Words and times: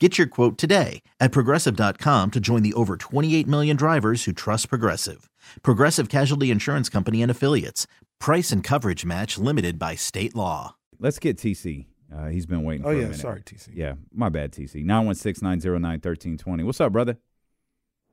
Get 0.00 0.18
your 0.18 0.26
quote 0.26 0.58
today 0.58 1.02
at 1.20 1.30
progressive.com 1.30 2.32
to 2.32 2.40
join 2.40 2.62
the 2.64 2.72
over 2.74 2.96
28 2.96 3.46
million 3.46 3.76
drivers 3.76 4.24
who 4.24 4.32
trust 4.32 4.68
Progressive. 4.68 5.30
Progressive 5.62 6.08
Casualty 6.08 6.50
Insurance 6.50 6.88
Company 6.88 7.22
and 7.22 7.30
Affiliates. 7.30 7.86
Price 8.18 8.50
and 8.50 8.64
coverage 8.64 9.04
match 9.04 9.38
limited 9.38 9.78
by 9.78 9.94
state 9.94 10.34
law. 10.34 10.74
Let's 10.98 11.20
get 11.20 11.36
TC. 11.36 11.86
Uh, 12.12 12.26
he's 12.26 12.44
been 12.44 12.64
waiting 12.64 12.84
Oh 12.84 12.90
for 12.90 12.96
a 12.98 13.00
yeah, 13.08 13.12
sorry, 13.12 13.42
TC. 13.42 13.68
Yeah, 13.72 13.94
my 14.12 14.28
bad, 14.28 14.50
TC. 14.52 14.84
916-909-1320. 14.84 16.64
What's 16.64 16.80
up, 16.80 16.92
brother? 16.92 17.16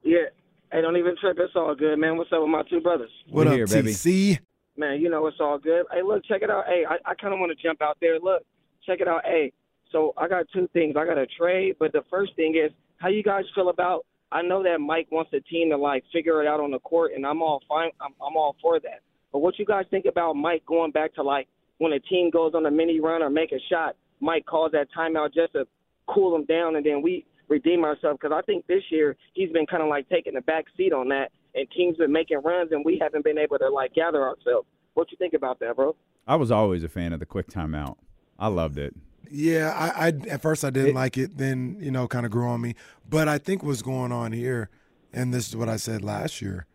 Yeah. 0.04 0.26
Hey, 0.72 0.82
don't 0.82 0.98
even 0.98 1.16
trip. 1.20 1.38
It's 1.40 1.54
all 1.56 1.74
good, 1.74 1.98
man. 1.98 2.16
What's 2.18 2.32
up 2.32 2.42
with 2.42 2.50
my 2.50 2.62
two 2.70 2.80
brothers? 2.80 3.10
What 3.28 3.48
We 3.48 3.52
up, 3.52 3.58
here, 3.58 3.68
baby. 3.68 3.92
TC? 3.92 4.40
Man, 4.78 5.02
you 5.02 5.10
know 5.10 5.26
it's 5.28 5.38
all 5.40 5.58
good. 5.58 5.86
Hey, 5.92 6.04
look, 6.04 6.24
check 6.26 6.44
it 6.44 6.50
out. 6.52 6.66
Hey, 6.68 6.84
I, 6.88 6.98
I 7.10 7.16
kind 7.16 7.34
of 7.34 7.40
want 7.40 7.52
to 7.56 7.62
jump 7.62 7.82
out 7.82 7.98
there. 8.02 8.20
Look, 8.20 8.44
check 8.86 9.02
it 9.02 9.08
out. 9.08 9.24
Hey, 9.26 9.52
so 9.92 10.14
I 10.18 10.28
got 10.28 10.46
two 10.54 10.70
things. 10.74 10.96
I 10.98 11.06
got 11.06 11.18
a 11.18 11.26
trade, 11.26 11.76
but 11.80 11.92
the 11.92 12.04
first 12.10 12.36
thing 12.36 12.56
is 12.56 12.72
how 12.98 13.10
you 13.10 13.24
guys 13.24 13.44
feel 13.56 13.70
about. 13.70 14.06
I 14.32 14.42
know 14.42 14.64
that 14.64 14.80
Mike 14.80 15.08
wants 15.12 15.32
the 15.32 15.42
team 15.42 15.70
to 15.72 15.78
like 15.78 16.04
figure 16.14 16.42
it 16.42 16.48
out 16.48 16.60
on 16.60 16.72
the 16.72 16.80
court, 16.80 17.12
and 17.16 17.26
I'm 17.26 17.42
all 17.42 17.62
fine. 17.68 17.92
I'm, 18.00 18.14
I'm 18.26 18.38
all 18.38 18.56
for 18.62 18.80
that. 18.80 19.02
But 19.32 19.40
what 19.40 19.60
you 19.60 19.66
guys 19.66 19.86
think 19.92 20.06
about 20.06 20.36
Mike 20.36 20.66
going 20.66 20.92
back 20.92 21.14
to 21.16 21.24
like 21.24 21.48
when 21.80 21.94
a 21.94 22.00
team 22.00 22.30
goes 22.30 22.54
on 22.56 22.66
a 22.66 22.72
mini 22.72 23.00
run 23.00 23.22
or 23.22 23.30
make 23.30 23.52
a 23.52 23.60
shot, 23.70 23.96
Mike 24.20 24.46
calls 24.46 24.72
that 24.72 24.88
timeout 24.98 25.34
just 25.34 25.54
to 25.54 25.66
cool 26.08 26.32
them 26.32 26.46
down, 26.46 26.76
and 26.76 26.86
then 26.86 27.02
we 27.02 27.26
redeem 27.50 27.84
ourselves. 27.84 28.20
Because 28.22 28.36
I 28.36 28.42
think 28.44 28.66
this 28.68 28.84
year 28.90 29.18
he's 29.34 29.52
been 29.52 29.66
kind 29.66 29.84
of 29.84 29.90
like 29.90 30.08
taking 30.08 30.36
the 30.36 30.42
back 30.42 30.66
seat 30.78 30.94
on 30.94 31.10
that, 31.10 31.32
and 31.54 31.68
teams 31.72 31.98
been 31.98 32.12
making 32.12 32.42
runs, 32.44 32.72
and 32.72 32.86
we 32.86 32.98
haven't 33.02 33.26
been 33.26 33.38
able 33.38 33.58
to 33.58 33.70
like 33.70 33.94
gather 33.94 34.24
ourselves. 34.24 34.68
What 34.94 35.12
you 35.12 35.18
think 35.18 35.34
about 35.34 35.60
that, 35.60 35.76
bro? 35.76 35.96
I 36.28 36.36
was 36.36 36.52
always 36.52 36.84
a 36.84 36.90
fan 36.90 37.14
of 37.14 37.20
the 37.20 37.26
quick 37.26 37.48
timeout. 37.48 37.98
I 38.38 38.48
loved 38.48 38.78
it. 38.78 38.96
Yeah, 39.30 39.72
I, 39.76 40.08
I 40.08 40.14
at 40.30 40.42
first 40.42 40.64
I 40.66 40.70
didn't 40.70 40.90
It- 40.90 40.96
like 40.96 41.18
it. 41.18 41.38
Then 41.38 41.78
you 41.80 41.92
know, 41.92 42.08
kind 42.08 42.26
of 42.26 42.32
grew 42.32 42.48
on 42.48 42.62
me. 42.62 42.76
But 43.10 43.28
I 43.28 43.38
think 43.38 43.64
what's 43.64 43.82
going 43.82 44.12
on 44.12 44.32
here, 44.32 44.70
and 45.14 45.34
this 45.34 45.48
is 45.48 45.56
what 45.56 45.70
I 45.70 45.78
said 45.78 46.04
last 46.04 46.42
year, 46.42 46.66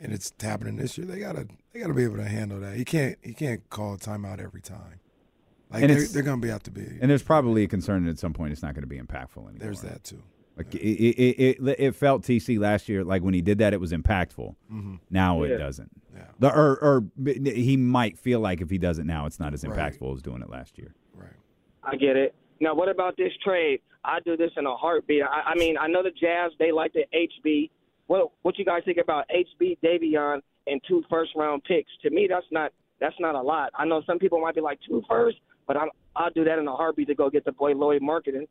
and 0.00 0.12
it's 0.12 0.32
happening 0.40 0.76
this 0.76 0.96
year. 0.98 1.06
They 1.06 1.18
gotta 1.20 1.46
they 1.72 1.80
gotta 1.80 1.94
be 1.94 2.04
able 2.04 2.16
to 2.16 2.24
handle 2.28 2.60
that. 2.60 2.76
He 2.76 2.84
can't 2.84 3.16
he 3.22 3.32
can't 3.34 3.68
call 3.70 3.94
a 3.94 3.98
timeout 3.98 4.40
every 4.40 4.60
time. 4.60 5.00
Like 5.70 5.82
And 5.82 5.90
they're, 5.92 6.06
they're 6.06 6.22
gonna 6.22 6.40
be 6.40 6.50
out 6.50 6.64
to 6.64 6.70
be. 6.70 6.82
And 7.00 7.10
there's 7.10 7.22
probably 7.22 7.64
a 7.64 7.68
concern 7.68 8.04
that 8.04 8.10
at 8.10 8.18
some 8.18 8.32
point 8.32 8.52
it's 8.52 8.62
not 8.62 8.74
going 8.74 8.82
to 8.82 8.86
be 8.88 8.98
impactful 9.00 9.38
anymore. 9.38 9.56
There's 9.58 9.80
that 9.80 10.04
too. 10.04 10.22
Like 10.56 10.72
it, 10.72 10.78
it, 10.78 11.58
it, 11.58 11.76
it 11.80 11.96
felt 11.96 12.22
TC 12.22 12.60
last 12.60 12.88
year 12.88 13.02
like 13.02 13.22
when 13.24 13.34
he 13.34 13.42
did 13.42 13.58
that 13.58 13.72
it 13.72 13.80
was 13.80 13.90
impactful. 13.90 14.54
Mm-hmm. 14.72 14.94
Now 15.10 15.42
Yeah. 15.42 15.54
it 15.54 15.58
doesn't. 15.58 15.90
Yeah. 16.14 16.22
The, 16.38 16.48
or 16.54 16.76
or 16.80 17.04
he 17.44 17.76
might 17.76 18.16
feel 18.18 18.38
like 18.38 18.60
if 18.60 18.70
he 18.70 18.78
does 18.78 19.00
it 19.00 19.06
now, 19.06 19.26
it's 19.26 19.40
not 19.40 19.52
as 19.52 19.64
Right. 19.64 19.76
impactful 19.76 20.14
as 20.14 20.22
doing 20.22 20.42
it 20.42 20.50
last 20.50 20.78
year. 20.78 20.94
Right. 21.84 21.94
I 21.94 21.96
get 21.96 22.16
it. 22.16 22.34
Now, 22.60 22.74
what 22.74 22.88
about 22.88 23.16
this 23.16 23.32
trade? 23.44 23.80
I 24.04 24.20
do 24.20 24.36
this 24.36 24.50
in 24.56 24.66
a 24.66 24.76
heartbeat. 24.76 25.22
I, 25.22 25.52
I 25.52 25.54
mean, 25.56 25.76
I 25.78 25.86
know 25.86 26.02
the 26.02 26.10
Jazz 26.10 26.52
they 26.58 26.72
like 26.72 26.92
the 26.92 27.04
HB. 27.14 27.70
What 28.06 28.32
what 28.42 28.58
you 28.58 28.64
guys 28.64 28.82
think 28.84 28.98
about 28.98 29.24
HB 29.28 29.78
Davion 29.82 30.40
and 30.66 30.80
two 30.86 31.02
first 31.10 31.32
round 31.36 31.64
picks? 31.64 31.90
To 32.02 32.10
me, 32.10 32.26
that's 32.28 32.46
not 32.50 32.72
that's 33.00 33.16
not 33.18 33.34
a 33.34 33.40
lot. 33.40 33.70
I 33.74 33.84
know 33.86 34.02
some 34.06 34.18
people 34.18 34.40
might 34.40 34.54
be 34.54 34.60
like 34.60 34.78
two 34.86 35.02
first, 35.08 35.38
but 35.66 35.76
I 35.76 35.86
I'll 36.16 36.30
do 36.30 36.44
that 36.44 36.58
in 36.58 36.68
a 36.68 36.76
heartbeat 36.76 37.08
to 37.08 37.14
go 37.14 37.30
get 37.30 37.44
the 37.44 37.52
boy 37.52 37.72
Lauri 37.72 37.98
Markkanen. 38.00 38.46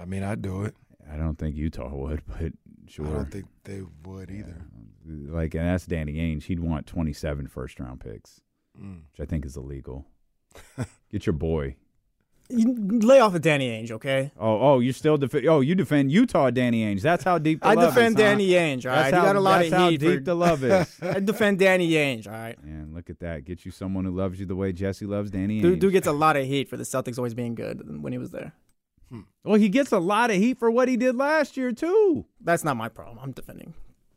I 0.00 0.04
mean, 0.06 0.22
I'd 0.22 0.42
do 0.42 0.62
it. 0.64 0.74
I 1.10 1.16
don't 1.16 1.36
think 1.38 1.56
Utah 1.56 1.94
would, 1.94 2.22
but 2.26 2.52
sure. 2.88 3.06
I 3.06 3.10
don't 3.10 3.30
think 3.30 3.46
they 3.64 3.82
would 4.04 4.30
either. 4.30 4.66
like 5.06 5.54
and 5.54 5.66
that's 5.66 5.86
Danny 5.86 6.14
Ainge. 6.14 6.44
He'd 6.44 6.60
want 6.60 6.86
27 6.86 7.46
first 7.48 7.78
round 7.80 8.00
picks, 8.00 8.40
Mm. 8.80 9.02
which 9.12 9.20
I 9.20 9.24
think 9.28 9.44
is 9.44 9.56
illegal. 9.56 10.06
Get 11.10 11.26
your 11.26 11.32
boy. 11.34 11.76
You 12.50 12.74
lay 13.00 13.20
off 13.20 13.34
of 13.34 13.42
Danny 13.42 13.68
Ainge, 13.68 13.90
okay? 13.90 14.32
Oh, 14.38 14.58
oh, 14.60 14.78
you 14.80 14.92
still 14.94 15.18
defend? 15.18 15.46
Oh, 15.48 15.60
you 15.60 15.74
defend 15.74 16.10
Utah, 16.10 16.48
Danny 16.50 16.82
Ainge. 16.82 17.02
That's 17.02 17.22
how 17.22 17.36
deep 17.38 17.60
the 17.60 17.66
I 17.68 17.74
love 17.74 17.94
defend 17.94 18.18
is, 18.18 18.22
huh? 18.24 18.28
Danny 18.30 18.48
Ainge, 18.50 18.86
all 18.86 18.90
right? 18.92 18.96
That's 19.02 19.10
He 19.10 19.16
how, 19.16 19.24
got 19.26 19.36
a 19.36 19.40
lot 19.40 19.58
that's 19.58 19.72
of 19.72 19.78
how 19.78 19.90
heat 19.90 20.00
deep 20.00 20.18
for- 20.20 20.24
the 20.24 20.34
love 20.34 20.64
is. 20.64 20.98
I 21.02 21.20
defend 21.20 21.58
Danny 21.58 21.90
Ainge, 21.90 22.26
all 22.26 22.32
right? 22.32 22.56
Man, 22.64 22.92
look 22.94 23.10
at 23.10 23.18
that. 23.20 23.44
Get 23.44 23.66
you 23.66 23.70
someone 23.70 24.06
who 24.06 24.12
loves 24.12 24.40
you 24.40 24.46
the 24.46 24.56
way 24.56 24.72
Jesse 24.72 25.04
loves 25.04 25.30
Danny 25.30 25.60
Dude, 25.60 25.76
Ainge. 25.76 25.80
dude 25.80 25.92
gets 25.92 26.06
a 26.06 26.12
lot 26.12 26.36
of 26.36 26.46
heat 26.46 26.70
for 26.70 26.78
the 26.78 26.84
Celtics 26.84 27.18
always 27.18 27.34
being 27.34 27.54
good 27.54 28.02
when 28.02 28.12
he 28.12 28.18
was 28.18 28.30
there. 28.30 28.52
Hmm. 29.10 29.20
well, 29.44 29.58
he 29.58 29.68
gets 29.68 29.92
a 29.92 29.98
lot 29.98 30.30
of 30.30 30.36
heat 30.36 30.58
for 30.58 30.70
what 30.70 30.88
he 30.88 30.96
did 30.96 31.16
last 31.16 31.56
year 31.56 31.72
too. 31.72 32.24
That's 32.42 32.64
not 32.64 32.76
my 32.76 32.88
problem. 32.88 33.18
I'm 33.22 33.32
defending 33.32 33.72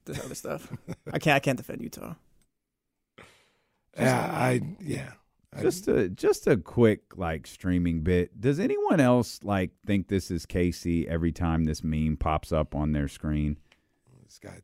this 0.06 0.24
other 0.24 0.36
stuff. 0.36 0.72
I 1.14 1.20
can't. 1.20 1.36
I 1.36 1.40
can't 1.40 1.58
defend 1.58 1.82
Utah. 1.82 2.16
Yeah, 3.98 4.20
I 4.34 4.62
yeah. 4.82 5.12
Just 5.60 5.88
a 5.90 6.08
just 6.08 6.48
a 6.48 6.56
quick 6.56 7.02
like 7.18 7.46
streaming 7.46 8.02
bit. 8.04 8.40
Does 8.40 8.60
anyone 8.60 9.00
else 9.02 9.40
like 9.44 9.72
think 9.86 10.08
this 10.08 10.32
is 10.32 10.46
Casey 10.46 11.08
every 11.10 11.32
time 11.34 11.66
this 11.66 11.84
meme 11.84 12.16
pops 12.18 12.52
up 12.54 12.74
on 12.74 12.94
their 12.94 13.08
screen? 13.10 13.58
this 14.24 14.40
guy. 14.40 14.62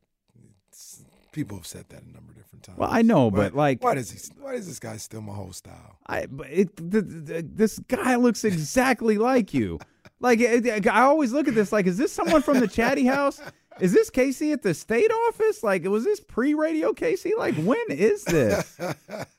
it's- 0.68 1.02
People 1.30 1.58
have 1.58 1.66
said 1.66 1.84
that 1.90 2.02
a 2.02 2.06
number 2.10 2.32
of 2.32 2.36
different 2.38 2.62
times. 2.64 2.78
Well, 2.78 2.88
I 2.90 3.02
know, 3.02 3.26
Why- 3.28 3.36
but, 3.36 3.54
like- 3.54 3.84
why 3.84 3.94
does 3.94 4.10
he? 4.10 4.18
Why 4.40 4.52
does 4.52 4.66
this 4.66 4.80
guy 4.80 4.96
steal 4.96 5.20
my 5.20 5.34
whole 5.34 5.52
style? 5.52 5.98
I 6.06 6.24
but 6.24 6.48
it 6.50 6.74
the, 6.76 7.02
the, 7.02 7.42
this 7.46 7.78
guy 7.80 8.16
looks 8.16 8.44
exactly 8.44 9.18
like 9.18 9.52
you. 9.52 9.78
Like 10.20 10.40
I 10.40 11.02
always 11.02 11.32
look 11.32 11.46
at 11.48 11.54
this 11.54 11.70
like, 11.70 11.86
is 11.86 11.98
this 11.98 12.12
someone 12.12 12.40
from 12.42 12.60
the 12.60 12.66
Chatty 12.66 13.04
House? 13.04 13.40
Is 13.78 13.92
this 13.92 14.10
Casey 14.10 14.50
at 14.52 14.62
the 14.62 14.74
state 14.74 15.10
office? 15.28 15.62
Like, 15.62 15.84
was 15.84 16.02
this 16.02 16.18
pre-radio 16.18 16.92
Casey? 16.92 17.32
Like, 17.38 17.54
when 17.56 17.78
is 17.90 18.24
this? 18.24 18.76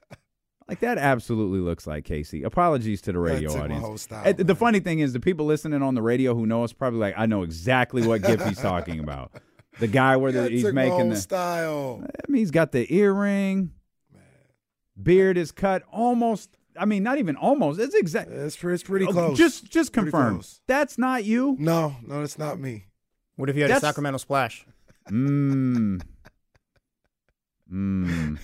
Like 0.69 0.79
that 0.81 0.97
absolutely 0.99 1.59
looks 1.59 1.87
like 1.87 2.05
Casey. 2.05 2.43
Apologies 2.43 3.01
to 3.01 3.11
the 3.11 3.19
radio 3.19 3.49
took 3.51 3.61
audience. 3.61 4.03
style, 4.03 4.21
And 4.25 4.37
the 4.37 4.53
funny 4.55 4.79
thing 4.79 4.99
is, 4.99 5.13
the 5.13 5.19
people 5.19 5.45
listening 5.47 5.81
on 5.81 5.95
the 5.95 6.01
radio 6.01 6.35
who 6.35 6.45
know 6.45 6.63
us 6.63 6.71
probably 6.73 6.99
like, 6.99 7.15
I 7.17 7.25
know 7.25 7.41
exactly 7.43 8.05
what 8.07 8.21
gif 8.21 8.41
he's 8.45 8.59
talking 8.59 8.99
about. 8.99 9.31
The 9.79 9.87
guy 9.87 10.15
where 10.17 10.31
the, 10.31 10.47
he's 10.47 10.61
took 10.63 10.75
my 10.75 10.83
making 10.83 10.99
whole 10.99 11.09
the. 11.09 11.15
style. 11.17 12.03
I 12.05 12.31
mean, 12.31 12.39
he's 12.39 12.51
got 12.51 12.71
the 12.71 12.85
earring. 12.95 13.71
Beard 15.01 15.37
is 15.37 15.51
cut 15.51 15.83
almost. 15.91 16.55
I 16.77 16.85
mean, 16.85 17.03
not 17.03 17.17
even 17.17 17.35
almost. 17.35 17.79
It's 17.79 17.95
exact. 17.95 18.29
It's 18.29 18.55
pretty, 18.55 18.75
it's 18.75 18.83
pretty 18.83 19.05
Oh, 19.07 19.11
close. 19.11 19.37
Just, 19.37 19.65
just 19.71 19.91
Pretty 19.93 20.11
confirm. 20.11 20.41
That's 20.67 20.97
not 20.97 21.23
you. 21.25 21.55
No, 21.59 21.95
no, 22.05 22.21
it's 22.21 22.37
not 22.37 22.59
me. 22.59 22.85
What 23.37 23.49
if 23.49 23.55
you 23.55 23.63
had 23.63 23.71
That's- 23.71 23.83
a 23.83 23.87
Sacramento 23.87 24.17
splash? 24.19 24.65
Mmm. 25.09 26.01
Mmm. 27.71 28.39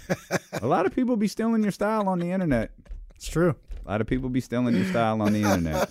A 0.62 0.68
lot 0.68 0.86
of 0.86 0.94
people 0.94 1.18
be 1.18 1.28
stealing 1.28 1.64
your 1.64 1.72
style 1.72 2.08
on 2.08 2.20
the 2.20 2.32
internet. 2.32 2.72
It's 3.16 3.28
true. 3.28 3.56
A 3.86 3.90
lot 3.90 4.02
of 4.02 4.08
people 4.08 4.30
be 4.30 4.42
stealing 4.42 4.76
your 4.76 4.86
style 4.86 5.22
on 5.22 5.34
the 5.34 5.42
internet. 5.42 5.90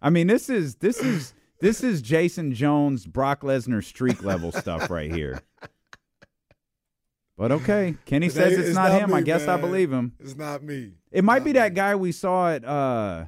I 0.00 0.10
mean, 0.10 0.26
this 0.26 0.48
is 0.48 0.76
this 0.76 0.98
is 1.00 1.34
this 1.60 1.84
is 1.84 2.02
Jason 2.02 2.54
Jones, 2.54 3.06
Brock 3.06 3.42
Lesnar 3.42 3.84
streak 3.84 4.24
level 4.24 4.50
stuff 4.50 4.90
right 4.90 5.12
here. 5.12 5.40
But 7.38 7.52
okay, 7.52 7.96
Kenny 8.04 8.26
It 8.26 8.32
says 8.32 8.52
it's, 8.52 8.68
it's 8.68 8.74
not, 8.74 8.90
not 8.92 9.00
him. 9.02 9.10
me, 9.10 9.16
I 9.16 9.20
guess 9.22 9.48
I 9.48 9.56
believe 9.56 9.92
him. 9.92 10.12
It's 10.20 10.36
not 10.36 10.62
me. 10.62 10.92
It 11.10 11.24
might 11.24 11.38
Not 11.38 11.44
be 11.44 11.52
that 11.52 11.74
guy 11.74 11.94
we 11.96 12.12
saw 12.12 12.50
at 12.50 12.64
uh 12.64 13.24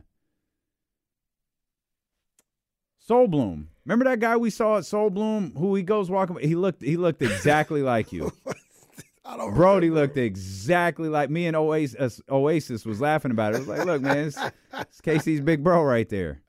Sol 2.99 3.29
Blume. 3.29 3.69
Remember 3.85 4.05
that 4.07 4.21
guy 4.21 4.37
we 4.37 4.51
saw 4.51 4.79
at 4.79 4.87
Sol 4.87 5.11
Blume 5.11 5.53
who 5.57 5.75
he 5.75 5.83
goes 5.83 6.11
walking 6.11 6.39
he 6.41 6.55
looked 6.55 6.83
he 6.83 6.97
looked 6.97 7.23
exactly 7.23 7.83
like 7.83 8.13
you. 8.13 8.33
I 9.25 9.37
don't 9.37 9.55
Brody 9.55 9.89
remember. 9.89 10.07
looked 10.09 10.17
exactly 10.19 11.09
like 11.09 11.31
me 11.31 11.47
and 11.47 11.57
Oasis 11.57 12.21
Oasis 12.31 12.85
was 12.85 13.01
laughing 13.01 13.31
about 13.31 13.55
it. 13.55 13.57
It 13.57 13.59
was 13.61 13.69
like, 13.69 13.87
look, 13.87 14.03
man, 14.03 14.19
it's, 14.19 14.39
it's 14.75 15.01
Casey's 15.01 15.41
big 15.41 15.65
bro 15.65 15.83
right 15.83 16.09
there. 16.09 16.43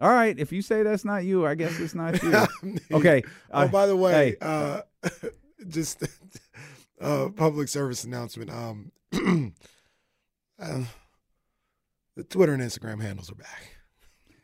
All 0.00 0.10
right, 0.10 0.38
if 0.38 0.52
you 0.52 0.60
say 0.60 0.82
that's 0.82 1.04
not 1.04 1.24
you, 1.24 1.46
I 1.46 1.54
guess 1.54 1.78
it's 1.80 1.94
not 1.94 2.22
you. 2.22 2.46
okay. 2.92 3.22
Oh, 3.50 3.60
uh, 3.60 3.68
by 3.68 3.86
the 3.86 3.96
way, 3.96 4.12
hey. 4.12 4.36
uh, 4.42 4.82
just 5.68 6.02
uh, 7.00 7.28
public 7.34 7.68
service 7.68 8.04
announcement. 8.04 8.50
Um, 8.50 8.92
uh, 10.58 10.82
the 12.16 12.24
Twitter 12.24 12.52
and 12.52 12.62
Instagram 12.62 13.00
handles 13.00 13.30
are 13.30 13.36
back. 13.36 13.76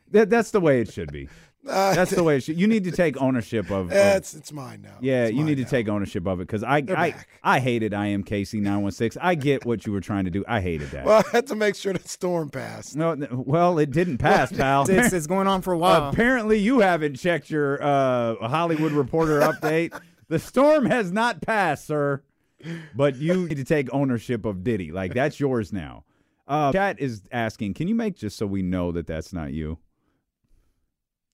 that, 0.09 0.29
that's 0.29 0.51
the 0.51 0.61
way 0.61 0.81
it 0.81 0.91
should 0.91 1.11
be. 1.11 1.29
Uh, 1.67 1.93
That's 1.95 2.11
the 2.11 2.23
way 2.23 2.37
it 2.37 2.43
should. 2.43 2.59
You 2.59 2.67
need 2.67 2.83
to 2.83 2.91
take 2.91 3.21
ownership 3.21 3.71
of. 3.71 3.87
of- 3.91 3.91
it's 3.93 4.33
it's 4.33 4.51
mine 4.51 4.81
now. 4.81 4.97
yeah, 4.99 5.25
It's 5.25 5.33
you 5.35 5.43
need 5.45 5.55
to 5.55 5.63
now. 5.63 5.69
take 5.69 5.87
ownership 5.87 6.27
of 6.27 6.39
it 6.41 6.47
because 6.47 6.61
I 6.63 6.81
They're 6.81 6.97
I, 6.97 7.11
back. 7.11 7.27
I 7.41 7.59
hated 7.61 7.93
I 7.93 8.07
am 8.07 8.23
Casey 8.23 8.59
nine 8.59 8.81
one 8.81 8.91
six. 8.91 9.17
I 9.21 9.35
get 9.35 9.65
what 9.65 9.85
you 9.85 9.93
were 9.93 10.01
trying 10.01 10.25
to 10.25 10.31
do. 10.31 10.43
I 10.47 10.59
hated 10.59 10.91
that. 10.91 11.05
Well, 11.05 11.23
I 11.33 11.37
had 11.37 11.47
to 11.47 11.55
make 11.55 11.75
sure 11.75 11.93
the 11.93 12.07
storm 12.07 12.49
passed. 12.49 12.95
no, 12.97 13.15
well, 13.31 13.79
it 13.79 13.91
didn't 13.91 14.17
pass, 14.17 14.51
pal. 14.57 14.81
It's, 14.81 14.89
it's, 14.89 15.13
it's 15.13 15.27
going 15.27 15.47
on 15.47 15.61
for 15.61 15.71
a 15.73 15.77
while. 15.77 16.09
Apparently, 16.09 16.57
you 16.59 16.79
haven't 16.81 17.15
checked 17.15 17.49
your 17.49 17.81
uh, 17.81 18.35
Hollywood 18.47 18.91
Reporter 18.91 19.39
update. 19.39 19.97
the 20.27 20.39
storm 20.39 20.85
has 20.87 21.11
not 21.13 21.41
passed, 21.41 21.87
sir. 21.87 22.23
But 22.95 23.15
you 23.17 23.47
need 23.47 23.55
to 23.57 23.65
take 23.65 23.87
ownership 23.93 24.45
of 24.45 24.63
Diddy. 24.63 24.91
Like 24.93 25.13
that's 25.13 25.37
yours 25.39 25.73
now. 25.73 26.03
Uh, 26.47 26.71
chat 26.73 26.99
is 26.99 27.21
asking, 27.31 27.73
can 27.73 27.87
you 27.87 27.95
make 27.95 28.15
just 28.17 28.37
so 28.37 28.45
we 28.45 28.61
know 28.61 28.91
that 28.93 29.07
that's 29.07 29.31
not 29.33 29.53
you? 29.53 29.77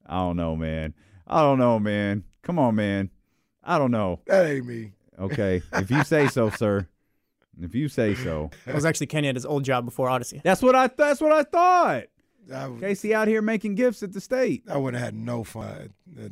I 0.10 0.18
don't 0.18 0.36
know, 0.38 0.56
man. 0.56 0.94
I 1.28 1.42
don't 1.42 1.60
know, 1.60 1.78
man. 1.80 2.24
Come 2.42 2.58
on, 2.60 2.76
man. 2.76 3.10
I 3.64 3.78
don't 3.78 3.92
know. 3.92 4.20
That 4.26 4.46
ain't 4.48 4.66
me. 4.66 4.92
Okay, 5.20 5.62
if 5.74 5.92
you 5.92 6.04
say 6.04 6.28
so, 6.28 6.50
sir. 6.50 6.88
If 7.62 7.76
you 7.76 7.88
say 7.90 8.16
so. 8.16 8.50
It 8.66 8.74
was 8.74 8.86
actually 8.86 9.08
Kenny 9.08 9.28
at 9.28 9.36
his 9.36 9.46
old 9.46 9.64
job 9.66 9.86
before 9.86 10.10
Odyssey. 10.10 10.42
That's 10.44 10.62
what 10.62 10.76
I. 10.76 10.88
That's 10.88 11.22
what 11.22 11.32
I 11.32 11.44
thought. 11.44 12.04
I, 12.52 12.62
w- 12.64 12.80
Casey 12.82 13.14
out 13.14 13.28
here 13.28 13.42
making 13.44 13.76
gifts 13.76 14.02
at 14.02 14.14
the 14.14 14.22
state. 14.22 14.64
I 14.68 14.78
would 14.78 14.96
have 14.96 15.04
had 15.04 15.14
no 15.14 15.44
fun. 15.44 15.94
uh, 16.20 16.30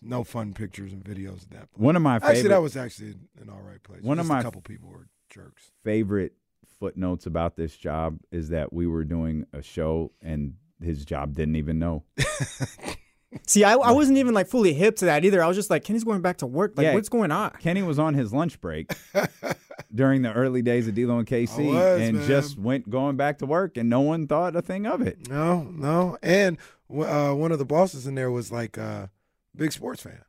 No 0.00 0.24
fun 0.24 0.54
pictures 0.54 0.92
and 0.92 1.04
videos 1.04 1.42
at 1.44 1.50
that 1.50 1.70
point. 1.72 1.78
One 1.78 1.94
of 1.94 2.02
my 2.02 2.18
favorite. 2.18 2.36
Actually, 2.38 2.48
that 2.48 2.62
was 2.62 2.76
actually 2.76 3.14
an 3.40 3.48
all 3.48 3.60
right 3.60 3.80
place. 3.82 4.02
One 4.02 4.18
of 4.18 4.26
my- 4.26 4.40
a 4.40 4.42
couple 4.42 4.60
people 4.62 4.88
were 4.88 5.06
jerks. 5.30 5.70
favorite 5.84 6.32
footnotes 6.80 7.26
about 7.26 7.54
this 7.54 7.76
job 7.76 8.18
is 8.32 8.48
that 8.48 8.72
we 8.72 8.88
were 8.88 9.04
doing 9.04 9.46
a 9.52 9.62
show 9.62 10.10
and 10.20 10.54
his 10.82 11.04
job 11.04 11.34
didn't 11.36 11.54
even 11.56 11.78
know. 11.78 12.02
See, 13.46 13.64
I, 13.64 13.72
I 13.74 13.92
wasn't 13.92 14.18
even 14.18 14.34
like 14.34 14.46
fully 14.46 14.72
hip 14.74 14.96
to 14.96 15.06
that 15.06 15.24
either. 15.24 15.42
I 15.42 15.46
was 15.48 15.56
just 15.56 15.70
like, 15.70 15.84
Kenny's 15.84 16.04
going 16.04 16.20
back 16.20 16.38
to 16.38 16.46
work. 16.46 16.72
Like, 16.76 16.84
Yeah. 16.84 16.94
what's 16.94 17.08
going 17.08 17.30
on? 17.32 17.50
Kenny 17.60 17.82
was 17.82 17.98
on 17.98 18.14
his 18.14 18.32
lunch 18.32 18.60
break 18.60 18.92
during 19.94 20.22
the 20.22 20.32
early 20.32 20.60
days 20.62 20.86
of 20.88 20.94
D'Lo 20.94 21.18
and 21.18 21.26
KC, 21.26 21.66
was, 21.72 22.00
and 22.02 22.18
man. 22.18 22.26
just 22.26 22.58
went 22.58 22.90
going 22.90 23.16
back 23.16 23.38
to 23.38 23.46
work, 23.46 23.76
and 23.76 23.88
no 23.88 24.00
one 24.00 24.26
thought 24.26 24.54
a 24.54 24.62
thing 24.62 24.86
of 24.86 25.00
it. 25.02 25.28
No, 25.28 25.62
no. 25.62 26.18
And 26.22 26.58
uh, 26.94 27.32
one 27.32 27.52
of 27.52 27.58
the 27.58 27.64
bosses 27.64 28.06
in 28.06 28.14
there 28.14 28.30
was 28.30 28.52
like 28.52 28.76
a 28.76 29.10
big 29.56 29.72
sports 29.72 30.02
fan. 30.02 30.20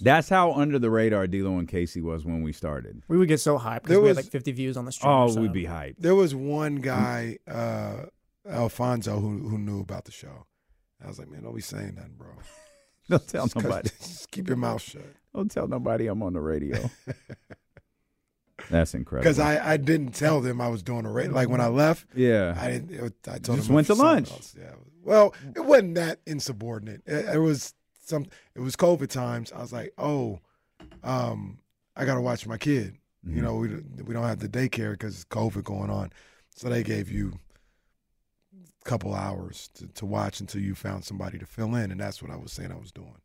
That's 0.00 0.28
how 0.28 0.52
under 0.52 0.78
the 0.78 0.90
radar 0.90 1.26
D'Lo 1.26 1.56
and 1.58 1.66
Casey 1.66 2.00
was 2.02 2.24
when 2.26 2.42
we 2.42 2.52
started. 2.52 3.02
We 3.08 3.16
would 3.16 3.28
get 3.28 3.40
so 3.40 3.58
hyped 3.58 3.84
because 3.84 3.88
There 3.88 4.00
we 4.02 4.08
had 4.08 4.16
was- 4.16 4.26
like 4.26 4.32
50 4.32 4.52
views 4.52 4.76
on 4.76 4.84
the 4.84 4.92
stream. 4.92 5.10
Oh, 5.10 5.26
something. 5.28 5.42
we'd 5.44 5.52
be 5.52 5.64
hyped. 5.64 5.94
There 5.98 6.14
was 6.14 6.34
one 6.34 6.76
guy, 6.76 7.38
uh, 7.50 8.02
Alfonso, 8.48 9.18
who 9.20 9.48
who 9.48 9.56
knew 9.58 9.80
about 9.80 10.04
the 10.04 10.12
show. 10.12 10.46
I 11.02 11.08
was 11.08 11.18
like, 11.18 11.30
man, 11.30 11.42
don't 11.42 11.54
be 11.54 11.60
saying 11.60 11.94
nothing, 11.96 12.14
bro. 12.16 12.28
Don't 13.08 13.26
tell 13.26 13.46
Just 13.46 13.56
nobody. 13.56 13.88
Just 14.00 14.30
keep 14.30 14.48
your 14.48 14.58
mouth 14.58 14.82
shut. 14.82 15.02
Don't 15.34 15.50
tell 15.50 15.66
nobody 15.66 16.08
I'm 16.08 16.22
on 16.22 16.34
the 16.34 16.40
radio. 16.40 16.90
That's 18.70 18.92
incredible. 18.92 19.22
Because 19.22 19.38
I, 19.38 19.74
I 19.74 19.76
didn't 19.78 20.12
tell 20.12 20.40
them 20.40 20.60
I 20.60 20.68
was 20.68 20.82
doing 20.82 21.06
a 21.06 21.10
radio. 21.10 21.32
Like 21.32 21.48
when 21.48 21.60
I 21.60 21.68
left, 21.68 22.06
yeah, 22.14 22.54
I 22.60 22.72
didn't. 22.72 22.90
It, 22.90 23.14
I 23.26 23.38
told 23.38 23.44
them. 23.44 23.56
Just 23.56 23.68
them 23.68 23.74
went 23.76 23.86
to 23.86 23.94
lunch. 23.94 24.30
else. 24.30 24.54
Yeah. 24.58 24.72
Well, 25.02 25.34
it 25.56 25.60
wasn't 25.60 25.94
that 25.94 26.20
insubordinate. 26.26 27.02
It, 27.06 27.36
it 27.36 27.38
was 27.38 27.72
some. 28.04 28.26
It 28.54 28.60
was 28.60 28.76
COVID 28.76 29.08
times. 29.08 29.52
I 29.52 29.60
was 29.60 29.72
like, 29.72 29.94
oh, 29.96 30.40
um, 31.02 31.60
I 31.96 32.04
got 32.04 32.16
to 32.16 32.20
watch 32.20 32.46
my 32.46 32.58
kid. 32.58 32.98
Mm-hmm. 33.26 33.36
You 33.36 33.42
know, 33.42 33.54
we 33.56 33.68
we 34.04 34.12
don't 34.12 34.24
have 34.24 34.40
the 34.40 34.48
daycare 34.48 34.92
because 34.92 35.14
it's 35.14 35.24
COVID 35.24 35.64
going 35.64 35.88
on. 35.88 36.12
So 36.54 36.68
they 36.68 36.82
gave 36.82 37.10
you 37.10 37.38
couple 38.88 39.14
hours 39.14 39.68
to, 39.74 39.86
to 39.88 40.06
watch 40.06 40.40
until 40.40 40.60
you 40.60 40.74
found 40.74 41.04
somebody 41.04 41.38
to 41.38 41.46
fill 41.46 41.74
in, 41.74 41.90
and 41.92 42.00
that's 42.00 42.22
what 42.22 42.30
I 42.30 42.36
was 42.36 42.52
saying 42.52 42.72
I 42.72 42.76
was 42.76 42.90
doing. 42.92 43.20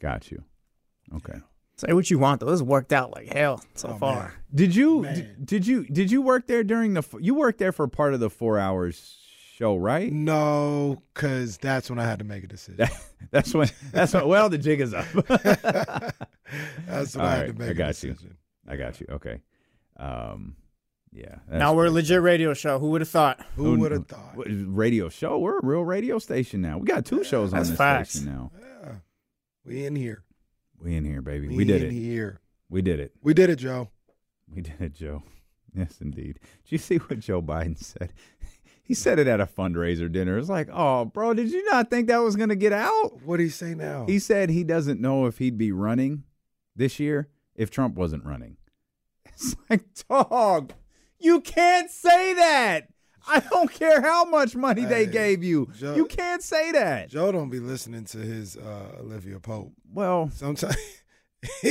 got 0.00 0.30
you. 0.30 0.42
Okay. 1.14 1.38
Say 1.76 1.92
what 1.92 2.10
you 2.10 2.18
want 2.18 2.40
though. 2.40 2.50
This 2.50 2.62
worked 2.62 2.92
out 2.92 3.10
like 3.12 3.32
hell 3.32 3.62
so 3.74 3.90
Oh, 3.90 3.98
far. 3.98 4.14
man. 4.22 4.32
Did 4.54 4.74
you 4.74 5.02
Man. 5.02 5.14
did, 5.14 5.46
did 5.46 5.66
you 5.66 5.84
did 5.84 6.10
you 6.10 6.22
work 6.22 6.46
there 6.46 6.64
during 6.64 6.94
the 6.94 6.98
f- 7.00 7.14
you 7.20 7.34
worked 7.34 7.58
there 7.58 7.70
for 7.72 7.86
part 7.86 8.14
of 8.14 8.20
the 8.20 8.30
four 8.30 8.58
hours 8.58 9.18
show, 9.52 9.76
right? 9.76 10.10
No, 10.10 11.02
because 11.12 11.58
that's 11.58 11.90
when 11.90 11.98
I 11.98 12.04
had 12.04 12.18
to 12.20 12.24
make 12.24 12.44
a 12.44 12.46
decision. 12.46 12.88
That's 13.30 13.52
when 13.52 13.68
that's 13.92 14.14
when 14.14 14.26
well 14.26 14.48
the 14.48 14.56
jig 14.58 14.80
is 14.80 14.94
up. 14.94 15.04
that's 16.86 17.14
when 17.16 17.24
All 17.24 17.30
I 17.30 17.36
had 17.36 17.46
to 17.48 17.52
make 17.54 17.68
I 17.68 17.72
a 17.72 17.74
got 17.74 18.02
you. 18.02 18.16
I 18.68 18.76
got 18.76 19.00
you. 19.00 19.06
Okay. 19.10 19.40
Um 19.98 20.56
yeah. 21.16 21.36
Now 21.50 21.74
we're 21.74 21.86
a 21.86 21.90
legit 21.90 22.20
radio 22.20 22.52
show. 22.54 22.78
Who 22.78 22.90
would 22.90 23.00
have 23.00 23.08
thought? 23.08 23.44
Who 23.56 23.78
would 23.80 23.92
have 23.92 24.06
thought? 24.06 24.34
Radio 24.36 25.08
show. 25.08 25.38
We're 25.38 25.58
a 25.58 25.66
real 25.66 25.82
radio 25.82 26.18
station 26.18 26.60
now. 26.60 26.78
We 26.78 26.86
got 26.86 27.06
two 27.06 27.24
shows 27.24 27.52
on 27.52 27.58
That's 27.58 27.70
this 27.70 27.78
facts. 27.78 28.10
station 28.10 28.32
now. 28.32 28.52
Yeah. 28.60 28.92
We 29.64 29.86
in 29.86 29.96
here. 29.96 30.24
We 30.78 30.94
in 30.94 31.04
here, 31.04 31.22
baby. 31.22 31.48
We, 31.48 31.64
did 31.64 31.82
in 31.82 31.88
it. 31.88 31.92
here. 31.92 32.40
We 32.68 32.82
did 32.82 33.00
it. 33.00 33.12
We 33.22 33.32
did 33.32 33.48
it, 33.50 33.56
Joe. 33.56 33.88
We 34.54 34.60
did 34.62 34.80
it, 34.80 34.94
Joe. 34.94 35.22
Yes, 35.74 35.98
indeed. 36.00 36.38
Did 36.64 36.72
you 36.72 36.78
see 36.78 36.96
what 36.96 37.18
Joe 37.20 37.42
Biden 37.42 37.76
said? 37.76 38.12
He 38.82 38.94
said 38.94 39.18
it 39.18 39.26
at 39.26 39.40
a 39.40 39.46
fundraiser 39.46 40.10
dinner. 40.10 40.38
It's 40.38 40.48
like, 40.48 40.68
oh, 40.72 41.06
bro, 41.06 41.34
did 41.34 41.50
you 41.50 41.68
not 41.72 41.90
think 41.90 42.06
that 42.06 42.18
was 42.18 42.36
going 42.36 42.50
to 42.50 42.54
get 42.56 42.72
out? 42.72 43.20
What 43.24 43.38
do 43.38 43.42
you 43.42 43.50
say 43.50 43.74
now? 43.74 44.06
He 44.06 44.20
said 44.20 44.48
he 44.48 44.62
doesn't 44.62 45.00
know 45.00 45.26
if 45.26 45.38
he'd 45.38 45.58
be 45.58 45.72
running 45.72 46.22
this 46.76 47.00
year 47.00 47.28
if 47.56 47.68
Trump 47.68 47.96
wasn't 47.96 48.24
running. 48.24 48.56
It's 49.26 49.56
like, 49.68 49.84
dog, 50.08 50.72
you 51.18 51.40
can't 51.40 51.90
say 51.90 52.34
that. 52.34 52.88
I 53.28 53.40
don't 53.40 53.70
care 53.72 54.00
how 54.00 54.24
much 54.24 54.54
money 54.54 54.84
they 54.84 55.04
gave 55.06 55.42
you. 55.42 55.68
Joe- 55.76 55.96
you 55.96 56.04
can't 56.06 56.42
say 56.42 56.70
that. 56.72 57.08
Joe 57.08 57.32
don't 57.32 57.50
be 57.50 57.58
listening 57.58 58.04
to 58.06 58.18
his 58.18 58.56
uh, 58.56 58.98
Olivia 59.00 59.40
Pope. 59.40 59.72
Well, 59.92 60.30
Sometimes 60.32 60.76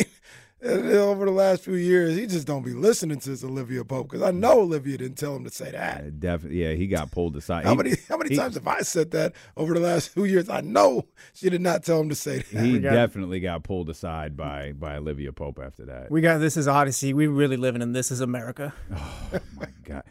over 0.65 1.25
the 1.25 1.31
last 1.31 1.63
few 1.63 1.75
years, 1.75 2.15
he 2.15 2.25
just 2.27 2.47
don't 2.47 2.63
be 2.63 2.73
listening 2.73 3.19
to 3.19 3.29
his 3.29 3.43
Olivia 3.43 3.83
Pope 3.85 4.09
because 4.09 4.21
I 4.23 4.31
know 4.31 4.61
Olivia 4.61 4.97
didn't 4.97 5.17
tell 5.17 5.35
him 5.35 5.43
to 5.43 5.49
say 5.49 5.71
that. 5.71 6.19
definitely, 6.19 6.63
yeah, 6.63 6.73
he 6.73 6.87
got 6.87 7.11
pulled 7.11 7.35
aside. 7.35 7.63
How 7.65 7.71
He- 7.71 7.77
many 7.77 7.91
how 8.09 8.17
many 8.17 8.31
he- 8.31 8.35
times 8.35 8.55
have 8.55 8.67
I 8.67 8.81
said 8.81 9.11
that 9.11 9.33
over 9.55 9.73
the 9.73 9.79
last 9.79 10.09
few 10.09 10.23
years? 10.25 10.49
I 10.49 10.61
know 10.61 11.05
she 11.33 11.49
did 11.49 11.61
not 11.61 11.83
tell 11.83 11.99
him 12.01 12.09
to 12.09 12.15
say 12.15 12.39
that. 12.39 12.63
He 12.63 12.79
got- 12.79 12.91
definitely 12.93 13.39
got 13.39 13.63
pulled 13.63 13.89
aside 13.89 14.35
by 14.35 14.71
by 14.73 14.95
Olivia 14.97 15.31
Pope 15.31 15.59
after 15.63 15.85
that. 15.85 16.09
We 16.11 16.21
got 16.21 16.39
this 16.39 16.57
is 16.57 16.67
Odyssey. 16.67 17.13
We 17.13 17.27
really 17.27 17.57
living 17.57 17.81
in 17.81 17.93
this 17.93 18.11
is 18.11 18.21
America. 18.21 18.73
Oh 18.95 19.39
my 19.59 19.67
god. 19.83 20.03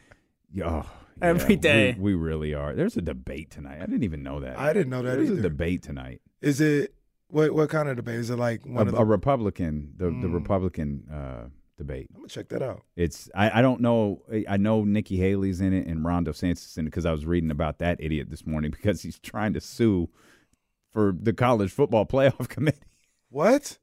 Yo, 0.52 0.67
oh, 0.85 0.90
Every 1.21 1.55
yeah, 1.55 1.61
day. 1.61 1.97
We, 1.99 2.14
we 2.14 2.21
really 2.21 2.55
are. 2.55 2.75
There's 2.75 2.97
a 2.97 3.02
debate 3.02 3.50
tonight. 3.50 3.79
I 3.83 3.87
didn't 3.87 4.05
even 4.05 4.23
know 4.23 4.40
that. 4.40 4.59
I 4.59 4.73
didn't 4.73 4.90
know 4.90 5.02
that 5.02 5.17
There's 5.17 5.31
either. 5.31 5.40
a 5.40 5.43
debate 5.43 5.83
tonight. 5.83 6.21
Is 6.40 6.61
it 6.61 6.95
what 7.35 7.53
what 7.53 7.69
kind 7.69 7.88
of 7.88 7.97
debate? 7.97 8.17
Is 8.17 8.31
it 8.31 8.38
like 8.38 8.64
A, 8.64 8.69
one 8.69 8.88
of 8.88 8.95
the, 8.95 9.00
a 9.00 9.05
Republican, 9.05 9.93
the 9.97 10.07
the 10.07 10.11
Mm. 10.29 10.35
Republican 10.35 11.09
uh, 11.12 11.49
debate. 11.76 12.09
I'm 12.14 12.21
gonna 12.21 12.29
check 12.29 12.49
that 12.50 12.62
out. 12.62 12.83
It's 12.97 13.29
I, 13.35 13.59
I 13.59 13.62
don't 13.62 13.81
know. 13.81 14.23
I 14.49 14.57
know 14.57 14.85
Nikki 14.85 15.17
Haley's 15.17 15.61
in 15.61 15.73
it 15.73 15.87
and 15.87 16.05
Ron 16.05 16.25
DeSantis 16.25 16.79
in 16.79 16.87
it 16.87 16.91
because 16.91 17.05
I 17.07 17.12
was 17.12 17.26
reading 17.26 17.50
about 17.50 17.79
that 17.81 17.99
idiot 18.00 18.29
this 18.31 18.47
morning 18.47 18.71
because 18.76 19.03
he's 19.03 19.19
trying 19.19 19.53
to 19.55 19.61
sue 19.61 20.09
for 20.93 21.14
the 21.21 21.33
college 21.33 21.73
football 21.73 22.07
playoff 22.07 22.49
committee. 22.57 22.79
What? 23.29 23.79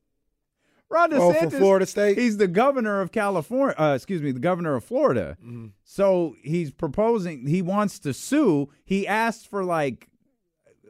Ron 0.90 1.14
Oh, 1.14 1.32
DeSantis, 1.32 1.52
for 1.52 1.58
Florida 1.58 1.86
State. 1.86 2.18
he's 2.18 2.36
the 2.38 2.48
governor 2.50 3.00
of 3.02 3.12
California. 3.14 3.76
Uh, 3.78 3.94
excuse 3.96 4.22
me, 4.22 4.32
the 4.32 4.40
governor 4.42 4.76
of 4.76 4.84
Florida. 4.84 5.38
Mm-hmm. 5.42 5.68
So 5.86 6.36
he's 6.44 6.72
proposing. 6.72 7.48
He 7.48 7.62
wants 7.62 7.98
to 8.00 8.14
sue. 8.14 8.70
He 8.84 9.08
asked 9.08 9.48
for 9.48 9.64
like, 9.64 10.10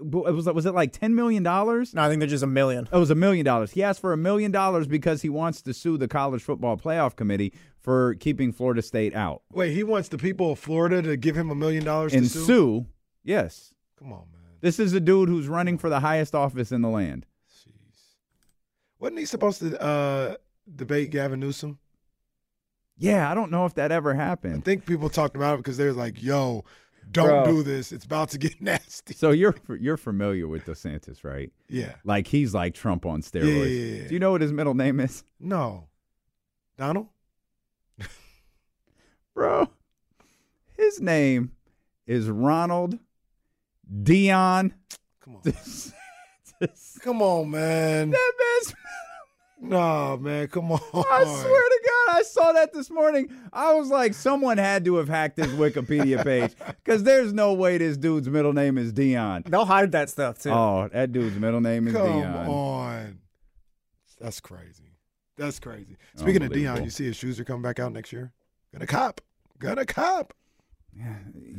it 0.01 0.31
was 0.33 0.45
was 0.47 0.65
it 0.65 0.73
like 0.73 0.91
ten 0.91 1.15
million 1.15 1.43
dollars? 1.43 1.93
No, 1.93 2.01
I 2.03 2.09
think 2.09 2.19
they're 2.19 2.27
just 2.27 2.43
a 2.43 2.47
million. 2.47 2.87
It 2.91 2.97
was 2.97 3.09
a 3.11 3.15
million 3.15 3.45
dollars. 3.45 3.71
He 3.71 3.83
asked 3.83 4.01
for 4.01 4.13
a 4.13 4.17
million 4.17 4.51
dollars 4.51 4.87
because 4.87 5.21
he 5.21 5.29
wants 5.29 5.61
to 5.63 5.73
sue 5.73 5.97
the 5.97 6.07
college 6.07 6.41
football 6.43 6.77
playoff 6.77 7.15
committee 7.15 7.53
for 7.79 8.15
keeping 8.15 8.51
Florida 8.51 8.81
State 8.81 9.15
out. 9.15 9.41
Wait, 9.51 9.73
he 9.73 9.83
wants 9.83 10.09
the 10.09 10.17
people 10.17 10.51
of 10.53 10.59
Florida 10.59 11.01
to 11.01 11.17
give 11.17 11.35
him 11.37 11.49
a 11.49 11.55
million 11.55 11.83
dollars 11.83 12.13
And 12.13 12.23
to 12.23 12.29
sue? 12.29 12.45
sue, 12.45 12.85
yes. 13.23 13.73
Come 13.97 14.11
on, 14.13 14.25
man. 14.31 14.41
This 14.61 14.79
is 14.79 14.93
a 14.93 14.99
dude 14.99 15.29
who's 15.29 15.47
running 15.47 15.77
for 15.77 15.89
the 15.89 15.99
highest 15.99 16.35
office 16.35 16.71
in 16.71 16.81
the 16.81 16.89
land. 16.89 17.25
Jeez. 17.51 17.71
Wasn't 18.99 19.19
he 19.19 19.25
supposed 19.25 19.59
to 19.61 19.81
uh, 19.81 20.35
debate 20.75 21.09
Gavin 21.11 21.39
Newsom? 21.39 21.79
Yeah, 22.97 23.31
I 23.31 23.33
don't 23.33 23.49
know 23.49 23.65
if 23.65 23.73
that 23.75 23.91
ever 23.91 24.13
happened. 24.13 24.57
I 24.57 24.59
think 24.61 24.85
people 24.85 25.09
talked 25.09 25.35
about 25.35 25.55
it 25.55 25.57
because 25.57 25.77
they 25.77 25.85
were 25.85 25.93
like, 25.93 26.21
"Yo, 26.21 26.63
don't 27.11 27.43
Bro. 27.43 27.45
do 27.45 27.63
this. 27.63 27.91
It's 27.91 28.05
about 28.05 28.29
to 28.29 28.37
get 28.37 28.61
nasty." 28.61 29.13
So 29.13 29.31
you're 29.31 29.55
you're 29.79 29.97
familiar 29.97 30.47
with 30.47 30.65
DeSantis, 30.65 31.23
right? 31.23 31.51
Yeah. 31.69 31.95
Like 32.03 32.27
he's 32.27 32.53
like 32.53 32.73
Trump 32.73 33.05
on 33.05 33.21
steroids. 33.21 33.45
Yeah, 33.47 33.63
yeah, 33.63 34.01
yeah. 34.01 34.07
Do 34.07 34.13
you 34.13 34.19
know 34.19 34.31
what 34.31 34.41
his 34.41 34.51
middle 34.53 34.73
name 34.73 34.99
is? 34.99 35.23
No. 35.39 35.87
Donald? 36.77 37.07
Bro, 39.35 39.69
his 40.77 40.99
name 40.99 41.51
is 42.07 42.29
Ronald 42.29 42.99
Dion. 44.03 44.73
Come 45.23 45.35
on. 45.35 45.41
that 45.43 46.71
Come 47.01 47.21
on, 47.21 47.49
man. 47.51 48.09
man's 48.09 48.21
No, 49.61 50.17
man. 50.17 50.47
Come 50.47 50.71
on. 50.71 50.79
I 50.93 51.23
swear 51.23 51.69
to 51.69 51.79
God, 51.85 52.15
I 52.17 52.23
saw 52.23 52.51
that 52.53 52.73
this 52.73 52.89
morning. 52.89 53.29
I 53.53 53.73
was 53.73 53.89
like, 53.89 54.15
someone 54.15 54.57
had 54.57 54.83
to 54.85 54.95
have 54.95 55.07
hacked 55.07 55.37
his 55.37 55.51
Wikipedia 55.53 56.23
page 56.23 56.53
because 56.83 57.03
there's 57.03 57.31
no 57.31 57.53
way 57.53 57.77
this 57.77 57.95
dude's 57.95 58.27
middle 58.27 58.53
name 58.53 58.77
is 58.77 58.91
Dion. 58.91 59.43
They'll 59.45 59.65
hide 59.65 59.91
that 59.91 60.09
stuff 60.09 60.39
too. 60.39 60.49
Oh, 60.49 60.89
that 60.91 61.11
dude's 61.11 61.37
middle 61.37 61.61
name 61.61 61.87
is 61.87 61.93
Dion. 61.93 62.05
Come 62.07 62.21
Dion. 62.21 62.47
on. 62.47 63.19
That's 64.19 64.39
crazy. 64.39 64.97
That's 65.37 65.59
crazy. 65.59 65.97
Speaking 66.15 66.43
of 66.43 66.51
Dion, 66.51 66.83
you 66.83 66.89
see 66.89 67.05
his 67.05 67.15
shoes 67.15 67.39
are 67.39 67.43
coming 67.43 67.61
back 67.61 67.79
out 67.79 67.93
next 67.93 68.11
year? 68.11 68.31
Gonna 68.73 68.87
cop. 68.87 69.21
Gonna 69.59 69.85
cop. 69.85 70.33
You 70.93 71.05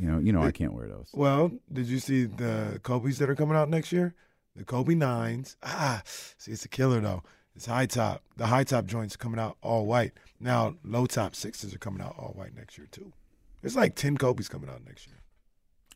know, 0.07 0.19
you 0.19 0.31
know, 0.31 0.43
I 0.43 0.51
can't 0.51 0.73
wear 0.73 0.87
those. 0.87 1.09
Well, 1.13 1.51
did 1.71 1.87
you 1.87 1.99
see 1.99 2.25
the 2.25 2.79
Kobe's 2.83 3.17
that 3.19 3.29
are 3.29 3.35
coming 3.35 3.57
out 3.57 3.69
next 3.69 3.91
year? 3.91 4.13
The 4.55 4.63
Kobe 4.63 4.93
nines. 4.93 5.57
Ah, 5.63 6.03
see, 6.05 6.51
it's 6.51 6.65
a 6.65 6.69
killer 6.69 6.99
though. 6.99 7.23
It's 7.55 7.65
high 7.67 7.85
top. 7.85 8.23
The 8.37 8.47
high 8.47 8.63
top 8.63 8.85
joints 8.85 9.15
coming 9.15 9.39
out 9.39 9.57
all 9.61 9.85
white. 9.85 10.13
Now, 10.39 10.75
low 10.83 11.05
top 11.05 11.35
sixes 11.35 11.73
are 11.73 11.77
coming 11.77 12.01
out 12.01 12.15
all 12.17 12.33
white 12.35 12.55
next 12.55 12.77
year 12.77 12.87
too. 12.91 13.13
There's 13.61 13.75
like 13.75 13.95
ten 13.95 14.17
Kobe's 14.17 14.49
coming 14.49 14.69
out 14.69 14.83
next 14.85 15.07
year. 15.07 15.17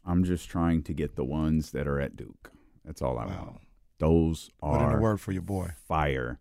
I'm 0.06 0.24
just 0.24 0.50
trying 0.50 0.84
to 0.84 0.94
get 0.94 1.16
the 1.16 1.26
ones 1.26 1.72
that 1.72 1.88
are 1.88 2.00
at 2.00 2.16
Duke. 2.16 2.52
That's 2.86 3.02
all 3.02 3.18
I 3.18 3.26
Wow. 3.26 3.44
want. 3.46 3.62
Those 4.00 4.52
are 4.62 4.78
Put 4.80 4.90
in 4.90 4.96
a 5.00 5.02
word 5.02 5.20
for 5.20 5.32
your 5.32 5.42
boy. 5.42 5.72
fire. 5.88 6.40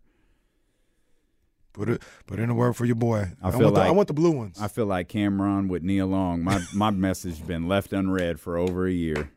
Put 1.73 1.89
it. 1.89 2.01
Put 2.25 2.39
in 2.39 2.49
a 2.49 2.55
word 2.55 2.75
for 2.75 2.85
your 2.85 2.95
boy. 2.95 3.31
I 3.41 3.49
I, 3.49 3.51
feel 3.51 3.61
want 3.63 3.75
the, 3.75 3.81
I 3.81 3.91
want 3.91 4.07
the 4.07 4.13
blue 4.13 4.31
ones. 4.31 4.57
I 4.61 4.67
feel 4.67 4.85
like 4.85 5.09
Cameron 5.09 5.67
with 5.67 5.83
Nia 5.83 6.05
Long. 6.05 6.43
My 6.43 6.61
my 6.73 6.89
message 6.91 7.45
been 7.45 7.67
left 7.67 7.93
unread 7.93 8.39
for 8.39 8.57
over 8.57 8.87
a 8.87 8.91
year. 8.91 9.31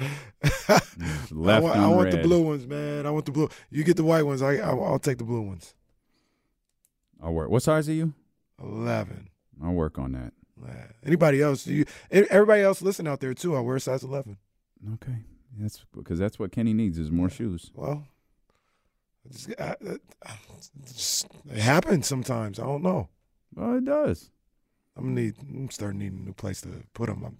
Just 0.42 1.32
I 1.32 1.60
want. 1.60 1.76
I 1.76 1.86
want 1.88 2.10
the 2.10 2.18
blue 2.18 2.42
ones, 2.42 2.66
man. 2.66 3.06
I 3.06 3.10
want 3.10 3.26
the 3.26 3.32
blue. 3.32 3.48
You 3.70 3.84
get 3.84 3.96
the 3.96 4.04
white 4.04 4.22
ones. 4.24 4.42
I, 4.42 4.56
I 4.56 4.70
I'll 4.70 4.98
take 4.98 5.18
the 5.18 5.24
blue 5.24 5.42
ones. 5.42 5.74
I'll 7.22 7.32
work. 7.32 7.50
What 7.50 7.62
size 7.62 7.88
are 7.88 7.92
you? 7.92 8.14
Eleven. 8.62 9.28
I'll 9.62 9.72
work 9.72 9.98
on 9.98 10.12
that. 10.12 10.32
Man. 10.60 10.94
Anybody 11.04 11.40
else? 11.42 11.66
You, 11.66 11.84
everybody 12.10 12.62
else 12.62 12.82
listen 12.82 13.06
out 13.06 13.20
there 13.20 13.34
too. 13.34 13.56
I 13.56 13.60
wear 13.60 13.76
a 13.76 13.80
size 13.80 14.02
eleven. 14.02 14.36
Okay, 14.94 15.16
that's 15.58 15.84
because 15.94 16.18
that's 16.18 16.38
what 16.38 16.52
Kenny 16.52 16.72
needs 16.72 16.98
is 16.98 17.10
more 17.10 17.28
shoes. 17.30 17.70
Well, 17.74 18.06
it's, 19.28 19.48
I, 19.58 19.70
I, 19.72 19.74
it's- 20.82 21.26
it 21.50 21.58
happens 21.60 22.06
sometimes. 22.06 22.58
I 22.58 22.64
don't 22.64 22.82
know. 22.82 23.08
Well, 23.54 23.76
it 23.76 23.84
does. 23.84 24.30
I'm 24.96 25.04
gonna 25.14 25.20
need. 25.20 25.34
I'm 25.42 25.70
starting 25.70 25.98
needing 25.98 26.20
a 26.20 26.22
new 26.22 26.32
place 26.34 26.60
to 26.62 26.68
put 26.94 27.08
them. 27.08 27.24
I'm, 27.24 27.38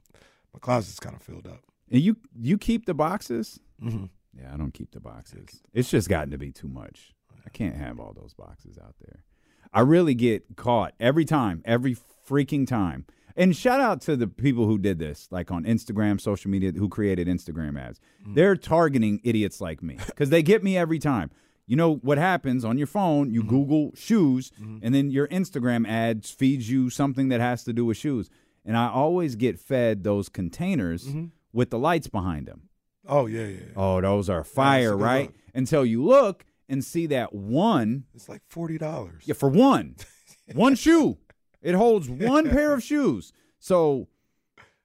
my 0.53 0.59
closet's 0.61 1.01
kind 1.01 1.15
of 1.17 1.23
filled 1.23 1.47
up. 1.47 1.63
And 1.91 2.01
you 2.01 2.17
you 2.41 2.59
keep 2.59 2.87
the 2.87 2.95
boxes? 2.95 3.61
Mm-hmm. 3.83 4.07
Yeah, 4.39 4.55
I 4.55 4.57
don't 4.57 4.73
keep 4.73 4.93
the 4.93 5.01
boxes. 5.01 5.63
It's 5.73 5.91
just 5.91 6.09
gotten 6.09 6.31
to 6.31 6.39
be 6.39 6.53
too 6.53 6.69
much. 6.69 7.13
I 7.45 7.51
can't 7.51 7.77
have 7.77 7.99
all 7.99 8.13
those 8.13 8.35
boxes 8.35 8.79
out 8.79 8.95
there. 9.01 9.25
I 9.73 9.81
really 9.81 10.15
get 10.15 10.57
caught 10.57 10.95
every 11.01 11.25
time, 11.25 11.63
every 11.65 11.97
freaking 12.29 12.67
time. 12.67 13.07
And 13.37 13.57
shout 13.57 13.81
out 13.81 14.01
to 14.03 14.17
the 14.17 14.27
people 14.27 14.67
who 14.67 14.79
did 14.79 14.99
this, 14.99 15.29
like 15.31 15.51
on 15.51 15.65
Instagram, 15.65 16.21
social 16.21 16.51
media, 16.51 16.73
who 16.73 16.89
created 16.89 17.29
Instagram 17.29 17.81
ads. 17.81 18.01
Mm-hmm. 18.23 18.35
They're 18.35 18.57
targeting 18.57 19.21
idiots 19.25 19.61
like 19.61 19.83
me 19.83 19.99
because 20.07 20.31
they 20.31 20.43
get 20.43 20.63
me 20.63 20.77
every 20.77 20.99
time. 20.99 21.31
You 21.67 21.77
know 21.77 21.97
what 21.97 22.19
happens 22.19 22.65
on 22.65 22.79
your 22.79 22.89
phone? 22.89 23.33
You 23.33 23.41
mm-hmm. 23.41 23.49
Google 23.49 23.93
shoes, 23.95 24.51
mm-hmm. 24.61 24.79
and 24.83 24.95
then 24.95 25.11
your 25.11 25.29
Instagram 25.29 25.89
ads 25.89 26.31
feeds 26.31 26.69
you 26.69 26.91
something 26.91 27.29
that 27.29 27.41
has 27.41 27.63
to 27.65 27.73
do 27.73 27.85
with 27.85 27.97
shoes. 27.97 28.29
And 28.65 28.77
I 28.77 28.91
always 28.91 29.37
get 29.37 29.59
fed 29.59 30.03
those 30.03 30.29
containers 30.29 31.07
with 31.53 31.71
the 31.71 31.79
lights 31.79 32.07
behind 32.09 32.47
them. 32.47 32.69
Oh 33.07 33.27
yeah, 33.27 33.43
yeah. 33.43 33.49
yeah. 33.49 33.73
Oh, 33.77 34.01
those 34.01 34.29
are 34.29 34.45
fire, 34.45 34.93
good 34.97 35.03
right? 35.03 35.27
look. 35.27 35.35
Until 35.55 35.85
you 35.85 36.05
look 36.05 36.45
and 36.69 36.85
see 36.85 37.07
that 37.07 37.33
one, 37.35 38.05
It's 38.15 38.29
like 38.29 38.43
forty 38.49 38.79
dollars. 38.79 39.23
yeah, 39.27 39.35
for 39.35 39.49
one, 39.49 39.97
one 40.55 40.75
shoe. 40.75 41.19
It 41.63 41.75
holds 41.75 42.09
one 42.09 42.49
pair 42.49 42.73
of 42.73 42.83
shoes. 42.83 43.33
So, 43.59 44.09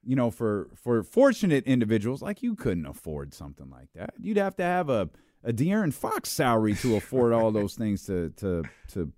you 0.04 0.16
know, 0.16 0.32
for 0.32 0.70
for 0.76 1.04
fortunate 1.04 1.66
individuals 1.66 2.22
like 2.22 2.42
you 2.44 2.56
couldn't 2.56 2.86
afford 2.86 3.34
something 3.34 3.70
like 3.70 3.90
that. 3.96 4.14
You'd 4.20 4.38
have 4.38 4.56
to 4.58 4.64
have 4.64 4.90
a 4.90 5.10
a 5.44 5.54
De'Aaron 5.54 5.94
Fox 5.94 6.30
salary 6.30 6.74
to 6.76 6.96
afford 6.96 7.32
all 7.32 7.52
those 7.60 7.76
things 7.76 8.06
to 8.08 8.32
to 8.38 8.64
to 8.94 9.12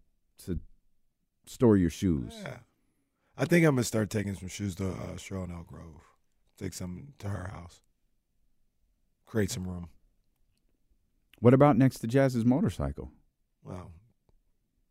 to 0.45 0.59
store 1.45 1.77
your 1.77 1.89
shoes. 1.89 2.33
Yeah. 2.43 2.57
I 3.37 3.45
think 3.45 3.65
I'm 3.65 3.75
gonna 3.75 3.83
start 3.83 4.09
taking 4.09 4.33
some 4.35 4.49
shoes 4.49 4.75
to 4.75 4.89
uh, 4.89 5.17
Elk 5.31 5.67
Grove. 5.67 6.01
Take 6.57 6.73
some 6.73 7.13
to 7.19 7.29
her 7.29 7.49
house. 7.53 7.81
Create 9.25 9.51
some 9.51 9.67
room. 9.67 9.89
What 11.39 11.53
about 11.53 11.77
next 11.77 11.99
to 11.99 12.07
Jazz's 12.07 12.45
motorcycle? 12.45 13.11
Wow. 13.63 13.91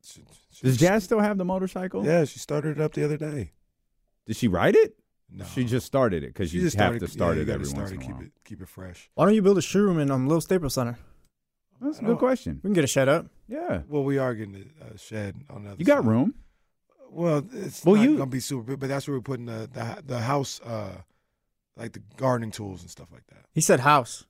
She- 0.04 0.22
she- 0.52 0.66
Does 0.66 0.76
Jazz 0.76 1.02
still 1.04 1.18
have 1.20 1.38
the 1.38 1.44
motorcycle? 1.44 2.04
Yeah, 2.04 2.24
she 2.24 2.38
started 2.38 2.78
it 2.78 2.80
up 2.80 2.92
the 2.92 3.04
other 3.04 3.16
day. 3.16 3.52
Did 4.26 4.36
she 4.36 4.46
ride 4.48 4.76
it? 4.76 4.96
No, 5.28 5.44
She 5.44 5.64
just 5.64 5.86
started 5.86 6.22
it 6.22 6.28
because 6.28 6.50
She 6.50 6.58
you 6.58 6.62
just 6.62 6.76
have 6.76 6.90
started, 6.90 7.00
to 7.00 7.08
start 7.08 7.36
yeah, 7.36 7.42
it 7.42 7.46
you 7.48 7.52
every 7.54 7.64
gotta 7.66 7.76
once 7.76 7.88
start 7.88 7.90
in 7.90 7.96
a 7.96 8.00
it, 8.00 8.06
keep 8.06 8.14
while. 8.16 8.24
it 8.24 8.32
keep 8.44 8.62
it 8.62 8.68
fresh. 8.68 9.10
Why 9.14 9.24
don't 9.24 9.34
you 9.34 9.42
build 9.42 9.58
a 9.58 9.62
showroom 9.62 9.98
in 9.98 10.10
um, 10.12 10.28
Little 10.28 10.40
Staples 10.40 10.74
Center? 10.74 10.96
That's 11.80 11.98
a 11.98 12.02
good 12.04 12.18
question. 12.18 12.60
We 12.62 12.68
can 12.68 12.74
get 12.74 12.84
a 12.84 12.86
shed 12.86 13.08
up. 13.08 13.26
Yeah. 13.48 13.82
Well, 13.88 14.04
we 14.04 14.18
are 14.18 14.34
getting 14.34 14.70
a, 14.80 14.94
a 14.94 14.98
shed 14.98 15.34
on 15.50 15.64
the 15.64 15.70
other 15.70 15.78
You 15.80 15.84
got 15.84 15.98
side. 15.98 16.06
room. 16.06 16.34
Well, 17.10 17.44
it's 17.52 17.84
Well, 17.84 17.96
not 17.96 18.02
you- 18.04 18.16
gonna 18.18 18.30
be 18.30 18.38
super 18.40 18.62
big, 18.62 18.78
but 18.80 18.88
that's 18.88 19.08
where 19.08 19.16
we're 19.16 19.22
putting 19.22 19.46
the 19.46 19.68
the, 19.72 20.02
the 20.06 20.20
house, 20.20 20.60
uh, 20.60 21.02
like 21.76 21.92
the 21.92 22.02
gardening 22.16 22.50
tools 22.50 22.82
and 22.82 22.90
stuff 22.90 23.08
like 23.12 23.26
that. 23.28 23.44
He 23.52 23.60
said 23.60 23.80
house. 23.80 24.24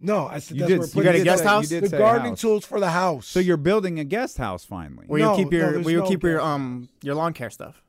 No, 0.00 0.26
I 0.26 0.40
said 0.40 0.56
You 0.56 0.66
that's 0.66 0.70
did- 0.70 0.78
where 0.96 1.04
you 1.04 1.10
we're 1.10 1.12
got 1.16 1.20
a 1.20 1.24
guest 1.24 1.44
house? 1.44 1.62
You 1.70 1.80
did 1.80 1.84
The 1.84 1.88
say 1.90 1.98
gardening 1.98 2.32
house. 2.32 2.40
tools 2.40 2.64
for 2.66 2.80
the 2.80 2.90
house. 2.90 3.26
So 3.26 3.38
you're 3.38 3.56
building 3.56 4.00
a 4.00 4.04
guest 4.04 4.36
house 4.36 4.64
finally. 4.64 5.04
Where 5.06 5.20
No, 5.20 5.36
you 5.36 5.44
keep 5.44 5.52
your 5.52 5.72
there's 5.72 5.84
where 5.84 5.94
you 5.94 6.00
no 6.00 6.08
keep 6.08 6.22
your 6.24 6.40
um 6.40 6.88
your 7.02 7.14
lawn 7.14 7.32
care 7.32 7.50
stuff. 7.50 7.82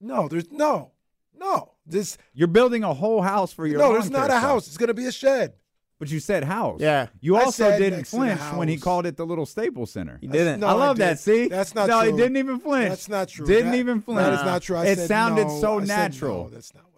no, 0.00 0.28
there's 0.28 0.50
no, 0.50 0.90
no. 1.38 1.72
This 1.86 2.18
You're 2.34 2.48
building 2.48 2.82
a 2.84 2.92
whole 2.94 3.22
house 3.22 3.52
for 3.52 3.66
your 3.66 3.78
no, 3.78 3.84
lawn 3.84 3.92
there's 3.94 4.10
not 4.10 4.24
a 4.28 4.32
stuff. 4.32 4.42
house. 4.42 4.66
It's 4.66 4.76
gonna 4.76 4.94
be 4.94 5.06
a 5.06 5.12
shed. 5.12 5.54
But 5.98 6.10
you 6.10 6.18
said 6.20 6.44
house. 6.44 6.80
Yeah. 6.80 7.06
You 7.20 7.36
I 7.36 7.44
also 7.44 7.70
didn't 7.70 7.98
next 7.98 8.10
to 8.10 8.16
the 8.16 8.22
flinch 8.36 8.40
when 8.58 8.68
he 8.68 8.76
called 8.76 9.06
it 9.06 9.16
the 9.16 9.24
little 9.24 9.46
Staples 9.46 9.92
Center. 9.92 10.18
He 10.20 10.26
didn't. 10.26 10.60
No, 10.60 10.66
I 10.66 10.72
love 10.72 10.96
did. 10.96 11.02
that. 11.04 11.18
See, 11.20 11.46
That's 11.48 11.74
not 11.74 11.88
no, 11.88 12.02
true. 12.02 12.10
he 12.10 12.16
didn't 12.18 12.36
even 12.36 12.58
flinch. 12.58 12.88
That's 12.90 13.08
not 13.08 13.28
true. 13.28 13.46
Didn't 13.46 13.70
That- 13.70 13.78
even 13.78 14.00
flinch. 14.02 14.18
That 14.26 14.34
is 14.34 14.44
not 14.44 14.60
true. 14.62 14.76
I 14.76 14.86
it 14.86 14.96
said 14.98 15.08
sounded 15.08 15.46
no. 15.46 15.60
so 15.60 15.76
I 15.76 15.80
said 15.80 15.88
natural. 15.88 16.44
no, 16.44 16.50
that's 16.50 16.74
not 16.74 16.82
what 16.82 16.88
it 16.88 16.90
is. 16.90 16.93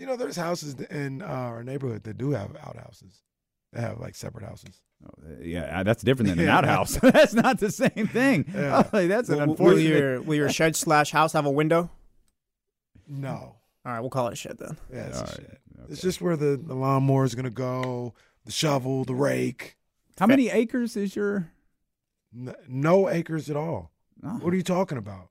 You 0.00 0.06
know, 0.06 0.16
there's 0.16 0.36
houses 0.36 0.74
in 0.90 1.20
uh, 1.20 1.26
our 1.26 1.62
neighborhood 1.62 2.04
that 2.04 2.16
do 2.16 2.30
have 2.30 2.56
outhouses. 2.56 3.20
They 3.74 3.82
have 3.82 4.00
like 4.00 4.14
separate 4.14 4.44
houses. 4.46 4.80
Oh, 5.04 5.10
uh, 5.24 5.42
yeah, 5.42 5.80
uh, 5.80 5.82
that's 5.82 6.02
different 6.02 6.30
than 6.30 6.38
an 6.40 6.48
outhouse. 6.56 6.94
that's 7.02 7.34
not 7.34 7.60
the 7.60 7.70
same 7.70 8.06
thing. 8.06 8.46
Yeah. 8.54 8.88
Like, 8.94 9.08
that's 9.08 9.28
an 9.28 9.36
Will, 9.38 9.44
will 9.44 9.50
unfortunate. 9.52 9.82
your 9.98 10.22
will 10.22 10.34
your 10.36 10.48
shed 10.48 10.74
slash 10.74 11.10
house 11.10 11.34
have 11.34 11.44
a 11.44 11.50
window? 11.50 11.90
No. 13.06 13.56
All 13.84 13.92
right, 13.92 14.00
we'll 14.00 14.08
call 14.10 14.28
it 14.28 14.32
a 14.32 14.36
shed 14.36 14.56
then. 14.58 14.76
Yeah, 14.92 15.06
it's 15.06 15.18
All 15.18 15.24
a 15.24 15.26
right. 15.26 15.34
shed. 15.36 15.58
Okay. 15.82 15.92
It's 15.92 16.00
just 16.02 16.20
where 16.22 16.36
the, 16.36 16.56
the 16.62 16.74
lawnmower 16.74 17.24
is 17.24 17.34
going 17.34 17.44
to 17.44 17.50
go, 17.50 18.14
the 18.46 18.52
shovel, 18.52 19.04
the 19.04 19.14
rake. 19.14 19.76
How 20.18 20.26
many 20.26 20.48
acres 20.50 20.96
is 20.96 21.14
your? 21.14 21.50
N- 22.34 22.54
no 22.68 23.08
acres 23.10 23.50
at 23.50 23.56
all. 23.56 23.90
Oh. 24.24 24.28
What 24.40 24.52
are 24.52 24.56
you 24.56 24.62
talking 24.62 24.96
about? 24.98 25.28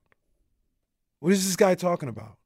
What 1.20 1.32
is 1.32 1.44
this 1.44 1.56
guy 1.56 1.74
talking 1.74 2.08
about? 2.08 2.36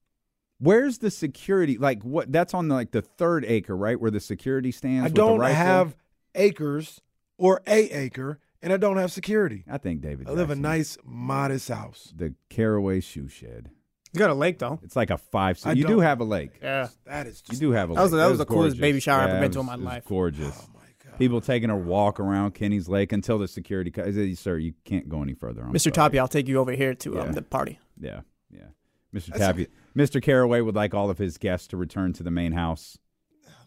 Where's 0.65 0.99
the 0.99 1.11
security? 1.11 1.79
Like 1.79 2.03
what? 2.03 2.33
That's 2.33 2.55
on 2.55 2.69
like 2.69 2.91
the 2.91 3.03
third 3.03 3.45
acre, 3.47 3.77
right, 3.77 4.01
where 4.01 4.11
the 4.11 4.21
security 4.21 4.71
stands. 4.73 5.03
I 5.03 5.05
with 5.05 5.15
don't 5.15 5.39
rifle? 5.41 5.55
have 5.57 5.97
acres 6.35 7.01
or 7.39 7.61
a 7.67 7.89
acre, 7.91 8.39
and 8.63 8.73
I 8.73 8.77
don't 8.77 8.97
have 8.97 9.13
security. 9.13 9.65
I 9.71 9.79
think 9.79 10.01
David. 10.01 10.29
I 10.29 10.33
live 10.33 10.51
a 10.51 10.57
nice, 10.57 10.97
modest 11.05 11.69
house. 11.69 12.13
The 12.17 12.35
Caraway 12.49 13.01
Shoe 13.01 13.29
Shed. 13.29 13.71
You 14.13 14.19
got 14.19 14.31
a 14.31 14.35
lake 14.35 14.59
though. 14.59 14.79
It's 14.83 14.95
like 14.97 15.11
a 15.11 15.19
five. 15.19 15.59
So 15.59 15.71
I 15.71 15.73
you 15.73 15.83
do 15.83 15.95
don't 15.95 16.03
have 16.03 16.21
a 16.21 16.25
lake. 16.25 16.53
Yeah. 16.63 16.89
That 17.05 17.27
is 17.27 17.43
You 17.51 17.59
do 17.59 17.71
have 17.73 17.91
a 17.91 17.95
That 17.95 18.03
was- 18.03 18.13
lake. 18.13 18.21
that 18.21 18.29
was 18.31 18.39
the 18.39 18.47
coolest 18.47 18.79
baby 18.81 19.01
shower 19.01 19.23
I've 19.23 19.31
ever 19.31 19.41
been 19.41 19.51
to 19.53 19.61
in 19.61 19.67
my 19.67 19.75
it 19.75 19.79
was 19.79 19.85
life. 19.85 20.05
Gorgeous. 20.07 20.57
Oh 20.63 20.71
my 20.75 20.81
god. 21.05 21.19
People 21.19 21.41
taking 21.41 21.69
a 21.71 21.77
walk 21.77 22.21
around 22.21 22.55
Kenny's 22.55 22.89
Lake 22.89 23.11
until 23.13 23.39
the 23.39 23.49
security. 23.49 23.91
co- 23.91 24.05
I 24.05 24.13
said, 24.13 24.39
Sir, 24.39 24.57
you 24.59 24.73
can't 24.85 25.09
go 25.09 25.21
any 25.21 25.35
further. 25.35 25.63
I'm 25.63 25.73
Mr. 25.73 25.81
sorry." 25.83 25.93
Toppy, 25.93 26.19
I'll 26.21 26.29
take 26.29 26.47
you 26.47 26.59
over 26.61 26.71
here 26.73 26.95
to 26.95 27.13
Yeah. 27.15 27.21
um, 27.23 27.33
the 27.33 27.43
party. 27.43 27.81
Yeah, 28.01 28.21
yeah. 28.51 28.67
Mr. 29.15 29.27
That's 29.29 29.39
Tappy, 29.39 29.69
Mr. 29.97 30.21
Caraway 30.21 30.61
would 30.61 30.75
like 30.75 30.93
all 30.93 31.09
of 31.09 31.19
his 31.19 31.39
guests 31.39 31.69
to 31.69 31.77
return 31.77 32.13
to 32.15 32.23
the 32.23 32.31
main 32.31 32.53
house. 32.53 32.99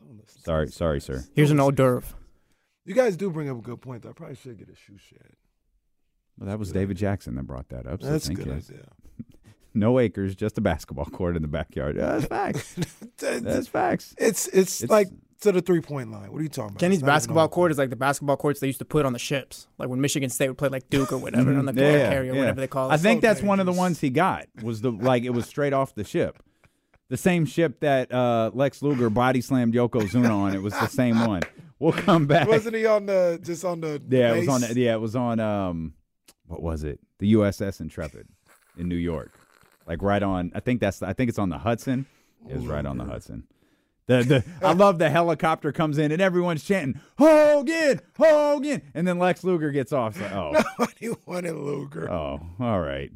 Don't 0.01 0.19
listen 0.19 0.37
to 0.41 0.43
Sorry, 0.43 0.67
sorry, 0.69 0.99
sir. 1.01 1.23
Here's 1.33 1.51
an 1.51 1.59
hors 1.59 1.71
d'oeuvre. 1.71 2.03
You 2.85 2.93
guys 2.93 3.15
do 3.17 3.29
bring 3.29 3.49
up 3.49 3.57
a 3.57 3.61
good 3.61 3.81
point. 3.81 4.03
Though. 4.03 4.09
I 4.09 4.13
probably 4.13 4.35
should 4.35 4.57
get 4.57 4.69
a 4.69 4.75
shoe 4.75 4.97
shed. 4.97 5.35
Well, 6.37 6.47
that 6.49 6.59
was 6.59 6.71
good 6.71 6.79
David 6.79 6.97
Jackson 6.97 7.35
that 7.35 7.43
brought 7.43 7.69
that 7.69 7.87
up. 7.87 8.01
So 8.01 8.09
That's 8.11 8.27
a 8.29 8.33
good 8.33 8.45
you. 8.47 8.53
idea. 8.53 8.87
No 9.73 9.99
acres, 9.99 10.33
just 10.35 10.57
a 10.57 10.61
basketball 10.61 11.05
court 11.05 11.35
in 11.35 11.43
the 11.43 11.47
backyard. 11.47 11.97
Yeah, 11.97 12.13
that's 12.17 12.25
facts. 12.25 12.75
That's 13.19 13.67
facts. 13.67 14.15
It's, 14.17 14.47
it's 14.47 14.81
It's- 14.81 14.89
like 14.89 15.07
to 15.41 15.51
the 15.51 15.61
three 15.61 15.81
point 15.81 16.11
line. 16.11 16.31
What 16.31 16.39
are 16.39 16.43
you 16.43 16.49
talking 16.49 16.71
about? 16.71 16.79
Kenny's 16.79 16.97
It's 16.97 17.01
not 17.03 17.07
even 17.09 17.15
basketball 17.15 17.47
court 17.49 17.71
is 17.71 17.77
like 17.77 17.89
the 17.89 17.95
basketball 17.95 18.37
courts 18.37 18.59
they 18.59 18.67
used 18.67 18.79
to 18.79 18.85
put 18.85 19.05
on 19.05 19.13
the 19.13 19.19
ships, 19.19 19.67
like 19.77 19.89
when 19.89 20.01
Michigan 20.01 20.29
State 20.29 20.47
would 20.49 20.57
play 20.57 20.69
like 20.69 20.89
Duke 20.89 21.11
or 21.11 21.17
whatever 21.17 21.53
on 21.55 21.65
the 21.65 21.73
Yeah, 21.73 22.09
carrier, 22.09 22.33
yeah. 22.33 22.39
whatever 22.39 22.61
they 22.61 22.67
call 22.67 22.89
it. 22.89 22.93
I 22.93 22.97
think 22.97 23.21
so 23.21 23.27
that's 23.27 23.41
one 23.41 23.59
of 23.59 23.65
the 23.65 23.73
ones 23.73 23.99
he 24.01 24.09
got. 24.09 24.47
Was 24.61 24.81
the 24.81 24.91
like 24.91 25.23
it 25.23 25.31
was 25.31 25.45
straight 25.45 25.73
off 25.73 25.93
the 25.95 26.03
ship. 26.03 26.41
The 27.09 27.17
same 27.17 27.45
ship 27.45 27.79
that 27.79 28.11
uh, 28.11 28.51
Lex 28.53 28.81
Luger 28.81 29.09
body 29.09 29.39
slammed 29.39 29.73
Yokozuna 29.73 30.29
on. 30.29 30.53
It 30.53 30.61
was 30.61 30.73
the 30.73 30.87
same 30.87 31.25
one. 31.25 31.41
We'll 31.79 31.93
come 31.93 32.25
back. 32.25 32.47
Wasn't 32.47 32.75
he 32.75 32.85
on 32.85 33.05
the 33.05 33.39
just 33.41 33.63
on 33.63 33.81
the? 33.81 34.01
Yeah, 34.09 34.33
it 34.33 34.39
was 34.39 34.47
on. 34.49 34.61
base? 34.61 34.75
Yeah, 34.75 34.93
it 34.95 34.99
was 35.01 35.15
on. 35.15 35.39
Um, 35.39 35.93
what 36.47 36.61
was 36.61 36.83
it? 36.83 36.99
The 37.19 37.33
USS 37.33 37.79
Intrepid 37.81 38.27
in 38.77 38.89
New 38.89 38.95
York, 38.95 39.31
like 39.85 40.01
right 40.01 40.23
on. 40.23 40.51
I 40.55 40.59
think 40.59 40.81
that's. 40.81 41.01
I 41.03 41.13
think 41.13 41.29
it's 41.29 41.39
on 41.39 41.49
the 41.49 41.57
Hudson. 41.59 42.07
It 42.49 42.55
was 42.55 42.65
right 42.65 42.85
on 42.85 42.97
the 42.97 43.05
Hudson. 43.05 43.43
The 44.07 44.23
the 44.23 44.43
I 44.65 44.73
love 44.73 44.99
the 44.99 45.09
helicopter 45.09 45.71
comes 45.71 45.97
in 45.97 46.11
and 46.11 46.21
everyone's 46.21 46.63
chanting 46.63 46.99
Hogan, 47.17 47.99
Hogan, 48.17 48.81
and 48.93 49.07
then 49.07 49.19
Lex 49.19 49.43
Luger 49.43 49.71
gets 49.71 49.91
off. 49.93 50.19
Like, 50.19 50.31
oh, 50.31 50.53
Nobody 50.79 51.09
wanted 51.25 51.53
Luger. 51.55 52.09
oh, 52.11 52.39
all 52.59 52.79
right. 52.81 53.11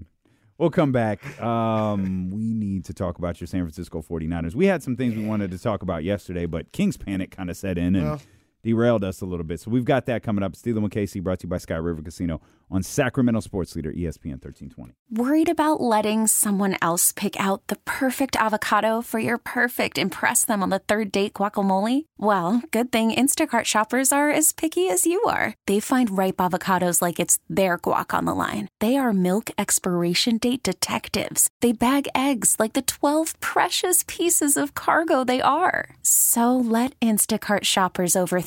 We'll 0.58 0.70
come 0.70 0.92
back. 0.92 1.42
Um, 1.42 2.30
we 2.30 2.54
need 2.54 2.86
to 2.86 2.94
talk 2.94 3.18
about 3.18 3.42
your 3.42 3.48
San 3.48 3.62
Francisco 3.62 4.02
49ers. 4.04 4.54
We 4.54 4.68
had 4.68 4.84
some 4.84 4.96
things 4.96 5.16
we 5.16 5.26
wanted 5.26 5.50
to 5.52 5.58
talk 5.58 5.82
about 5.82 6.04
yesterday, 6.04 6.46
but 6.46 6.72
King's 6.72 6.98
Panic 6.98 7.32
kind 7.32 7.50
of 7.50 7.58
set 7.58 7.80
in 7.80 7.96
and 7.96 8.06
Well. 8.06 8.22
Derailed 8.64 9.04
us 9.04 9.22
a 9.22 9.26
little 9.26 9.46
bit. 9.46 9.60
So 9.60 9.72
we've 9.72 9.86
got 9.86 10.06
that 10.06 10.24
coming 10.24 10.44
up. 10.44 10.54
Steeler 10.54 10.82
with 10.82 10.92
Casey 10.92 11.20
brought 11.20 11.40
to 11.40 11.46
you 11.46 11.50
by 11.50 11.58
Sky 11.58 11.76
River 11.76 12.02
Casino 12.02 12.42
on 12.70 12.84
Sacramento 12.84 13.42
Sports 13.42 13.76
Leader 13.76 13.92
ESPN 13.92 14.40
1320. 14.40 14.94
Worried 15.12 15.50
about 15.50 15.82
letting 15.82 16.28
someone 16.28 16.78
else 16.82 17.12
pick 17.12 17.38
out 17.40 17.68
the 17.68 17.76
perfect 17.84 18.36
avocado 18.38 19.02
for 19.02 19.20
your 19.20 19.38
perfect 19.38 19.98
impress 19.98 20.46
them 20.46 20.64
on 20.64 20.70
the 20.70 20.80
third 20.80 21.12
date 21.12 21.34
guacamole? 21.34 22.06
Well, 22.18 22.64
good 22.72 22.92
thing 22.92 23.12
Instacart 23.12 23.66
shoppers 23.66 24.14
are 24.14 24.30
as 24.30 24.54
picky 24.54 24.90
as 24.90 25.06
you 25.06 25.22
are. 25.24 25.54
They 25.68 25.82
find 25.82 26.18
ripe 26.18 26.38
avocados 26.38 27.02
like 27.02 27.20
it's 27.20 27.40
their 27.50 27.78
guac 27.78 28.14
on 28.16 28.26
the 28.26 28.34
line. 28.34 28.70
They 28.80 28.96
are 28.96 29.12
milk 29.12 29.52
expiration 29.58 30.38
date 30.38 30.64
detectives. 30.64 31.50
They 31.60 31.74
bag 31.74 32.08
eggs 32.16 32.56
like 32.58 32.74
the 32.74 32.82
12 32.84 33.38
precious 33.42 34.06
pieces 34.08 34.56
of 34.56 34.76
cargo 34.76 35.26
they 35.26 35.42
are. 35.42 35.96
So 36.04 36.56
let 36.56 36.98
Instacart 37.02 37.66
shoppers 37.66 38.16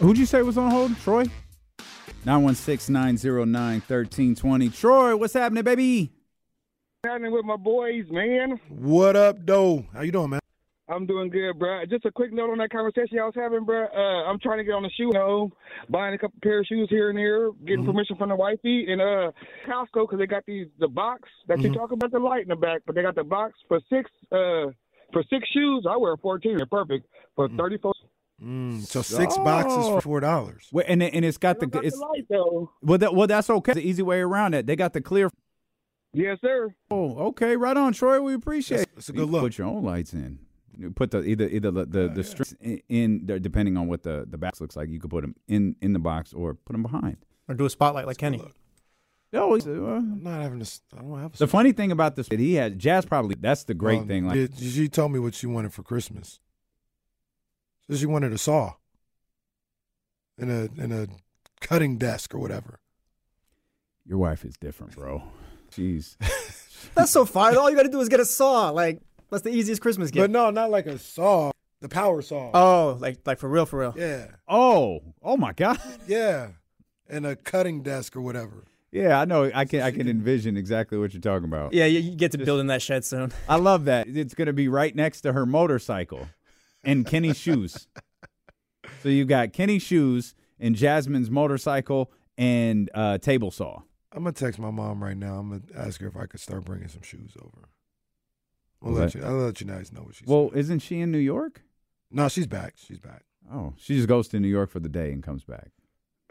Who'd 0.00 0.16
you 0.16 0.24
say 0.24 0.40
was 0.40 0.56
on 0.56 0.70
hold? 0.70 0.96
Troy? 1.00 1.24
916 2.24 2.90
909 2.90 3.72
1320. 3.80 4.68
Troy, 4.70 5.14
what's 5.14 5.34
happening, 5.34 5.62
baby? 5.62 6.10
What's 7.02 7.12
happening 7.12 7.32
with 7.32 7.44
my 7.44 7.56
boys, 7.56 8.06
man? 8.10 8.58
What 8.70 9.14
up, 9.14 9.44
though? 9.44 9.84
How 9.92 10.00
you 10.00 10.10
doing, 10.10 10.30
man? 10.30 10.40
I'm 10.88 11.04
doing 11.04 11.28
good, 11.28 11.58
bro. 11.58 11.84
Just 11.84 12.06
a 12.06 12.10
quick 12.10 12.32
note 12.32 12.48
on 12.48 12.56
that 12.58 12.70
conversation 12.70 13.18
I 13.18 13.26
was 13.26 13.34
having, 13.36 13.66
bro. 13.66 13.88
Uh, 13.94 14.24
I'm 14.24 14.38
trying 14.40 14.56
to 14.56 14.64
get 14.64 14.72
on 14.72 14.84
the 14.84 14.90
shoe, 14.96 15.04
you 15.04 15.12
know, 15.12 15.50
buying 15.90 16.14
a 16.14 16.18
couple 16.18 16.38
pair 16.42 16.60
of 16.60 16.66
shoes 16.66 16.88
here 16.88 17.10
and 17.10 17.18
there, 17.18 17.52
getting 17.66 17.84
permission 17.84 18.16
from 18.16 18.30
the 18.30 18.36
wifey 18.36 18.86
and 18.88 19.02
uh 19.02 19.32
Costco 19.68 20.08
because 20.08 20.18
they 20.18 20.26
got 20.26 20.44
these 20.46 20.66
the 20.78 20.88
box 20.88 21.28
that 21.46 21.60
you 21.60 21.74
talk 21.74 21.92
about 21.92 22.10
the 22.10 22.18
light 22.18 22.42
in 22.42 22.48
the 22.48 22.56
back, 22.56 22.80
but 22.86 22.94
they 22.94 23.02
got 23.02 23.14
the 23.16 23.22
box 23.22 23.52
for 23.68 23.80
six 23.90 24.10
uh 24.32 24.72
for 25.12 25.22
six 25.28 25.46
shoes. 25.52 25.84
I 25.88 25.96
wear 25.98 26.16
14. 26.16 26.56
They're 26.56 26.66
perfect 26.66 27.06
for 27.36 27.48
34. 27.50 27.92
Mm, 28.42 28.80
so 28.82 29.02
six 29.02 29.36
boxes 29.36 29.86
for 29.88 30.00
four 30.00 30.20
dollars. 30.20 30.68
Wait, 30.72 30.86
and, 30.88 31.02
it- 31.02 31.12
and 31.14 31.24
it's 31.24 31.36
got 31.36 31.60
the 31.60 31.66
got 31.66 31.84
it's 31.84 31.98
the 31.98 32.04
light 32.06 32.26
though. 32.30 32.70
well, 32.82 32.98
that, 32.98 33.14
well 33.14 33.26
that's 33.26 33.50
okay. 33.50 33.72
It's 33.72 33.80
the 33.80 33.86
easy 33.88 34.02
way 34.02 34.20
around 34.20 34.54
it. 34.54 34.66
They 34.66 34.76
got 34.76 34.92
the 34.94 35.00
clear. 35.00 35.30
Yes, 36.12 36.38
sir. 36.40 36.74
Oh, 36.90 37.18
okay, 37.28 37.56
right 37.56 37.76
on, 37.76 37.92
Troy. 37.92 38.20
We 38.20 38.34
appreciate. 38.34 38.78
That's- 38.78 38.92
it. 38.92 38.96
that's 38.96 39.08
a 39.10 39.12
good 39.12 39.24
can 39.24 39.30
look. 39.32 39.42
Put 39.42 39.58
your 39.58 39.66
own 39.68 39.84
lights 39.84 40.12
in. 40.14 40.38
You 40.78 40.90
put 40.90 41.10
the 41.10 41.22
either 41.22 41.46
either 41.48 41.70
the 41.70 41.84
the, 41.84 42.08
the 42.08 42.24
strips 42.24 42.54
in, 42.60 42.80
in 42.88 43.26
there, 43.26 43.38
depending 43.38 43.76
on 43.76 43.86
what 43.88 44.02
the 44.04 44.26
the 44.28 44.38
box 44.38 44.60
looks 44.60 44.74
like. 44.76 44.88
You 44.88 44.98
could 44.98 45.10
put 45.10 45.20
them 45.22 45.34
in 45.46 45.76
in 45.82 45.92
the 45.92 45.98
box 45.98 46.32
or 46.32 46.54
put 46.54 46.72
them 46.72 46.82
behind. 46.82 47.18
Or 47.48 47.54
do 47.54 47.66
a 47.66 47.70
spotlight 47.70 48.06
like 48.06 48.16
Kenny. 48.16 48.42
No, 49.32 49.54
he's, 49.54 49.66
uh, 49.66 49.70
I'm 49.70 50.22
not 50.24 50.40
having 50.40 50.58
this. 50.58 50.80
I 50.96 51.02
don't 51.02 51.20
have. 51.20 51.36
the 51.36 51.46
funny 51.46 51.70
thing 51.72 51.92
about 51.92 52.16
this, 52.16 52.26
he 52.28 52.54
had 52.54 52.78
Jazz 52.80 53.04
probably. 53.04 53.36
That's 53.38 53.62
the 53.64 53.74
great 53.74 53.98
Well, 53.98 54.06
thing. 54.08 54.26
Like, 54.26 54.34
did- 54.34 54.58
she 54.58 54.88
told 54.88 55.12
me 55.12 55.18
what 55.20 55.34
she 55.34 55.46
wanted 55.46 55.72
for 55.72 55.82
Christmas. 55.84 56.40
So 57.90 57.96
she 57.96 58.06
wanted 58.06 58.32
a 58.32 58.38
saw 58.38 58.74
and 60.38 60.48
a 60.48 60.68
and 60.80 60.92
a 60.92 61.08
cutting 61.60 61.98
desk 61.98 62.32
or 62.32 62.38
whatever. 62.38 62.78
your 64.06 64.18
wife 64.18 64.44
is 64.44 64.56
different, 64.56 64.94
bro. 64.94 65.24
She's 65.72 66.16
That's 66.94 67.10
so 67.10 67.24
fine. 67.24 67.56
All 67.56 67.68
you 67.68 67.74
got 67.74 67.82
to 67.82 67.88
do 67.88 68.00
is 68.00 68.08
get 68.08 68.20
a 68.20 68.24
saw. 68.24 68.70
Like 68.70 69.00
that's 69.28 69.42
the 69.42 69.50
easiest 69.50 69.82
Christmas 69.82 70.12
gift. 70.12 70.22
But 70.22 70.30
no, 70.30 70.50
not 70.50 70.70
like 70.70 70.86
a 70.86 70.98
saw. 70.98 71.50
The 71.80 71.88
power 71.88 72.22
saw. 72.22 72.52
oh, 72.54 72.96
like 73.00 73.18
like 73.26 73.40
for 73.40 73.48
real, 73.48 73.66
for 73.66 73.80
real. 73.80 73.94
yeah, 73.96 74.26
oh 74.46 75.00
oh 75.20 75.36
my 75.36 75.52
god. 75.52 75.80
yeah, 76.06 76.50
and 77.08 77.26
a 77.26 77.34
cutting 77.34 77.82
desk 77.82 78.14
or 78.14 78.20
whatever. 78.20 78.66
Yeah, 78.92 79.20
I 79.20 79.24
know. 79.24 79.50
I 79.52 79.64
can 79.64 79.80
I 79.82 79.90
can 79.90 80.08
envision 80.08 80.56
exactly 80.56 80.96
what 80.96 81.12
you're 81.12 81.20
talking 81.20 81.46
about. 81.46 81.72
Yeah, 81.72 81.86
you, 81.86 81.98
you 81.98 82.14
get 82.14 82.30
to 82.32 82.38
build 82.38 82.60
in 82.60 82.68
that 82.68 82.82
shed 82.82 83.04
soon. 83.04 83.32
I 83.48 83.56
love 83.56 83.86
that. 83.86 84.06
It's 84.06 84.34
going 84.34 84.46
to 84.46 84.52
be 84.52 84.68
right 84.68 84.94
next 84.94 85.22
to 85.22 85.32
her 85.32 85.44
motorcycle 85.44 86.28
and 86.84 87.06
Kenny's 87.06 87.36
shoes. 87.38 87.88
So 89.02 89.08
you 89.08 89.24
got 89.24 89.52
Kenny's 89.52 89.82
shoes 89.82 90.34
and 90.58 90.74
Jasmine's 90.74 91.30
motorcycle 91.30 92.10
and 92.36 92.90
uh, 92.94 93.18
table 93.18 93.50
saw. 93.50 93.82
I'm 94.12 94.24
gonna 94.24 94.32
text 94.32 94.58
my 94.58 94.70
mom 94.70 95.02
right 95.02 95.16
now. 95.16 95.34
I'm 95.38 95.50
gonna 95.50 95.86
ask 95.86 96.00
her 96.00 96.06
if 96.08 96.16
I 96.16 96.26
could 96.26 96.40
start 96.40 96.64
bringing 96.64 96.88
some 96.88 97.02
shoes 97.02 97.32
over. 97.40 97.68
I'll 98.82 98.90
Okay. 98.92 99.00
let 99.00 99.14
you. 99.14 99.22
I'll 99.24 99.34
let 99.46 99.60
you 99.60 99.66
guys 99.66 99.92
know 99.92 100.00
what 100.02 100.14
she's. 100.14 100.26
Well, 100.26 100.50
isn't 100.54 100.80
she 100.80 101.00
in 101.00 101.10
New 101.10 101.18
York? 101.18 101.62
no, 102.10 102.28
she's 102.28 102.46
back. 102.48 102.74
She's 102.76 102.98
back. 102.98 103.22
Oh, 103.52 103.74
she 103.76 103.94
just 103.94 104.08
goes 104.08 104.26
to 104.28 104.40
New 104.40 104.48
York 104.48 104.70
for 104.70 104.80
the 104.80 104.88
day 104.88 105.12
and 105.12 105.22
comes 105.22 105.44
back. 105.44 105.68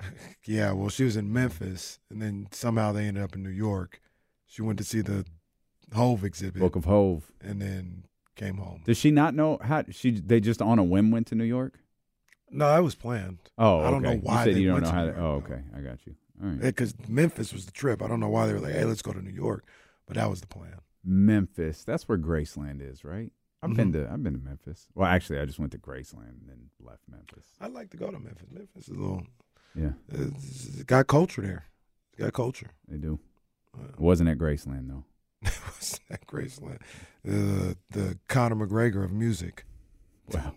Yeah, 0.46 0.72
well, 0.72 0.90
she 0.90 1.04
was 1.04 1.16
in 1.18 1.32
Memphis, 1.32 2.00
and 2.10 2.22
then 2.22 2.48
somehow 2.52 2.92
they 2.92 3.06
ended 3.06 3.22
up 3.24 3.36
in 3.36 3.44
New 3.44 3.50
York. 3.50 4.02
She 4.48 4.62
went 4.62 4.78
to 4.80 4.84
see 4.86 5.02
the 5.02 5.26
Hov 5.94 6.24
exhibit, 6.24 6.60
Book 6.62 6.76
of 6.76 6.86
Hov. 6.86 7.32
and 7.42 7.62
then 7.62 8.06
came 8.40 8.58
home. 8.58 8.82
Does 8.86 8.98
she 8.98 9.12
not 9.12 9.36
know 9.36 9.60
how 9.62 9.84
she? 9.92 10.12
They 10.12 10.40
just 10.40 10.62
on 10.62 10.80
a 10.80 10.84
whim 10.84 11.12
went 11.12 11.28
to 11.28 11.36
New 11.36 11.44
York. 11.44 11.80
No, 12.50 12.76
it 12.76 12.82
was 12.82 12.96
planned. 12.96 13.38
Oh, 13.58 13.82
I 13.82 13.92
don't 13.92 14.02
know 14.02 14.16
why 14.16 14.40
You 14.40 14.46
said 14.46 14.56
they 14.56 14.60
you 14.62 14.68
don't 14.70 14.82
went 14.82 14.86
know 14.86 14.92
to 14.92 14.98
how. 14.98 15.04
York, 15.04 15.18
oh, 15.20 15.32
okay. 15.54 15.62
I 15.78 15.82
got 15.82 16.00
you. 16.08 16.16
All 16.42 16.50
right. 16.50 16.60
Because 16.62 16.94
Memphis 17.08 17.54
was 17.54 17.66
the 17.66 17.72
trip. 17.72 18.02
I 18.02 18.08
don't 18.08 18.20
know 18.20 18.30
why 18.30 18.48
they 18.48 18.54
were 18.54 18.60
like, 18.60 18.74
"Hey, 18.74 18.86
let's 18.86 19.02
go 19.04 19.12
to 19.14 19.22
New 19.22 19.30
York," 19.34 19.66
but 20.08 20.16
that 20.16 20.30
was 20.30 20.42
the 20.42 20.48
plan. 20.48 20.80
Memphis. 21.04 21.84
That's 21.84 22.08
where 22.10 22.18
Graceland 22.18 22.82
is, 22.82 23.04
right? 23.04 23.32
I've 23.62 23.76
been 23.76 23.92
Mhm. 23.92 24.06
to 24.08 24.12
I've 24.12 24.24
been 24.24 24.34
to 24.34 24.40
Memphis. 24.40 24.88
Well, 24.96 25.08
actually, 25.08 25.40
I 25.40 25.46
just 25.46 25.60
went 25.60 25.74
to 25.74 25.78
Graceland 25.78 26.30
and 26.40 26.48
then 26.50 26.70
left 26.80 27.04
Memphis. 27.10 27.46
I'd 27.60 27.72
like 27.74 27.90
to 27.92 27.98
go 27.98 28.10
to 28.10 28.18
Memphis. 28.20 28.48
Memphis 28.52 28.88
is 28.88 28.96
a 28.96 29.00
little. 29.00 29.28
Yeah, 29.76 29.92
It's, 30.08 30.84
got 30.84 31.08
culture 31.08 31.42
there. 31.42 31.66
It's 32.14 32.22
got 32.24 32.34
culture. 32.34 32.72
they 32.88 32.98
do. 32.98 33.20
It 33.94 34.00
wasn't 34.00 34.30
at 34.30 34.38
Graceland 34.40 34.88
though. 34.88 35.04
What's 36.32 36.58
that 36.58 36.66
Graceland? 36.66 36.80
The 37.24 37.78
the 37.92 38.18
Conor 38.28 38.56
McGregor 38.68 39.04
of 39.04 39.12
music. 39.12 39.66
Well, 40.32 40.56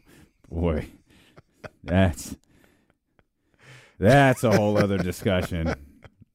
boy, 0.51 0.87
that's 1.83 2.37
that's 3.99 4.45
a 4.45 4.55
whole 4.57 4.77
other 4.79 4.99
discussion. 4.99 5.75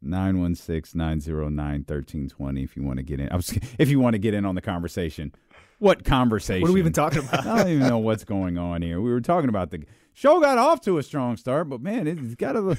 916-909-1320 0.04 2.64
if 2.64 2.78
you 2.78 2.84
want 2.84 2.98
to 2.98 3.04
get 3.04 3.20
in. 3.20 3.30
I 3.32 3.36
was, 3.36 3.58
if 3.80 3.90
you 3.90 4.00
want 4.00 4.14
to 4.14 4.20
get 4.20 4.34
in 4.34 4.46
on 4.46 4.56
the 4.56 4.62
conversation. 4.62 5.34
What 5.80 6.06
conversation? 6.06 6.62
What 6.62 6.72
are 6.72 6.74
we 6.74 6.80
even 6.80 6.94
talking 6.94 7.20
about? 7.20 7.46
I 7.46 7.60
don't 7.64 7.72
even 7.72 7.88
know 7.88 8.00
what's 8.00 8.24
going 8.24 8.58
on 8.58 8.82
here. 8.82 9.00
We 9.00 9.12
were 9.12 9.22
talking 9.22 9.50
about 9.50 9.70
the 9.70 9.84
show 10.14 10.40
got 10.40 10.58
off 10.58 10.82
to 10.82 10.98
a 10.98 11.04
strong 11.04 11.38
start, 11.38 11.70
but 11.70 11.82
man, 11.82 12.08
it's 12.08 12.36
got 12.36 12.56
a 12.56 12.78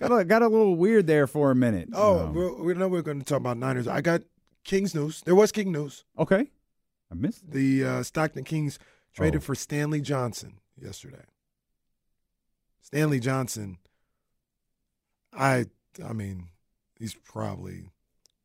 got 0.00 0.20
a, 0.20 0.24
got 0.24 0.42
a 0.42 0.48
little 0.48 0.74
weird 0.74 1.06
there 1.06 1.26
for 1.26 1.50
a 1.50 1.54
minute. 1.54 1.90
Oh, 1.92 2.20
Um, 2.20 2.34
we're, 2.34 2.62
we 2.62 2.74
know 2.74 2.88
we're 2.88 3.02
going 3.02 3.18
to 3.18 3.24
talk 3.24 3.38
about 3.38 3.58
Niners. 3.58 3.86
I 3.86 4.00
got 4.00 4.22
Kings 4.68 4.94
news. 4.94 5.22
There 5.22 5.34
was 5.34 5.50
King 5.50 5.72
news. 5.72 6.04
okay. 6.18 6.46
I 7.10 7.14
missed. 7.14 7.42
it. 7.44 7.50
The 7.52 7.84
uh, 7.84 8.02
Stockton 8.02 8.44
Kings 8.44 8.78
traded 9.14 9.40
Oh. 9.40 9.44
for 9.44 9.54
Stanley 9.54 10.00
Johnson 10.02 10.60
yesterday. 10.80 11.24
Stanley 12.82 13.18
Johnson, 13.20 13.78
I 15.32 15.66
I 16.06 16.12
mean, 16.12 16.48
he's 16.98 17.14
probably 17.14 17.90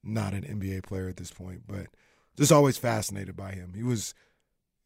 not 0.04 0.34
an 0.34 0.44
NBA 0.44 0.84
player 0.84 1.08
at 1.08 1.18
this 1.18 1.32
point, 1.32 1.64
but 1.68 1.88
just 2.38 2.52
always 2.52 2.78
fascinated 2.78 3.36
by 3.36 3.52
him. 3.52 3.74
He 3.76 3.84
was 3.84 4.14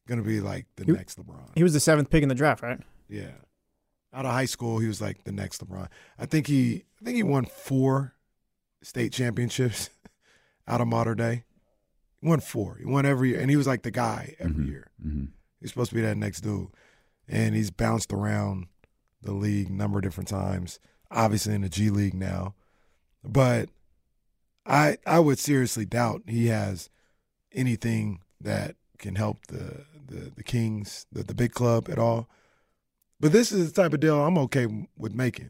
going 0.07 0.19
to 0.21 0.25
be 0.27 0.39
like 0.41 0.65
the 0.75 0.85
He- 0.85 0.91
next 0.91 1.19
LeBron. 1.19 1.51
He 1.55 1.63
was 1.63 1.73
the 1.73 1.79
seventh 1.79 2.09
pick 2.09 2.23
in 2.23 2.29
the 2.29 2.35
draft, 2.35 2.61
right? 2.63 2.79
Yeah. 3.09 3.31
Out 4.13 4.25
of 4.25 4.31
high 4.31 4.45
school, 4.45 4.79
he 4.79 4.87
was 4.87 5.01
like 5.01 5.23
the 5.23 5.31
next 5.31 5.65
LeBron. 5.65 5.87
I 6.17 6.25
think 6.25 6.47
he 6.47 6.83
I 7.01 7.05
think 7.05 7.15
he 7.15 7.23
won 7.23 7.45
four 7.45 8.13
state 8.81 9.11
championships 9.13 9.89
out 10.67 10.81
of 10.81 10.87
modern 10.87 11.17
day. 11.17 11.43
He 12.21 12.27
won 12.27 12.39
four. 12.39 12.77
He 12.77 12.85
won 12.85 13.05
every 13.05 13.29
year. 13.29 13.39
And 13.39 13.49
he 13.49 13.55
was 13.57 13.67
like 13.67 13.83
the 13.83 13.91
guy 13.91 14.35
every 14.39 14.65
Mhm. 14.65 14.67
year. 14.67 14.91
Mhm. 15.05 15.29
He's 15.59 15.69
supposed 15.69 15.89
to 15.89 15.95
be 15.95 16.01
that 16.01 16.17
next 16.17 16.41
dude. 16.41 16.69
And 17.27 17.55
he's 17.55 17.71
bounced 17.71 18.11
around 18.13 18.67
the 19.21 19.33
league 19.33 19.69
a 19.69 19.73
number 19.73 19.99
of 19.99 20.03
different 20.03 20.27
times. 20.29 20.79
Obviously 21.11 21.53
in 21.55 21.61
the 21.61 21.69
G 21.69 21.89
League 21.89 22.13
now. 22.13 22.53
But 23.23 23.69
I 24.65 24.97
I 25.05 25.19
would 25.19 25.39
seriously 25.39 25.85
doubt 25.85 26.23
he 26.27 26.47
has 26.47 26.89
anything 27.53 28.19
that 28.41 28.75
can 28.97 29.15
help 29.15 29.45
the 29.47 29.85
the, 30.07 30.31
the 30.35 30.43
Kings, 30.43 31.05
the, 31.11 31.23
the 31.23 31.35
big 31.35 31.51
club 31.53 31.89
at 31.89 31.99
all. 31.99 32.29
But 33.19 33.31
this 33.33 33.51
is 33.51 33.71
the 33.73 33.81
type 33.81 33.93
of 33.93 33.99
deal 33.99 34.21
I'm 34.23 34.37
okay 34.37 34.67
with 34.95 35.13
making. 35.13 35.49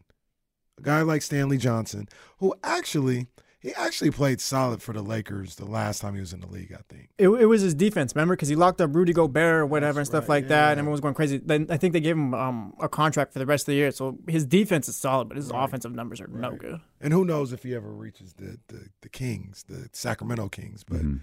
A 0.79 0.81
guy 0.81 1.01
like 1.01 1.21
Stanley 1.21 1.57
Johnson, 1.57 2.07
who 2.39 2.55
actually 2.63 3.27
he 3.67 3.73
actually 3.75 4.11
played 4.11 4.39
solid 4.39 4.81
for 4.81 4.93
the 4.93 5.01
Lakers 5.01 5.55
the 5.55 5.65
last 5.65 5.99
time 6.01 6.13
he 6.13 6.19
was 6.21 6.31
in 6.31 6.39
the 6.39 6.47
league, 6.47 6.71
I 6.73 6.81
think. 6.87 7.09
It, 7.17 7.27
it 7.27 7.45
was 7.47 7.61
his 7.61 7.73
defense, 7.73 8.15
remember? 8.15 8.35
Because 8.35 8.47
he 8.47 8.55
locked 8.55 8.79
up 8.79 8.95
Rudy 8.95 9.11
Gobert 9.13 9.55
or 9.61 9.65
whatever 9.65 9.99
and 9.99 10.07
stuff 10.07 10.23
right, 10.29 10.35
like 10.43 10.47
that. 10.47 10.65
yeah. 10.67 10.69
And 10.71 10.79
everyone 10.79 10.91
was 10.93 11.01
going 11.01 11.13
crazy. 11.15 11.37
Then 11.37 11.67
I 11.69 11.75
think 11.77 11.91
they 11.93 11.99
gave 11.99 12.15
him 12.15 12.33
um, 12.33 12.73
a 12.79 12.87
contract 12.87 13.33
for 13.33 13.39
the 13.39 13.45
rest 13.45 13.63
of 13.63 13.67
the 13.67 13.75
year. 13.75 13.91
So 13.91 14.17
his 14.27 14.45
defense 14.45 14.87
is 14.87 14.95
solid, 14.95 15.27
but 15.27 15.35
his 15.37 15.49
Right. 15.51 15.63
offensive 15.65 15.93
numbers 15.93 16.21
are 16.21 16.27
no 16.27 16.51
good. 16.55 16.79
And 17.01 17.11
who 17.11 17.25
knows 17.25 17.51
if 17.51 17.63
he 17.63 17.75
ever 17.75 17.91
reaches 17.93 18.33
the 18.33 18.57
the, 18.69 18.87
the 19.01 19.09
Kings, 19.09 19.65
the 19.67 19.89
Sacramento 19.91 20.47
Kings. 20.49 20.83
But 20.83 21.01
Mhm. 21.01 21.19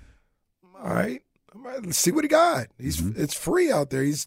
all 0.82 0.92
right, 0.94 1.22
all 1.54 1.62
right, 1.62 1.82
let's 1.84 1.98
see 1.98 2.10
what 2.10 2.24
he 2.24 2.28
got. 2.28 2.66
He's 2.78 3.00
Mhm. 3.00 3.18
it's 3.18 3.34
free 3.34 3.72
out 3.72 3.88
there. 3.90 4.02
He's 4.02 4.26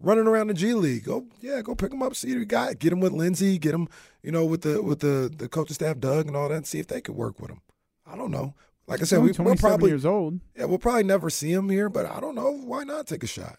running 0.00 0.26
around 0.26 0.48
the 0.48 0.54
G 0.54 0.74
League. 0.74 1.04
Go 1.04 1.26
yeah, 1.40 1.62
go 1.62 1.74
pick 1.74 1.92
him 1.92 2.02
up. 2.02 2.14
See 2.16 2.30
what 2.32 2.38
he 2.38 2.44
got. 2.44 2.78
Get 2.78 2.92
him 2.92 3.00
with 3.00 3.12
Lindsey. 3.12 3.58
Get 3.58 3.74
him, 3.74 3.88
you 4.22 4.32
know, 4.32 4.44
with 4.44 4.62
the 4.62 4.82
with 4.82 5.00
the 5.00 5.30
the 5.34 5.48
coaching 5.48 5.74
staff, 5.74 5.98
Doug, 5.98 6.26
and 6.26 6.36
all 6.36 6.48
that. 6.48 6.54
And 6.56 6.66
see 6.66 6.78
if 6.78 6.86
they 6.88 7.00
could 7.00 7.14
work 7.14 7.40
with 7.40 7.50
him. 7.50 7.60
I 8.06 8.16
don't 8.16 8.30
know. 8.30 8.54
Like 8.86 9.00
I 9.00 9.04
said, 9.04 9.18
we, 9.18 9.26
we'll 9.26 9.34
27 9.34 9.58
probably 9.70 9.90
years 9.90 10.04
old. 10.04 10.40
yeah, 10.56 10.64
we'll 10.64 10.78
probably 10.78 11.04
never 11.04 11.30
see 11.30 11.52
him 11.52 11.68
here. 11.68 11.88
But 11.88 12.06
I 12.06 12.18
don't 12.18 12.34
know. 12.34 12.50
Why 12.50 12.82
not 12.82 13.06
take 13.06 13.22
a 13.22 13.26
shot? 13.28 13.58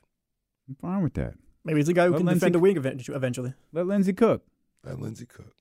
I'm 0.67 0.75
fine 0.75 1.01
with 1.03 1.13
that. 1.13 1.35
Maybe 1.63 1.79
he's 1.79 1.87
a 1.89 1.93
guy 1.93 2.05
who 2.05 2.11
Let 2.11 2.17
can 2.17 2.25
Lindsey- 2.25 2.39
defend 2.39 2.55
the 2.55 2.59
wing 2.59 2.77
eventually. 2.77 3.53
Let 3.71 3.87
Lindsey 3.87 4.13
cook. 4.13 4.43
Let 4.83 4.99
Lindsey 4.99 5.25
Cook. 5.27 5.53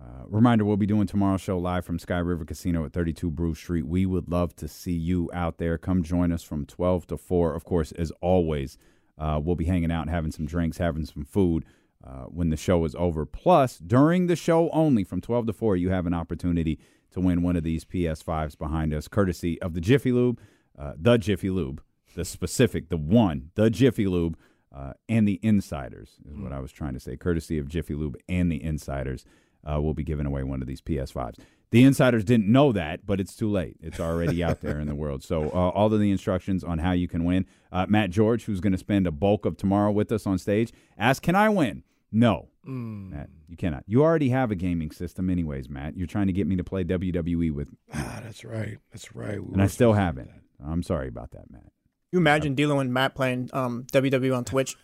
Uh, 0.00 0.24
reminder: 0.26 0.64
We'll 0.64 0.76
be 0.76 0.86
doing 0.86 1.06
tomorrow's 1.06 1.40
show 1.40 1.56
live 1.56 1.84
from 1.84 1.98
Sky 1.98 2.18
River 2.18 2.44
Casino 2.44 2.84
at 2.84 2.92
32 2.92 3.30
Bruce 3.30 3.58
Street. 3.58 3.86
We 3.86 4.04
would 4.06 4.28
love 4.28 4.54
to 4.56 4.68
see 4.68 4.92
you 4.92 5.30
out 5.32 5.58
there. 5.58 5.78
Come 5.78 6.02
join 6.02 6.32
us 6.32 6.42
from 6.42 6.66
12 6.66 7.06
to 7.06 7.16
4. 7.16 7.54
Of 7.54 7.64
course, 7.64 7.92
as 7.92 8.10
always, 8.20 8.76
uh, 9.18 9.40
we'll 9.42 9.56
be 9.56 9.64
hanging 9.64 9.92
out, 9.92 10.08
having 10.08 10.32
some 10.32 10.46
drinks, 10.46 10.78
having 10.78 11.04
some 11.04 11.24
food 11.24 11.64
uh, 12.04 12.24
when 12.24 12.50
the 12.50 12.56
show 12.56 12.84
is 12.84 12.94
over. 12.96 13.24
Plus, 13.24 13.78
during 13.78 14.26
the 14.26 14.36
show 14.36 14.68
only, 14.70 15.04
from 15.04 15.20
12 15.20 15.46
to 15.46 15.52
4, 15.52 15.76
you 15.76 15.90
have 15.90 16.06
an 16.06 16.14
opportunity 16.14 16.78
to 17.12 17.20
win 17.20 17.42
one 17.42 17.56
of 17.56 17.62
these 17.62 17.84
PS5s 17.84 18.58
behind 18.58 18.92
us, 18.92 19.08
courtesy 19.08 19.60
of 19.62 19.74
the 19.74 19.80
Jiffy 19.80 20.12
Lube, 20.12 20.40
uh, 20.78 20.92
the 20.96 21.16
Jiffy 21.16 21.48
Lube, 21.48 21.80
the 22.14 22.24
specific, 22.24 22.88
the 22.88 22.96
one, 22.96 23.50
the 23.54 23.70
Jiffy 23.70 24.06
Lube, 24.06 24.36
uh, 24.74 24.92
and 25.08 25.26
the 25.26 25.38
Insiders 25.42 26.18
is 26.28 26.36
what 26.36 26.52
I 26.52 26.58
was 26.58 26.72
trying 26.72 26.94
to 26.94 27.00
say. 27.00 27.16
Courtesy 27.16 27.58
of 27.58 27.68
Jiffy 27.68 27.94
Lube 27.94 28.16
and 28.28 28.50
the 28.50 28.62
Insiders, 28.62 29.24
uh, 29.64 29.80
we'll 29.80 29.94
be 29.94 30.02
giving 30.02 30.26
away 30.26 30.42
one 30.42 30.60
of 30.60 30.66
these 30.66 30.82
PS5s. 30.82 31.38
The 31.74 31.82
Insiders 31.82 32.22
didn't 32.22 32.46
know 32.46 32.70
that, 32.70 33.04
but 33.04 33.18
it's 33.18 33.34
too 33.34 33.50
late. 33.50 33.76
It's 33.80 33.98
already 33.98 34.44
out 34.44 34.60
there 34.60 34.78
in 34.78 34.86
the 34.86 34.94
world. 34.94 35.24
So 35.24 35.46
uh, 35.46 35.70
all 35.70 35.92
of 35.92 35.98
the 35.98 36.12
instructions 36.12 36.62
on 36.62 36.78
how 36.78 36.92
you 36.92 37.08
can 37.08 37.24
win. 37.24 37.46
Uh, 37.72 37.84
Matt 37.88 38.10
George, 38.10 38.44
who's 38.44 38.60
going 38.60 38.74
to 38.74 38.78
spend 38.78 39.08
a 39.08 39.10
bulk 39.10 39.44
of 39.44 39.56
tomorrow 39.56 39.90
with 39.90 40.12
us 40.12 40.24
on 40.24 40.38
stage, 40.38 40.72
asked, 40.96 41.22
"Can 41.22 41.34
I 41.34 41.48
win?" 41.48 41.82
No, 42.12 42.50
Matt, 42.64 43.28
you 43.48 43.56
cannot. 43.56 43.82
You 43.88 44.04
already 44.04 44.28
have 44.28 44.52
a 44.52 44.54
gaming 44.54 44.92
system, 44.92 45.28
anyways, 45.28 45.68
Matt. 45.68 45.96
You're 45.96 46.06
trying 46.06 46.28
to 46.28 46.32
get 46.32 46.46
me 46.46 46.54
to 46.54 46.62
play 46.62 46.84
WWE 46.84 47.50
with, 47.50 47.70
Ah, 47.92 48.20
that's 48.22 48.44
right. 48.44 48.78
That's 48.92 49.16
right. 49.16 49.44
We 49.44 49.54
and 49.54 49.60
I 49.60 49.66
still 49.66 49.94
supposed 49.94 50.16
to 50.16 50.22
do 50.22 50.28
haven't. 50.28 50.30
I'm 50.64 50.84
sorry 50.84 51.08
about 51.08 51.32
that, 51.32 51.50
Matt. 51.50 51.72
You 52.12 52.20
imagine 52.20 52.54
D'Lo 52.54 52.78
and 52.78 52.94
Matt 52.94 53.16
playing 53.16 53.50
um, 53.52 53.84
WWE 53.90 54.36
on 54.36 54.44
Twitch? 54.44 54.76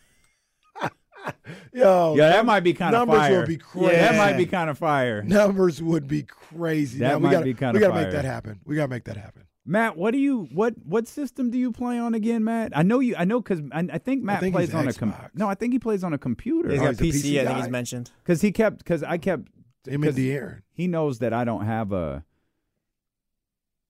Yo, 1.73 2.15
Yeah, 2.17 2.31
that 2.31 2.47
might 2.47 2.61
be 2.61 2.73
kind 2.75 2.95
of 2.95 3.07
fire. 3.09 3.31
numbers 3.31 3.37
would 3.39 3.49
be 3.49 3.81
Yeah, 3.83 3.91
that 4.13 4.17
might 4.17 4.37
be 4.37 4.47
kind 4.47 4.71
of 4.71 4.79
fire. 4.79 5.23
numbers 5.27 5.83
would 5.83 6.07
be 6.09 6.23
crazy. 6.23 6.99
That 7.01 7.09
Now, 7.13 7.17
we 7.19 7.23
might 7.25 7.33
gotta, 7.33 7.45
be 7.45 7.55
kinda 7.55 7.73
We 7.75 7.81
gotta 7.81 7.95
make 7.95 8.11
that 8.13 8.25
happen. 8.25 8.61
We 8.65 8.77
gotta 8.77 8.89
make 8.89 9.05
that 9.05 9.17
happen. 9.17 9.45
Matt, 9.67 9.97
what 9.97 10.13
do 10.13 10.19
you 10.19 10.49
what 10.53 10.75
what 10.85 11.07
system 11.07 11.51
do 11.51 11.59
you 11.59 11.71
play 11.71 11.99
on 11.99 12.15
again, 12.15 12.43
Matt? 12.45 12.77
I 12.77 12.83
know 12.83 12.99
you. 13.01 13.15
I 13.17 13.25
know 13.25 13.41
because 13.41 13.61
I, 13.73 13.87
I 13.93 13.99
think 13.99 14.23
Matt 14.23 14.41
think 14.41 14.55
plays 14.55 14.69
he's 14.69 14.75
on 14.75 14.89
a 14.89 14.93
com- 14.93 15.15
no. 15.35 15.49
I 15.49 15.55
think 15.55 15.73
he 15.75 15.79
plays 15.79 16.03
on 16.03 16.13
a 16.13 16.19
computer 16.19 16.71
He's 16.73 16.81
Oh, 16.81 16.87
got 16.93 16.99
he's 16.99 17.23
PC, 17.23 17.33
PC 17.37 17.41
I 17.41 17.45
think 17.47 17.59
he's 17.59 17.69
mentioned. 17.69 18.11
because 18.25 18.41
he 18.41 18.53
kept 18.53 18.79
because 18.79 19.03
I 19.03 19.19
kept 19.19 19.49
Him 19.87 20.03
'cause 20.03 20.17
and 20.17 20.25
De'Aaron. 20.27 20.63
he 20.73 20.89
knows 20.89 21.19
that 21.21 21.33
I 21.33 21.45
don't 21.45 21.67
have 21.67 21.93
a 21.93 22.25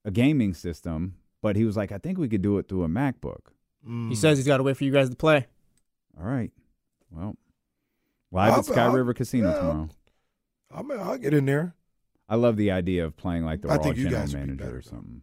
a 0.04 0.10
gaming 0.10 0.54
system, 0.54 1.14
but 1.42 1.56
he 1.56 1.64
was 1.64 1.76
like, 1.76 1.92
I 1.92 1.98
think 1.98 2.18
we 2.18 2.28
could 2.28 2.42
do 2.42 2.58
it 2.58 2.68
through 2.68 2.84
a 2.84 2.88
MacBook. 2.88 3.52
Mm. 3.88 4.08
He 4.08 4.14
says 4.16 4.38
he's 4.38 4.46
got 4.46 4.56
to 4.58 4.62
wait 4.62 4.76
for 4.76 4.84
you 4.84 4.92
guys 4.92 5.08
to 5.10 5.16
play. 5.16 5.46
All 6.18 6.26
right, 6.26 6.50
well, 7.10 7.36
live 8.30 8.52
I'll- 8.52 8.58
at 8.60 8.64
Sky 8.66 8.84
I'll- 8.84 8.92
River 8.92 9.14
Casino 9.14 9.50
yeah. 9.50 9.56
tomorrow. 9.56 9.88
I'll, 10.72 11.10
I'll 11.10 11.18
get 11.18 11.34
in 11.34 11.46
there. 11.46 11.74
I 12.28 12.36
love 12.36 12.56
the 12.56 12.70
idea 12.70 13.04
of 13.04 13.16
playing 13.16 13.44
like 13.44 13.60
the 13.62 13.68
I 13.70 13.76
Raw 13.76 13.82
think 13.82 13.96
you 13.96 14.04
general 14.04 14.20
guys 14.22 14.32
would 14.34 14.40
be 14.40 14.46
manager 14.46 14.64
better, 14.64 14.78
or 14.78 14.82
something. 14.82 15.22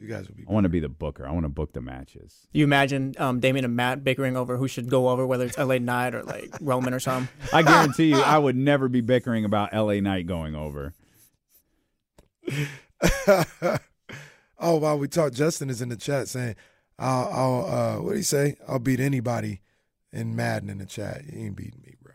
You 0.00 0.08
guys 0.08 0.28
will 0.28 0.34
be. 0.34 0.44
I 0.48 0.52
want 0.52 0.64
to 0.64 0.70
be 0.70 0.80
the 0.80 0.88
booker. 0.88 1.26
I 1.26 1.30
want 1.30 1.44
to 1.44 1.50
book 1.50 1.74
the 1.74 1.82
matches. 1.82 2.46
You 2.52 2.64
imagine 2.64 3.14
um, 3.18 3.38
Damien 3.38 3.66
and 3.66 3.76
Matt 3.76 4.02
bickering 4.02 4.34
over 4.34 4.56
who 4.56 4.66
should 4.66 4.88
go 4.88 5.10
over, 5.10 5.26
whether 5.26 5.44
it's 5.44 5.58
LA 5.58 5.76
Knight 5.76 6.14
or 6.14 6.22
like 6.22 6.56
Roman 6.62 6.94
or 6.94 7.00
something. 7.00 7.28
I 7.52 7.60
guarantee 7.62 8.06
you, 8.06 8.16
I 8.20 8.38
would 8.38 8.56
never 8.56 8.88
be 8.88 9.02
bickering 9.02 9.44
about 9.44 9.74
L.A. 9.74 10.00
Knight 10.00 10.26
going 10.26 10.54
over. 10.54 10.94
oh, 14.58 14.76
while 14.76 14.98
we 14.98 15.06
talk, 15.06 15.34
Justin 15.34 15.68
is 15.68 15.82
in 15.82 15.90
the 15.90 15.96
chat 15.96 16.28
saying, 16.28 16.56
"I'll, 16.98 17.28
I'll 17.28 17.64
uh, 17.66 18.00
what 18.00 18.12
do 18.12 18.16
you 18.16 18.22
say? 18.22 18.56
I'll 18.66 18.78
beat 18.78 19.00
anybody 19.00 19.60
in 20.12 20.34
Madden 20.36 20.68
in 20.70 20.78
the 20.78 20.86
chat. 20.86 21.22
You 21.26 21.46
ain't 21.46 21.56
beating 21.56 21.80
me, 21.84 21.94
bro. 22.02 22.14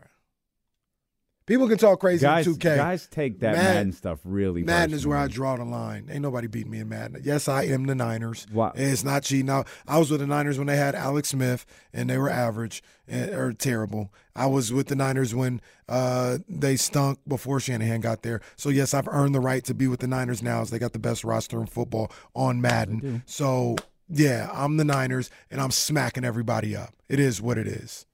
People 1.46 1.68
can 1.68 1.78
talk 1.78 2.00
crazy 2.00 2.22
guys, 2.22 2.44
in 2.44 2.54
2K. 2.54 2.76
guys 2.76 3.06
take 3.06 3.38
that 3.38 3.54
Madden- 3.54 3.74
Madden, 3.74 3.92
stuff 3.92 4.18
really. 4.24 4.64
Madden 4.64 4.92
is 4.92 5.06
where 5.06 5.16
I 5.16 5.28
draw 5.28 5.54
the 5.54 5.64
line. 5.64 6.08
Ain't 6.10 6.22
nobody 6.22 6.48
beating 6.48 6.72
me 6.72 6.80
in 6.80 6.88
Madden. 6.88 7.20
Yes, 7.22 7.46
I 7.46 7.62
am 7.66 7.86
the 7.86 7.94
Niners. 7.94 8.48
Wow. 8.52 8.72
It's 8.74 9.04
not 9.04 9.22
cheating. 9.22 9.46
Now, 9.46 9.62
I 9.86 9.98
was 9.98 10.10
with 10.10 10.18
the 10.18 10.26
Niners 10.26 10.58
when 10.58 10.66
they 10.66 10.76
had 10.76 10.96
Alex 10.96 11.28
Smith, 11.28 11.64
and 11.92 12.10
they 12.10 12.18
were 12.18 12.28
average 12.28 12.82
and, 13.06 13.30
or 13.30 13.52
terrible. 13.52 14.12
I 14.34 14.46
was 14.46 14.72
with 14.72 14.88
the 14.88 14.96
Niners 14.96 15.36
when 15.36 15.60
uh, 15.88 16.38
they 16.48 16.74
stunk 16.74 17.20
before 17.28 17.60
Shanahan 17.60 18.00
got 18.00 18.22
there. 18.22 18.40
So, 18.56 18.68
yes, 18.68 18.92
I've 18.92 19.06
earned 19.06 19.32
the 19.32 19.40
right 19.40 19.62
to 19.66 19.74
be 19.74 19.86
with 19.86 20.00
the 20.00 20.08
Niners 20.08 20.42
now 20.42 20.62
as 20.62 20.70
they 20.70 20.80
got 20.80 20.94
the 20.94 20.98
best 20.98 21.22
roster 21.22 21.60
in 21.60 21.66
football 21.66 22.10
on 22.34 22.60
Madden. 22.60 23.22
So, 23.24 23.76
yeah, 24.08 24.50
I'm 24.52 24.76
the 24.76 24.84
Niners, 24.84 25.30
and 25.50 25.60
I'm 25.60 25.70
smacking 25.70 26.24
everybody 26.24 26.74
up. 26.76 26.94
It 27.08 27.18
is 27.20 27.40
what 27.42 27.58
it 27.58 27.66
is. 27.66 28.06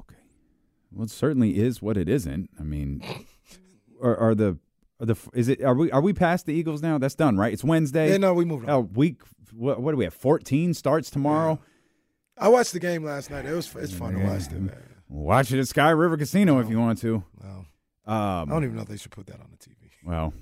Okay. 0.00 0.16
Well, 0.92 1.04
it 1.04 1.10
certainly 1.10 1.58
is 1.58 1.80
what 1.82 1.96
it 1.96 2.08
isn't. 2.08 2.50
I 2.58 2.62
mean, 2.62 3.02
are, 4.02 4.16
are 4.16 4.34
the 4.34 4.58
are 5.00 5.06
the 5.06 5.16
is 5.34 5.48
it 5.48 5.62
are 5.62 5.74
we 5.74 5.90
are 5.90 6.00
we 6.00 6.12
past 6.12 6.46
the 6.46 6.54
Eagles 6.54 6.82
now? 6.82 6.98
That's 6.98 7.14
done, 7.14 7.36
right? 7.36 7.52
It's 7.52 7.64
Wednesday. 7.64 8.10
Yeah, 8.10 8.16
no, 8.18 8.34
we 8.34 8.44
moved 8.44 8.64
on. 8.68 8.70
Oh, 8.70 8.80
week. 8.80 9.22
What, 9.52 9.80
what 9.80 9.92
do 9.92 9.96
we 9.96 10.04
have? 10.04 10.14
Fourteen 10.14 10.74
starts 10.74 11.10
tomorrow. 11.10 11.60
I 12.38 12.48
watched 12.48 12.72
the 12.72 12.80
game 12.80 13.04
last 13.04 13.30
night. 13.30 13.46
It 13.46 13.52
was 13.54 13.74
it's 13.76 13.92
fun 13.94 14.14
to 14.14 14.20
watch 14.26 14.46
it, 14.46 14.52
man. 14.52 14.76
Watch 15.08 15.52
it 15.52 15.58
at 15.60 15.68
Sky 15.68 15.90
River 15.90 16.16
Casino 16.16 16.58
if 16.58 16.68
you 16.68 16.78
want 16.78 16.98
to. 17.00 17.22
Well, 17.40 17.66
Um, 18.06 18.14
I 18.14 18.44
don't 18.48 18.64
even 18.64 18.76
know 18.76 18.82
if 18.82 18.88
they 18.88 18.96
should 18.98 19.12
put 19.12 19.26
that 19.28 19.40
on 19.40 19.46
the 19.50 19.56
TV. 19.56 19.76
well, 20.04 20.34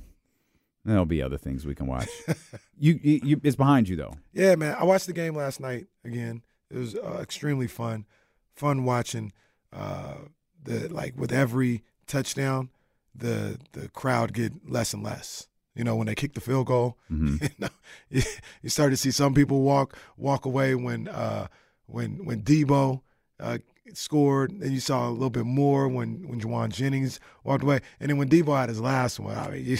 there'll 0.84 1.06
be 1.06 1.22
other 1.22 1.38
things 1.38 1.64
we 1.66 1.74
can 1.74 1.86
watch. 1.86 2.08
you, 2.78 2.98
you, 3.02 3.20
you, 3.24 3.40
it's 3.42 3.56
behind 3.56 3.88
you 3.88 3.96
though. 3.96 4.14
Yeah, 4.32 4.54
man. 4.56 4.76
I 4.78 4.84
watched 4.84 5.06
the 5.06 5.12
game 5.12 5.34
last 5.36 5.60
night 5.60 5.86
again. 6.04 6.42
It 6.70 6.78
was 6.78 6.94
uh, 6.94 7.18
extremely 7.20 7.66
fun. 7.68 8.06
Fun 8.54 8.84
watching 8.84 9.32
uh, 9.72 10.14
the 10.62 10.88
like 10.88 11.14
with 11.16 11.32
every 11.32 11.82
touchdown, 12.06 12.70
the 13.14 13.58
the 13.72 13.88
crowd 13.88 14.32
get 14.32 14.52
less 14.68 14.92
and 14.94 15.02
less. 15.02 15.48
You 15.74 15.82
know, 15.82 15.96
when 15.96 16.06
they 16.06 16.14
kicked 16.14 16.36
the 16.36 16.40
field 16.40 16.66
goal, 16.68 16.96
Mhm. 17.10 17.42
you, 17.42 17.48
know, 17.58 17.68
you, 18.08 18.22
you 18.62 18.68
started 18.70 18.92
to 18.92 18.96
see 18.96 19.10
some 19.10 19.34
people 19.34 19.62
walk 19.62 19.96
walk 20.16 20.44
away 20.46 20.74
when 20.76 21.08
uh, 21.08 21.48
when 21.86 22.24
when 22.24 22.42
Deebo 22.42 23.00
uh, 23.40 23.58
scored. 23.92 24.52
And 24.52 24.70
you 24.72 24.78
saw 24.80 25.08
a 25.08 25.10
little 25.10 25.30
bit 25.30 25.44
more 25.46 25.88
when 25.88 26.28
when 26.28 26.40
Jauan 26.40 26.68
Jennings 26.70 27.18
walked 27.42 27.64
away, 27.64 27.80
and 27.98 28.08
then 28.10 28.16
when 28.18 28.28
Deebo 28.28 28.56
had 28.56 28.68
his 28.68 28.80
last 28.80 29.18
one. 29.18 29.36
I 29.36 29.50
mean, 29.50 29.64
you, 29.64 29.78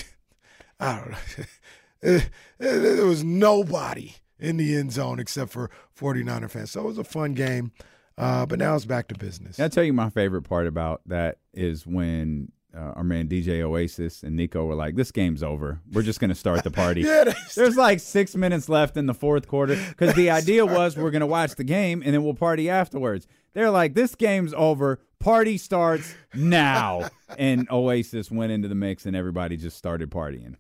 I 0.81 0.99
don't 1.01 1.11
know. 1.11 2.21
There 2.59 3.07
was 3.07 3.25
nobody 3.25 4.15
in 4.39 4.59
the 4.59 4.77
end 4.77 4.93
zone 4.93 5.19
except 5.19 5.51
for 5.51 5.71
49er 5.99 6.51
fans. 6.51 6.71
So 6.73 6.81
it 6.83 6.87
was 6.87 6.99
a 6.99 7.05
fun 7.05 7.33
game. 7.33 7.73
Uh, 8.17 8.45
but 8.47 8.59
now 8.59 8.77
it's 8.77 8.85
back 8.85 9.09
to 9.09 9.15
business. 9.15 9.57
Can 9.57 9.65
I 9.65 9.69
tell 9.69 9.85
you 9.85 9.93
my 9.93 10.11
favorite 10.11 10.43
part 10.43 10.67
about 10.67 11.01
that 11.07 11.39
is 11.53 11.87
when 11.87 12.53
uh, 12.77 12.93
our 12.97 13.05
man 13.05 13.27
DJ 13.29 13.61
Oasis 13.63 14.23
and 14.23 14.37
Nico 14.37 14.67
were 14.67 14.75
like, 14.75 14.95
"This 14.95 15.11
game's 15.11 15.43
over. 15.43 15.81
We're 15.93 16.03
just 16.03 16.21
going 16.21 16.29
to 16.29 16.35
start 16.35 16.63
the 16.63 16.71
party." 16.71 17.03
Yeah, 17.05 17.33
There's 17.57 17.77
like 17.77 18.01
six 18.01 18.37
minutes 18.37 18.69
left 18.69 18.97
in 18.97 19.07
the 19.07 19.15
fourth 19.15 19.49
quarter 19.49 19.77
because 19.89 20.15
the 20.15 20.31
idea 20.31 20.65
was 20.65 20.97
we're 20.97 21.11
going 21.11 21.21
to 21.21 21.27
watch 21.27 21.55
the 21.57 21.65
game 21.65 22.03
and 22.05 22.15
then 22.15 22.23
we'll 22.23 22.35
party 22.35 22.69
afterwards. 22.71 23.27
They're 23.53 23.71
like, 23.71 23.95
"This 23.95 24.15
game's 24.15 24.55
over. 24.55 25.01
Party 25.25 25.57
starts 25.59 26.15
now." 26.35 27.09
and 27.39 27.69
Oasis 27.71 28.31
went 28.31 28.53
into 28.53 28.69
the 28.69 28.75
mix 28.75 29.07
and 29.07 29.17
everybody 29.17 29.57
just 29.57 29.77
started 29.77 30.11
partying. 30.11 30.57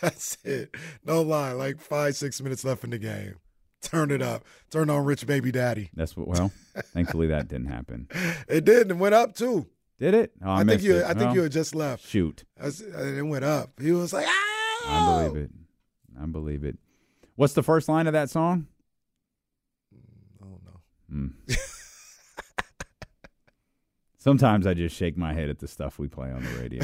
That's 0.00 0.38
it. 0.42 0.74
No 1.04 1.22
lie. 1.22 1.52
Like 1.52 1.80
five, 1.80 2.16
six 2.16 2.40
minutes 2.40 2.64
left 2.64 2.82
in 2.82 2.90
the 2.90 2.98
game. 2.98 3.36
Turn 3.82 4.10
it 4.10 4.22
up. 4.22 4.44
Turn 4.70 4.90
on 4.90 5.04
Rich 5.04 5.26
Baby 5.26 5.52
Daddy. 5.52 5.90
That's 5.94 6.16
what. 6.16 6.26
Well, 6.26 6.50
thankfully 6.94 7.26
that 7.28 7.46
didn't 7.48 7.66
happen. 7.68 8.08
It 8.48 8.64
did 8.64 8.90
and 8.90 8.98
went 8.98 9.14
up 9.14 9.34
too. 9.36 9.66
Did 9.98 10.14
it? 10.14 10.32
Oh, 10.44 10.50
I, 10.50 10.60
I, 10.60 10.64
think 10.64 10.82
you. 10.82 10.96
it. 10.96 11.04
I 11.04 11.08
think 11.08 11.20
Well, 11.26 11.34
you 11.36 11.42
had 11.42 11.52
just 11.52 11.74
left. 11.74 12.06
shoot. 12.06 12.44
It 12.58 13.26
went 13.26 13.44
up. 13.44 13.70
He 13.80 13.92
was 13.92 14.12
like, 14.12 14.26
ah! 14.28 14.82
I 14.88 15.28
believe 15.28 15.44
it. 15.44 15.50
I 16.20 16.26
believe 16.26 16.64
it. 16.64 16.78
What's 17.36 17.52
the 17.54 17.62
first 17.62 17.88
line 17.88 18.06
of 18.06 18.12
that 18.14 18.30
song? 18.30 18.66
Oh 20.42 20.58
no. 20.64 20.80
Hmm. 21.10 21.26
Sometimes 24.26 24.66
I 24.66 24.74
just 24.74 24.96
shake 24.96 25.16
my 25.16 25.32
head 25.34 25.48
at 25.50 25.60
the 25.60 25.68
stuff 25.68 25.98
we 26.00 26.08
play 26.08 26.32
on 26.32 26.42
the 26.42 26.50
radio. 26.60 26.82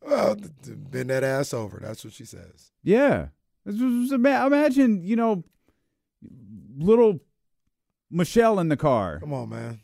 well, 0.00 0.34
bend 0.66 1.10
that 1.10 1.22
ass 1.22 1.52
over. 1.52 1.78
That's 1.82 2.02
what 2.04 2.14
she 2.14 2.24
says. 2.24 2.70
yeah. 2.82 3.28
This 3.66 3.80
was- 3.80 4.12
ima- 4.12 4.46
Imagine, 4.46 5.02
you 5.02 5.14
know, 5.16 5.44
little 6.78 7.20
Michelle 8.10 8.58
in 8.60 8.68
the 8.68 8.76
car. 8.76 9.18
Come 9.20 9.34
on, 9.34 9.48
man. 9.50 9.80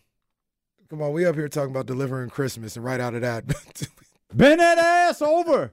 Come 0.89 1.03
on. 1.03 1.13
We 1.13 1.27
up 1.27 1.35
here 1.35 1.49
talking 1.49 1.71
about 1.71 1.87
delivering 1.87 2.31
Christmas, 2.31 2.77
and 2.77 2.85
right 2.85 3.01
out 3.01 3.15
of 3.15 3.21
that, 3.23 3.45
Bend 4.35 4.61
that 4.61 4.79
ass 4.79 5.21
over. 5.21 5.71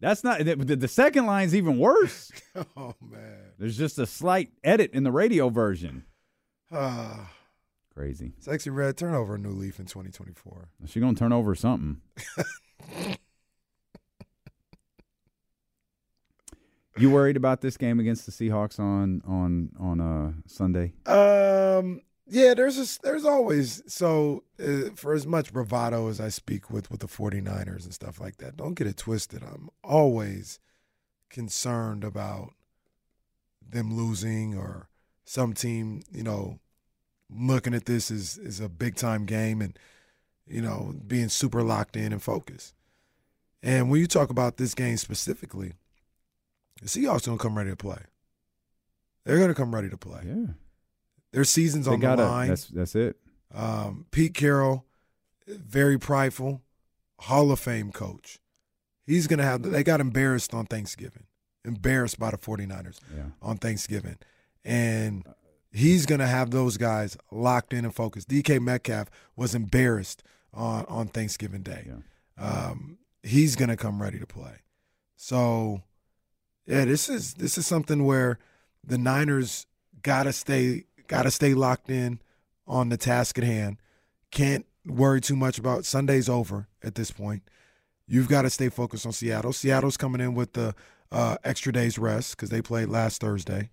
That's 0.00 0.24
not 0.24 0.38
the, 0.42 0.54
the 0.54 0.88
second 0.88 1.26
line's 1.26 1.54
even 1.54 1.76
worse. 1.78 2.32
oh 2.76 2.94
man. 3.02 3.50
There's 3.58 3.76
just 3.76 3.98
a 3.98 4.06
slight 4.06 4.52
edit 4.64 4.92
in 4.94 5.02
the 5.02 5.12
radio 5.12 5.50
version. 5.50 6.04
Ah, 6.72 7.30
Crazy. 7.94 8.32
Sexyy 8.40 8.74
Red. 8.74 8.96
Turn 8.96 9.14
over 9.14 9.34
a 9.34 9.38
new 9.38 9.50
leaf 9.50 9.78
in 9.80 9.86
2024. 9.86 10.68
She 10.86 11.00
gonna 11.00 11.14
turn 11.14 11.32
over 11.32 11.54
something. 11.54 12.00
you 16.96 17.10
worried 17.10 17.36
about 17.36 17.60
this 17.60 17.76
game 17.76 18.00
against 18.00 18.26
the 18.26 18.32
Seahawks 18.32 18.78
on 18.78 19.22
on 19.26 19.70
on 19.78 20.00
uh 20.00 20.32
Sunday? 20.46 20.92
Um. 21.06 22.00
Yeah, 22.32 22.54
there's 22.54 22.78
a, 22.78 23.00
there's 23.02 23.24
always 23.24 23.82
so 23.92 24.44
uh, 24.62 24.90
for 24.94 25.14
as 25.14 25.26
much 25.26 25.52
bravado 25.52 26.06
as 26.08 26.20
I 26.20 26.28
speak 26.28 26.70
with 26.70 26.88
with 26.88 27.00
the 27.00 27.08
49ers 27.08 27.82
and 27.82 27.92
stuff 27.92 28.20
like 28.20 28.36
that. 28.36 28.56
Don't 28.56 28.74
get 28.74 28.86
it 28.86 28.96
twisted. 28.96 29.42
I'm 29.42 29.68
always 29.82 30.60
concerned 31.28 32.04
about 32.04 32.52
them 33.68 33.96
losing 33.96 34.56
or 34.56 34.88
some 35.24 35.54
team, 35.54 36.02
you 36.12 36.22
know, 36.22 36.60
looking 37.32 37.74
at 37.74 37.86
this 37.86 38.10
as 38.10 38.38
as 38.44 38.60
a 38.60 38.68
big 38.68 38.96
time 38.96 39.24
game 39.26 39.60
and 39.60 39.78
you 40.46 40.60
know 40.60 40.94
being 41.06 41.28
super 41.28 41.62
locked 41.62 41.96
in 41.96 42.12
and 42.12 42.22
focused. 42.22 42.74
And 43.62 43.90
when 43.90 44.00
you 44.00 44.06
talk 44.06 44.30
about 44.30 44.56
this 44.56 44.74
game 44.74 44.96
specifically, 44.96 45.74
the 46.80 46.88
Seahawks 46.88 47.26
gonna 47.26 47.38
come 47.38 47.56
ready 47.58 47.70
to 47.70 47.76
play. 47.76 47.98
They're 49.24 49.38
gonna 49.38 49.54
come 49.54 49.74
ready 49.74 49.90
to 49.90 49.96
play. 49.98 50.22
Yeah, 50.26 50.46
Their 51.32 51.44
season's 51.44 51.86
they 51.86 51.92
on 51.92 52.00
the 52.00 52.06
gotta. 52.06 52.24
line. 52.24 52.48
That's 52.48 52.66
that's 52.68 52.94
it. 52.94 53.16
Um, 53.54 54.06
Pete 54.12 54.34
Carroll, 54.34 54.84
very 55.46 55.98
prideful, 55.98 56.62
Hall 57.18 57.50
of 57.52 57.58
Fame 57.60 57.90
coach. 57.92 58.38
He's 59.06 59.26
going 59.26 59.38
to 59.40 59.44
have, 59.44 59.62
they 59.62 59.82
got 59.82 60.00
embarrassed 60.00 60.54
on 60.54 60.66
Thanksgiving, 60.66 61.24
embarrassed 61.64 62.20
by 62.20 62.30
the 62.30 62.38
49ers 62.38 63.00
Yeah. 63.12 63.24
on 63.42 63.56
Thanksgiving. 63.56 64.18
And 64.64 65.26
he's 65.70 66.06
going 66.06 66.20
to 66.20 66.26
have 66.26 66.50
those 66.50 66.76
guys 66.76 67.16
locked 67.30 67.72
in 67.72 67.84
and 67.84 67.94
focused. 67.94 68.28
DK 68.28 68.60
Metcalf 68.60 69.08
was 69.36 69.54
embarrassed 69.54 70.22
on, 70.52 70.84
on 70.88 71.08
Thanksgiving 71.08 71.62
Day. 71.62 71.86
Yeah. 71.86 72.44
Um, 72.44 72.98
he's 73.22 73.56
going 73.56 73.68
to 73.68 73.76
come 73.76 74.00
ready 74.00 74.18
to 74.18 74.26
play. 74.26 74.62
So, 75.16 75.82
yeah, 76.66 76.84
this 76.84 77.08
is 77.08 77.34
this 77.34 77.58
is 77.58 77.66
something 77.66 78.04
where 78.06 78.38
the 78.82 78.96
Niners 78.96 79.66
got 80.02 80.22
to 80.24 80.32
stay 80.32 80.84
got 81.08 81.24
to 81.24 81.30
stay 81.30 81.54
locked 81.54 81.90
in 81.90 82.20
on 82.66 82.88
the 82.88 82.96
task 82.96 83.36
at 83.36 83.44
hand. 83.44 83.76
Can't 84.30 84.64
worry 84.86 85.20
too 85.20 85.36
much 85.36 85.58
about 85.58 85.84
Sunday's 85.84 86.28
over 86.28 86.68
at 86.82 86.94
this 86.94 87.10
point. 87.10 87.42
You've 88.06 88.28
got 88.28 88.42
to 88.42 88.50
stay 88.50 88.68
focused 88.70 89.06
on 89.06 89.12
Seattle. 89.12 89.52
Seattle's 89.52 89.96
coming 89.96 90.20
in 90.20 90.34
with 90.34 90.54
the 90.54 90.74
uh, 91.12 91.36
extra 91.44 91.72
day's 91.72 91.98
rest 91.98 92.36
because 92.36 92.50
they 92.50 92.62
played 92.62 92.88
last 92.88 93.20
Thursday. 93.20 93.70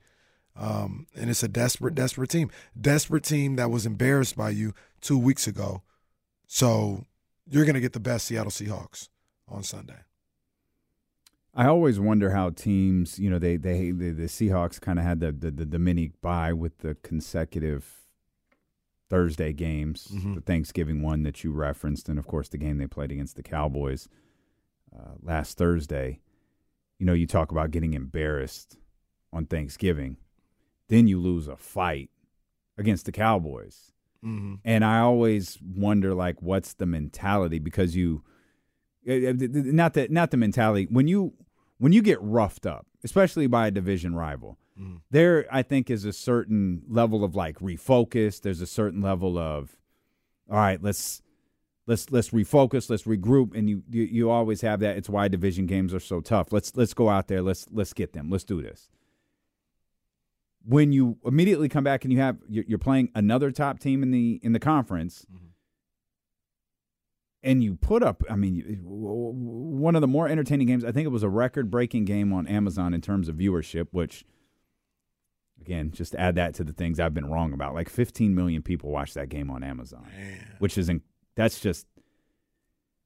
Um, 0.58 1.06
and 1.15 1.30
it's 1.30 1.43
a 1.43 1.48
desperate, 1.48 1.93
desperate 1.96 2.30
team. 2.32 2.50
Desperate 2.80 3.24
team 3.24 3.56
that 3.58 3.70
was 3.70 3.86
embarrassed 3.86 4.36
by 4.36 4.50
you 4.50 4.74
two 5.02 5.17
weeks 5.17 5.46
ago. 5.48 5.84
So 6.48 7.06
you're 7.50 7.65
going 7.65 7.76
to 7.76 7.82
get 7.82 7.93
the 7.93 8.00
best 8.00 8.26
Seattle 8.26 8.52
Seahawks 8.52 9.10
on 9.48 9.62
Sunday. 9.63 10.00
I 11.54 11.67
always 11.67 12.00
wonder 12.00 12.32
how 12.32 12.52
teams, 12.52 13.17
you 13.17 13.30
know, 13.30 13.39
they 13.39 13.58
they 13.58 13.91
the, 13.91 14.12
the 14.12 14.24
Seahawks 14.26 14.80
kind 14.80 15.00
of 15.00 15.06
had 15.06 15.20
the, 15.20 15.32
the 15.32 15.50
the 15.52 15.80
mini 15.80 16.12
bye 16.22 16.54
with 16.54 16.80
the 16.80 16.96
consecutive 17.04 17.93
Thursday 19.10 19.54
games, 19.54 20.10
Mhm. 20.13 20.36
the 20.36 20.41
Thanksgiving 20.41 21.02
one 21.02 21.24
that 21.24 21.43
you 21.43 21.52
referenced, 21.52 22.10
and 22.10 22.20
of 22.20 22.28
course 22.28 22.50
the 22.50 22.58
game 22.58 22.78
they 22.78 22.88
played 22.88 23.12
against 23.12 23.38
the 23.38 23.43
Cowboys 23.43 24.08
uh, 24.96 25.13
last 25.22 25.58
Thursday. 25.58 26.20
You 27.00 27.06
know, 27.06 27.13
you 27.13 27.26
talk 27.26 27.52
about 27.52 27.72
getting 27.72 27.93
embarrassed 27.93 28.78
on 29.34 29.46
Thanksgiving, 29.46 30.17
then 30.89 31.08
you 31.08 31.19
lose 31.19 31.47
a 31.47 31.58
fight 31.58 32.10
against 32.78 33.06
the 33.06 33.12
Cowboys. 33.12 33.91
Mm-hmm. 34.23 34.56
And 34.65 34.84
I 34.84 35.00
always 35.00 35.58
wonder, 35.62 36.13
like, 36.13 36.41
what's 36.41 36.73
the 36.73 36.86
mentality? 36.86 37.60
Because 37.60 37.95
you, 37.95 38.23
eh, 39.08 39.28
eh, 39.30 39.34
not 39.39 39.93
the 39.93 40.08
not 40.10 40.32
the 40.32 40.38
mentality 40.38 40.88
when 40.89 41.08
you 41.08 41.34
when 41.78 41.91
you 41.91 42.02
get 42.02 42.21
roughed 42.21 42.65
up, 42.65 42.88
especially 43.04 43.47
by 43.47 43.67
a 43.67 43.71
division 43.71 44.15
rival. 44.15 44.58
Mm. 44.80 45.02
There, 45.12 45.45
I 45.52 45.62
think, 45.62 45.89
is 45.89 46.06
a 46.06 46.13
certain 46.13 46.84
level 46.88 47.23
of 47.23 47.36
like 47.36 47.60
refocus. 47.60 48.41
There's 48.41 48.62
a 48.62 48.67
certain 48.67 49.02
level 49.02 49.38
of, 49.38 49.76
all 50.50 50.58
right, 50.58 50.82
let's 50.82 51.21
let's 51.86 52.12
let's 52.12 52.32
refocus, 52.32 52.89
let's 52.89 53.04
regroup, 53.04 53.56
and 53.56 53.69
you 53.69 53.84
you, 53.89 54.04
you 54.04 54.30
always 54.32 54.62
have 54.62 54.80
that. 54.80 54.97
It's 54.97 55.10
why 55.10 55.28
division 55.28 55.67
games 55.67 55.93
are 55.93 56.00
so 56.00 56.21
tough. 56.21 56.52
Let's 56.52 56.76
let's 56.76 56.95
go 56.95 57.10
out 57.10 57.28
there. 57.28 57.43
Let's 57.43 57.67
let's 57.71 57.93
get 57.93 58.13
them. 58.13 58.32
Let's 58.32 58.43
do 58.43 58.63
this 58.63 58.89
when 60.65 60.91
you 60.91 61.17
immediately 61.26 61.70
come 61.70 61.84
back 61.84 62.04
and 62.04 62.12
you 62.12 62.20
have 62.20 62.38
you're 62.50 62.78
playing 62.78 63.10
another 63.15 63.52
top 63.52 63.80
team 63.80 64.04
in 64.04 64.12
the 64.12 64.39
in 64.43 64.54
the 64.54 64.60
conference 64.60 65.26
mm-hmm. 65.32 65.48
and 67.43 67.63
you 67.63 67.76
put 67.76 68.04
up 68.04 68.24
i 68.30 68.36
mean 68.36 68.80
one 68.84 69.96
of 69.96 70.02
the 70.02 70.08
more 70.08 70.28
entertaining 70.28 70.67
games 70.67 70.84
i 70.84 70.91
think 70.91 71.06
it 71.06 71.10
was 71.10 71.24
a 71.24 71.30
record 71.30 71.72
breaking 71.72 72.06
game 72.06 72.34
on 72.34 72.46
amazon 72.48 72.93
in 72.93 73.02
terms 73.02 73.30
of 73.30 73.36
viewership 73.36 73.88
which 73.91 74.26
again 75.62 75.91
just 75.91 76.15
add 76.15 76.36
that 76.36 76.54
to 76.54 76.63
the 76.63 76.74
things 76.74 77.00
i've 77.00 77.13
been 77.13 77.30
wrong 77.30 77.54
about. 77.54 77.74
Like 77.74 77.89
15 77.89 78.34
million 78.36 78.62
people 78.62 78.91
watched 78.91 79.13
that 79.13 79.30
game 79.30 79.50
on 79.50 79.63
amazon 79.63 80.10
which 80.60 80.78
is 80.78 80.89
in, 80.89 81.02
that's 81.36 81.60
just 81.60 81.88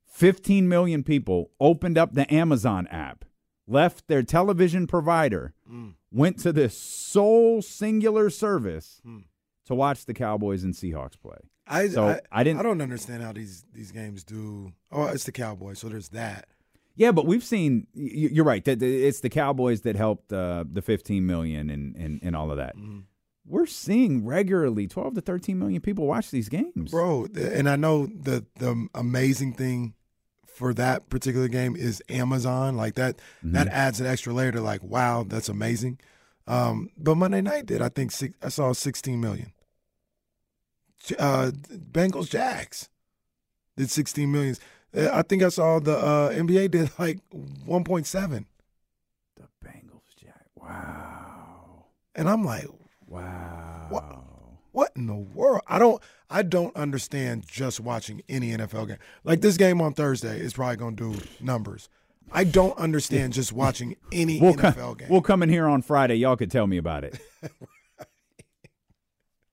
15 0.08 0.68
million 0.68 1.04
people 1.04 1.52
opened 1.60 1.98
up 1.98 2.14
the 2.14 2.32
amazon 2.34 2.88
app 2.88 3.26
left 3.71 4.07
their 4.07 4.23
television 4.23 4.88
provider 4.88 5.53
went 6.12 6.38
to 6.39 6.51
this 6.51 6.77
sole 6.77 7.62
singular 7.62 8.29
service 8.29 9.01
Hmm. 9.03 9.19
to 9.65 9.75
watch 9.75 10.05
the 10.05 10.13
Cowboys 10.13 10.63
and 10.63 10.73
Seahawks 10.73 11.19
play. 11.21 11.38
I, 11.67 11.88
So, 11.88 12.07
I, 12.10 12.19
I 12.31 12.43
didn't- 12.43 12.60
I 12.60 12.63
don't 12.63 12.81
understand 12.81 13.23
how 13.23 13.31
these 13.31 13.63
these 13.73 13.91
games 13.91 14.23
do. 14.23 14.73
Oh, 14.91 15.05
it's 15.05 15.23
the 15.23 15.31
Cowboys, 15.31 15.79
so 15.79 15.88
there's 15.89 16.10
that. 16.10 16.47
Yeah, 16.95 17.13
but 17.13 17.25
we've 17.25 17.43
seen. 17.43 17.88
You're 17.93 18.43
right. 18.43 18.62
It's 18.67 19.21
the 19.21 19.29
Cowboys 19.29 19.81
that 19.81 19.95
helped 19.95 20.34
uh, 20.34 20.65
the 20.69 20.81
15 20.81 21.25
million 21.25 21.69
and, 21.69 21.95
and 21.95 22.19
and 22.21 22.36
all 22.36 22.51
of 22.51 22.57
that. 22.57 22.75
We're 23.45 23.65
seeing 23.65 24.25
regularly 24.25 24.88
12 24.88 25.15
to 25.15 25.21
13 25.21 25.57
million 25.57 25.81
people 25.81 26.05
watch 26.05 26.29
these 26.31 26.49
games. 26.49 26.91
bro. 26.91 27.27
And 27.36 27.69
I 27.69 27.75
know 27.77 28.07
the 28.07 28.45
the 28.60 28.88
amazing 28.93 29.53
thing 29.53 29.93
for 30.54 30.74
that 30.76 31.10
particular 31.10 31.48
game 31.48 31.76
is 31.76 32.02
Amazon. 32.10 32.76
Like 32.78 32.96
that, 32.96 33.18
Mm-hmm. 33.44 33.54
that 33.54 33.68
adds 33.70 34.00
an 34.00 34.08
extra 34.08 34.34
layer 34.34 34.52
to 34.52 34.62
like, 34.62 34.84
wow, 34.84 35.24
that's 35.28 35.50
amazing. 35.50 36.00
Um, 36.48 36.90
but 36.98 37.16
Monday 37.16 37.42
night 37.42 37.66
did 37.68 37.82
I 37.82 37.90
think 37.90 38.12
six, 38.12 38.36
I 38.42 38.50
saw 38.50 38.74
16 38.74 39.20
million. 39.20 39.54
Uh, 41.18 41.52
Bengals 41.92 42.30
Jags 42.30 42.90
did 43.78 43.90
16 43.90 44.32
millions. 44.32 44.60
Uh, 44.96 45.10
I 45.12 45.22
think 45.24 45.42
I 45.42 45.50
saw 45.50 45.80
the 45.80 45.98
uh, 45.98 46.30
NBA 46.32 46.72
did 46.72 46.92
like 47.00 47.20
1.7, 47.34 48.46
The 49.36 49.44
Bengals, 49.66 50.02
Jack. 50.22 50.46
Wow. 50.56 51.86
and 52.16 52.30
I'm 52.30 52.44
like, 52.44 52.66
Wow. 53.08 53.88
what 53.90 54.20
in 54.95 55.07
the 55.07 55.15
world? 55.15 55.62
I 55.67 55.79
don't 55.79 56.01
I 56.29 56.43
don't 56.43 56.75
understand 56.75 57.45
just 57.47 57.79
watching 57.79 58.21
any 58.29 58.51
NFL 58.51 58.88
game. 58.88 58.97
Like 59.23 59.41
this 59.41 59.57
game 59.57 59.81
on 59.81 59.93
Thursday 59.93 60.39
is 60.39 60.53
probably 60.53 60.77
going 60.77 60.95
to 60.97 61.13
do 61.13 61.21
numbers. 61.39 61.89
I 62.31 62.45
don't 62.45 62.77
understand 62.77 63.34
just 63.34 63.51
watching 63.51 63.97
any 64.12 64.39
We'll, 64.39 64.53
NFL 64.53 64.75
come, 64.75 64.93
game. 64.95 65.07
we'll 65.10 65.21
come 65.21 65.43
in 65.43 65.49
here 65.49 65.67
on 65.67 65.81
Friday. 65.81 66.15
Y'all 66.15 66.38
could 66.38 66.49
tell 66.51 66.67
me 66.67 66.77
about 66.77 67.03
it. 67.03 67.19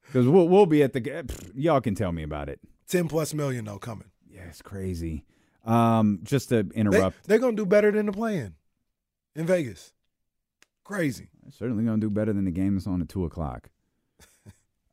Because 0.07 0.27
we'll, 0.27 0.49
we'll 0.49 0.65
be 0.67 0.83
at 0.83 0.95
the. 0.95 1.01
pff, 1.03 1.53
Y'all 1.55 1.81
can 1.83 1.95
tell 1.95 2.13
me 2.13 2.23
about 2.23 2.49
it. 2.49 2.61
10 2.89 3.09
plus 3.09 3.35
million 3.35 3.67
though 3.67 3.79
coming. 3.79 4.09
Yeah, 4.27 4.45
it's 4.49 4.63
crazy. 4.63 5.27
Um, 5.67 6.21
just 6.23 6.49
to 6.49 6.61
interrupt, 6.75 7.25
they're 7.27 7.39
going 7.39 7.57
to 7.57 7.63
do 7.63 7.67
better 7.67 7.91
than 7.93 8.07
the 8.07 8.13
playing 8.13 8.55
in 9.37 9.45
Vegas. 9.47 9.93
Crazy. 10.83 11.29
certainly 11.51 11.85
going 11.85 12.01
to 12.01 12.07
do 12.07 12.11
better 12.11 12.33
than 12.33 12.47
the 12.47 12.51
game 12.51 12.75
that's 12.75 12.87
on 12.87 13.03
at 13.03 13.11
two 13.11 13.27
o'clock. 13.27 13.69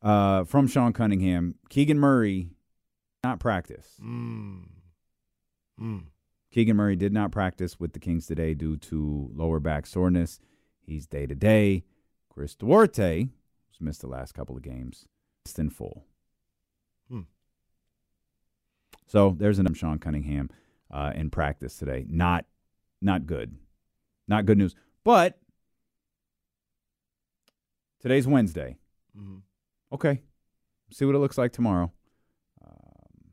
Uh, 0.06 0.44
from 0.44 0.68
Sean 0.68 0.92
Cunningham, 0.92 1.56
Keegan 1.68 1.98
Murray, 1.98 2.50
not 3.24 3.40
practice. 3.40 3.88
Mm. 4.00 4.68
Mm. 5.80 6.02
Keegan 6.52 6.76
Murray 6.76 6.94
did 6.94 7.12
not 7.12 7.32
practice 7.32 7.80
with 7.80 7.92
the 7.92 7.98
Kings 7.98 8.24
today 8.28 8.54
due 8.54 8.76
to 8.76 9.32
lower 9.34 9.58
back 9.58 9.84
soreness. 9.84 10.38
He's 10.80 11.08
day 11.08 11.26
to 11.26 11.34
day. 11.34 11.82
Chris 12.28 12.54
Duarte, 12.54 13.22
who's 13.22 13.80
missed 13.80 14.00
the 14.00 14.06
last 14.06 14.32
couple 14.32 14.56
of 14.56 14.62
games, 14.62 15.06
is 15.44 15.58
in 15.58 15.70
full. 15.70 16.04
Hmm. 17.10 17.22
So 19.08 19.34
there's 19.36 19.58
an 19.58 19.74
Sean 19.74 19.98
Cunningham 19.98 20.50
uh, 20.88 21.14
in 21.16 21.30
practice 21.30 21.78
today. 21.78 22.06
Not, 22.08 22.44
not 23.02 23.26
good, 23.26 23.56
not 24.28 24.46
good 24.46 24.56
news. 24.56 24.76
But 25.02 25.36
today's 28.00 28.28
Wednesday. 28.28 28.76
Mhm. 29.18 29.40
Okay, 29.92 30.22
see 30.90 31.04
what 31.04 31.14
it 31.14 31.18
looks 31.18 31.38
like 31.38 31.52
tomorrow. 31.52 31.92
Um, 32.64 33.30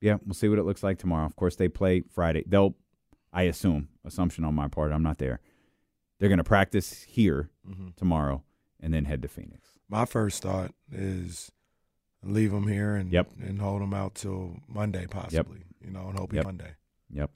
yeah, 0.00 0.16
we'll 0.24 0.34
see 0.34 0.48
what 0.48 0.58
it 0.58 0.64
looks 0.64 0.82
like 0.82 0.98
tomorrow. 0.98 1.26
Of 1.26 1.36
course, 1.36 1.56
they 1.56 1.68
play 1.68 2.02
Friday. 2.10 2.44
They'll, 2.46 2.74
I 3.32 3.42
assume, 3.42 3.88
assumption 4.04 4.44
on 4.44 4.54
my 4.54 4.68
part. 4.68 4.92
I'm 4.92 5.02
not 5.02 5.18
there. 5.18 5.40
They're 6.18 6.28
going 6.28 6.38
to 6.38 6.44
practice 6.44 7.02
here 7.02 7.50
Mhm. 7.68 7.96
tomorrow 7.96 8.44
and 8.80 8.94
then 8.94 9.04
head 9.06 9.22
to 9.22 9.28
Phoenix. 9.28 9.78
My 9.88 10.04
first 10.04 10.42
thought 10.42 10.72
is 10.92 11.50
leave 12.22 12.52
him 12.52 12.68
here 12.68 12.94
and 12.94 13.10
Yep. 13.12 13.30
and 13.40 13.60
hold 13.60 13.82
him 13.82 13.92
out 13.92 14.14
till 14.14 14.60
Monday 14.68 15.06
possibly. 15.06 15.64
You 15.80 15.90
know, 15.90 16.08
and 16.08 16.18
hope 16.18 16.32
Yep. 16.32 16.44
Monday. 16.46 16.76
Yep. 17.10 17.30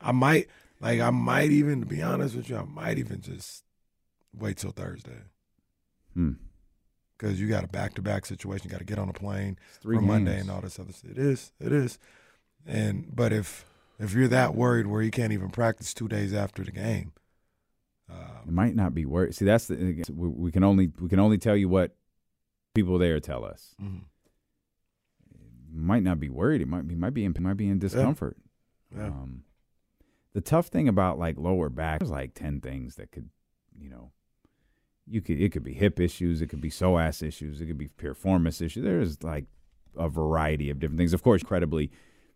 I 0.00 0.12
might 0.12 0.48
like 0.80 1.00
I 1.00 1.10
might 1.10 1.50
even 1.50 1.80
to 1.80 1.86
be 1.86 2.00
honest 2.00 2.34
with 2.36 2.48
you, 2.48 2.56
I 2.56 2.64
might 2.64 2.98
even 2.98 3.20
just 3.20 3.64
wait 4.32 4.56
till 4.56 4.70
Thursday 4.70 5.22
Hmm. 6.14 6.32
Because 7.22 7.40
you 7.40 7.46
got 7.48 7.62
a 7.62 7.68
back 7.68 7.94
to 7.94 8.02
back 8.02 8.26
situation. 8.26 8.64
You 8.64 8.70
got 8.70 8.78
to 8.78 8.84
get 8.84 8.98
on 8.98 9.08
a 9.08 9.12
plane 9.12 9.56
for 9.80 10.00
Monday 10.00 10.40
and 10.40 10.50
all 10.50 10.60
this 10.60 10.78
other 10.80 10.92
stuff. 10.92 11.12
It 11.12 11.18
is, 11.18 11.52
it 11.60 11.72
is. 11.72 11.98
And 12.66 13.14
but 13.14 13.32
if 13.32 13.64
if 14.00 14.12
you're 14.12 14.28
that 14.28 14.54
worried 14.56 14.88
where 14.88 15.02
you 15.02 15.12
can't 15.12 15.32
even 15.32 15.50
practice 15.50 15.94
two 15.94 16.08
days 16.08 16.34
after 16.34 16.64
the 16.64 16.72
game, 16.72 17.12
It 18.10 18.50
might 18.52 18.74
not 18.74 18.92
be 18.92 19.04
worried. 19.06 19.34
See, 19.36 19.44
that's 19.44 19.68
the 19.68 20.04
we, 20.10 20.28
we 20.28 20.50
can 20.52 20.64
only 20.64 20.90
we 21.00 21.08
can 21.08 21.20
only 21.20 21.38
tell 21.38 21.56
you 21.56 21.68
what 21.68 21.94
people 22.74 22.98
there 22.98 23.20
tell 23.20 23.44
us. 23.44 23.74
Mhm. 23.80 24.02
Might 25.74 26.02
not 26.02 26.18
be 26.18 26.28
worried. 26.28 26.60
It 26.60 26.68
might 26.68 26.86
be 26.88 26.96
might 26.96 27.14
be 27.14 27.24
in 27.24 27.34
might 27.38 27.56
be 27.56 27.68
in 27.68 27.78
discomfort. 27.78 28.36
Yeah. 28.94 29.06
Um, 29.06 29.44
the 30.34 30.40
tough 30.40 30.66
thing 30.66 30.88
about 30.88 31.18
like 31.18 31.38
lower 31.38 31.68
back, 31.70 32.00
there's 32.00 32.10
like 32.10 32.34
ten 32.34 32.60
things 32.60 32.96
that 32.96 33.12
could, 33.12 33.30
you 33.80 33.88
know, 33.88 34.10
you 35.06 35.20
could 35.20 35.40
it 35.40 35.52
could 35.52 35.64
be 35.64 35.72
hip 35.74 35.98
issues, 36.00 36.40
it 36.42 36.46
could 36.48 36.60
be 36.60 36.70
psoas 36.70 37.22
issues, 37.26 37.60
it 37.60 37.66
could 37.66 37.78
be 37.78 37.88
piriformis 37.88 38.60
issues. 38.62 38.84
There's 38.84 39.22
like 39.22 39.46
a 39.96 40.08
variety 40.08 40.70
of 40.70 40.78
different 40.80 40.98
things. 40.98 41.12
Of 41.12 41.22
course, 41.22 41.42
credibly, 41.42 41.90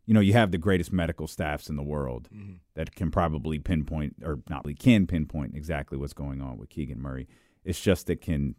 you 0.05 0.13
know, 0.15 0.21
you 0.21 0.33
have 0.35 0.51
the 0.51 0.59
greatest 0.59 0.93
medical 0.93 1.27
staffs 1.27 1.69
in 1.71 1.77
the 1.77 1.83
world 1.83 2.29
Mhm. 2.35 2.59
that 2.75 2.95
can 2.95 3.11
probably 3.11 3.59
pinpoint 3.59 4.17
or 4.23 4.41
not 4.51 4.65
really 4.65 4.75
can 4.75 5.07
pinpoint 5.07 5.55
exactly 5.55 5.97
what's 5.97 6.13
going 6.13 6.41
on 6.43 6.59
with 6.59 6.69
Keegan 6.69 7.01
Murray. 7.01 7.29
It's 7.65 7.81
just 7.83 8.11
it 8.11 8.21
can 8.21 8.55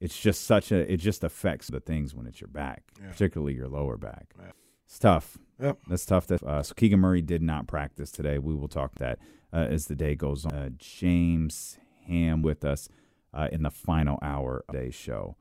it's 0.00 0.18
just 0.18 0.44
such 0.44 0.72
a 0.72 0.90
it 0.90 0.96
just 0.96 1.22
affects 1.24 1.68
the 1.68 1.80
things 1.80 2.14
when 2.14 2.26
it's 2.26 2.40
your 2.40 2.48
back, 2.48 2.84
Yeah. 3.00 3.10
particularly 3.10 3.54
your 3.54 3.68
lower 3.68 3.96
back. 3.98 4.32
Yeah. 4.38 4.52
It's 4.86 4.98
tough. 4.98 5.36
Yep. 5.60 5.78
That's 5.88 6.06
tough. 6.06 6.26
That, 6.28 6.42
uh, 6.42 6.62
so 6.62 6.74
Keegan 6.74 6.98
Murray 7.00 7.22
did 7.22 7.42
not 7.42 7.66
practice 7.68 8.10
today. 8.10 8.38
We 8.38 8.54
will 8.54 8.66
talk 8.68 8.94
that 8.96 9.18
uh, 9.52 9.66
as 9.68 9.86
the 9.86 9.94
day 9.94 10.14
goes 10.14 10.46
on. 10.46 10.52
Uh, 10.54 10.70
James 10.78 11.78
Ham 12.06 12.42
with 12.42 12.64
us 12.64 12.88
uh, 13.34 13.48
in 13.52 13.62
the 13.62 13.70
final 13.70 14.18
hour 14.22 14.64
of 14.68 14.74
today's 14.74 14.94
show. 14.94 15.36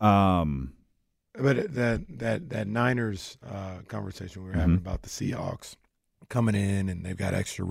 Um, 0.00 0.72
But 1.34 1.74
that 1.74 2.18
that 2.18 2.50
that 2.50 2.66
Niners 2.68 3.38
uh, 3.46 3.78
conversation 3.88 4.42
we 4.44 4.50
were 4.50 4.56
having 4.56 4.76
Mhm. 4.76 4.80
about 4.80 5.02
the 5.02 5.08
Seahawks 5.08 5.76
coming 6.28 6.54
in 6.54 6.88
and 6.88 7.04
they've 7.04 7.16
got 7.16 7.34
extra. 7.34 7.68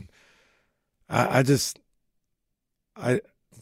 I, 1.10 1.39
I 1.39 1.43
just, 1.43 1.80
I 2.95 3.21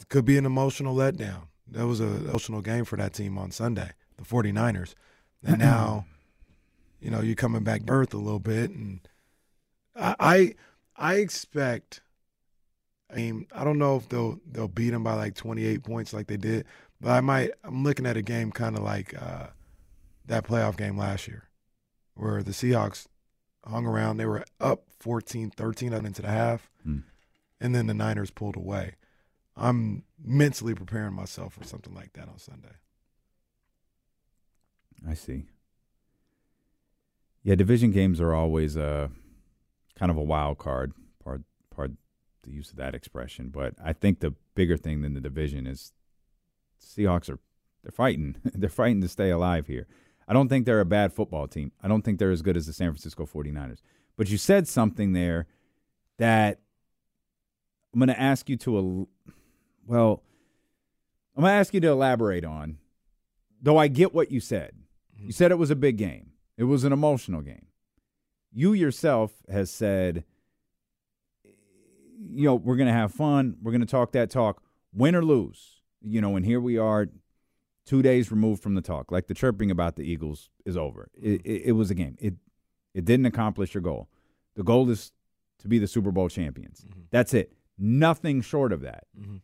could 0.10 0.26
be 0.26 0.38
an 0.38 0.46
emotional 0.46 0.96
letdown. 0.96 1.48
That 1.70 1.86
was 1.88 2.00
an 2.00 2.28
emotional 2.30 2.62
game 2.62 2.86
for 2.86 2.96
that 2.98 3.14
team 3.14 3.38
on 3.38 3.52
Sunday, 3.52 3.92
the 4.18 4.24
49ers. 4.24 4.96
And 5.44 5.60
now, 5.60 6.06
you 7.00 7.12
know, 7.12 7.22
you're 7.22 7.36
coming 7.36 7.64
back 7.64 7.86
to 7.86 7.92
earth 7.94 8.14
a 8.14 8.18
little 8.18 8.40
bit, 8.40 8.70
and 8.72 9.02
I 9.96 10.16
I, 10.20 10.56
I 10.96 11.16
expect. 11.16 12.02
I 13.12 13.16
mean, 13.16 13.48
I 13.54 13.64
don't 13.64 13.78
know 13.80 13.96
if 13.96 14.10
they'll 14.10 14.40
they'll 14.52 14.68
beat 14.68 14.90
them 14.90 15.04
by 15.04 15.14
like 15.14 15.36
28 15.36 15.84
points 15.84 16.14
like 16.14 16.28
they 16.28 16.38
did, 16.38 16.66
but 17.00 17.12
I 17.12 17.22
might. 17.22 17.52
I'm 17.64 17.84
looking 17.84 18.06
at 18.06 18.18
a 18.18 18.22
game 18.22 18.52
kind 18.52 18.76
of 18.78 18.84
like. 18.84 19.14
Uh, 19.22 19.48
that 20.26 20.46
playoff 20.46 20.76
game 20.76 20.98
last 20.98 21.26
year 21.26 21.48
where 22.16 22.44
the 22.44 22.52
Seahawks 22.52 23.08
hung 23.66 23.86
around. 23.86 24.18
They 24.18 24.26
were 24.26 24.44
up 24.60 24.84
14 25.00 25.52
13 25.52 25.94
into 25.94 26.22
the 26.22 26.28
half, 26.28 26.70
Hmm. 26.84 26.98
and 27.62 27.74
then 27.74 27.88
the 27.88 27.94
Niners 27.94 28.30
pulled 28.30 28.58
away. 28.58 28.96
I'm 29.56 30.04
mentally 30.22 30.76
preparing 30.76 31.14
myself 31.14 31.54
for 31.54 31.64
something 31.64 31.94
like 31.94 32.12
that 32.14 32.28
on 32.28 32.38
Sunday. 32.40 32.76
I 35.08 35.14
see. 35.14 35.46
Yeah, 37.44 37.56
division 37.56 37.92
games 37.92 38.20
are 38.20 38.34
always 38.34 38.76
a 38.76 39.10
kind 39.96 40.12
of 40.12 40.18
a 40.18 40.22
wild 40.24 40.58
card. 40.58 40.92
The 42.48 42.54
use 42.54 42.72
of 42.72 42.78
that 42.78 42.96
expression, 42.96 43.50
but 43.50 43.74
I 43.84 43.92
think 43.92 44.22
the 44.22 44.34
bigger 44.56 44.78
thing 44.78 45.02
than 45.02 45.14
the 45.14 45.20
division 45.20 45.68
is 45.68 45.92
Seahawks 46.82 47.30
are 47.30 47.40
they're 47.84 47.92
fighting. 47.92 48.38
they're 48.44 48.70
fighting 48.70 49.02
to 49.02 49.08
stay 49.08 49.30
alive 49.30 49.68
here. 49.68 49.88
I 50.28 50.34
don't 50.34 50.50
think 50.50 50.66
they're 50.66 50.80
a 50.80 50.86
bad 50.86 51.14
football 51.14 51.48
team. 51.48 51.72
I 51.82 51.88
don't 51.88 52.04
think 52.04 52.20
they're 52.20 52.32
as 52.32 52.42
good 52.42 52.58
as 52.58 52.68
the 52.68 52.74
San 52.74 52.92
Francisco 52.92 53.26
49ers. 53.26 53.80
But 54.18 54.30
you 54.30 54.38
said 54.38 54.68
something 54.68 55.14
there 55.14 55.48
that 56.18 56.60
I'm 57.94 58.00
going 58.00 58.10
to 58.10 58.20
ask 58.20 58.50
you 58.50 58.58
to 58.58 58.78
el- 58.78 59.10
well, 59.86 60.24
I'm 61.36 61.42
going 61.42 61.52
to 61.52 61.58
ask 61.58 61.74
you 61.74 61.80
to 61.82 61.88
elaborate 61.88 62.44
on. 62.44 62.78
Though 63.62 63.78
I 63.78 63.88
get 63.88 64.14
what 64.14 64.32
you 64.32 64.40
said. 64.40 64.74
Mm-hmm. 65.16 65.28
You 65.28 65.32
said 65.32 65.52
it 65.52 65.58
was 65.58 65.72
a 65.72 65.76
big 65.76 65.98
game. 65.98 66.32
It 66.58 66.66
was 66.66 66.84
an 66.84 66.92
emotional 66.92 67.42
game. 67.42 67.68
You 68.52 68.74
yourself 68.74 69.32
has 69.50 69.70
said 69.70 70.26
you 72.20 72.46
know, 72.46 72.56
we're 72.56 72.76
going 72.76 72.88
to 72.88 72.94
have 72.94 73.14
fun. 73.14 73.58
We're 73.62 73.72
going 73.72 73.82
to 73.82 73.88
talk 73.88 74.12
that 74.14 74.30
talk, 74.30 74.62
win 74.94 75.16
or 75.16 75.24
lose. 75.24 75.82
You 76.02 76.22
know, 76.22 76.36
and 76.36 76.46
here 76.46 76.62
we 76.62 76.78
are, 76.78 77.08
two 77.86 78.02
days 78.02 78.32
removed 78.32 78.62
from 78.62 78.76
the 78.76 78.82
talk. 78.82 79.12
Like 79.12 79.28
the 79.28 79.34
chirping 79.34 79.72
about 79.72 79.96
the 79.96 80.04
Eagles 80.04 80.50
is 80.66 80.78
over. 80.78 81.10
It, 81.16 81.44
mm-hmm. 81.44 81.50
it, 81.50 81.62
it 81.66 81.72
was 81.74 81.90
a 81.90 81.96
game. 81.96 82.18
It 82.20 82.36
it 82.94 83.06
didn't 83.06 83.26
accomplish 83.28 83.74
your 83.74 83.82
goal. 83.82 84.10
The 84.56 84.64
goal 84.64 84.90
is 84.90 85.12
to 85.60 85.68
be 85.68 85.80
the 85.80 85.88
Super 85.88 86.12
Bowl 86.12 86.30
champions. 86.30 86.86
Mm-hmm. 86.88 87.02
That's 87.12 87.34
it. 87.34 87.54
Nothing 87.78 88.42
short 88.42 88.72
of 88.74 88.82
that. 88.82 89.06
Mm-hmm. 89.20 89.38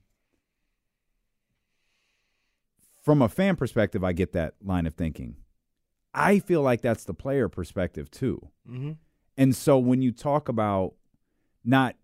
From 3.04 3.22
a 3.22 3.30
fan 3.30 3.56
perspective, 3.56 4.04
I 4.04 4.14
get 4.14 4.32
that 4.34 4.56
line 4.64 4.88
of 4.88 4.94
thinking. 4.94 5.36
I 6.14 6.40
feel 6.40 6.62
like 6.62 6.82
that's 6.82 7.04
the 7.04 7.14
player 7.14 7.50
perspective 7.50 8.10
too. 8.10 8.50
Mm-hmm. 8.70 8.92
And 9.38 9.56
so 9.56 9.78
when 9.78 10.02
you 10.02 10.12
talk 10.12 10.48
about 10.48 10.94
not 11.66 11.96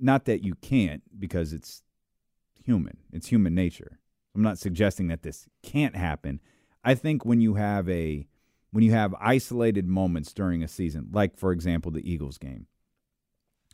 not 0.00 0.24
that 0.26 0.44
you 0.44 0.54
can't 0.54 1.02
because 1.18 1.52
it's 1.52 1.82
human. 2.64 2.98
It's 3.12 3.28
human 3.28 3.54
nature. 3.54 3.98
I'm 4.34 4.42
not 4.42 4.58
suggesting 4.58 5.08
that 5.08 5.22
this 5.22 5.48
can't 5.62 5.96
happen. 5.96 6.40
I 6.84 6.94
think 6.94 7.24
when 7.24 7.40
you 7.40 7.54
have 7.54 7.88
a 7.88 8.26
when 8.70 8.84
you 8.84 8.92
have 8.92 9.14
isolated 9.20 9.86
moments 9.86 10.32
during 10.32 10.62
a 10.62 10.68
season, 10.68 11.08
like 11.12 11.36
for 11.36 11.52
example 11.52 11.90
the 11.90 12.08
Eagles 12.08 12.36
game, 12.36 12.66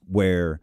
where 0.07 0.61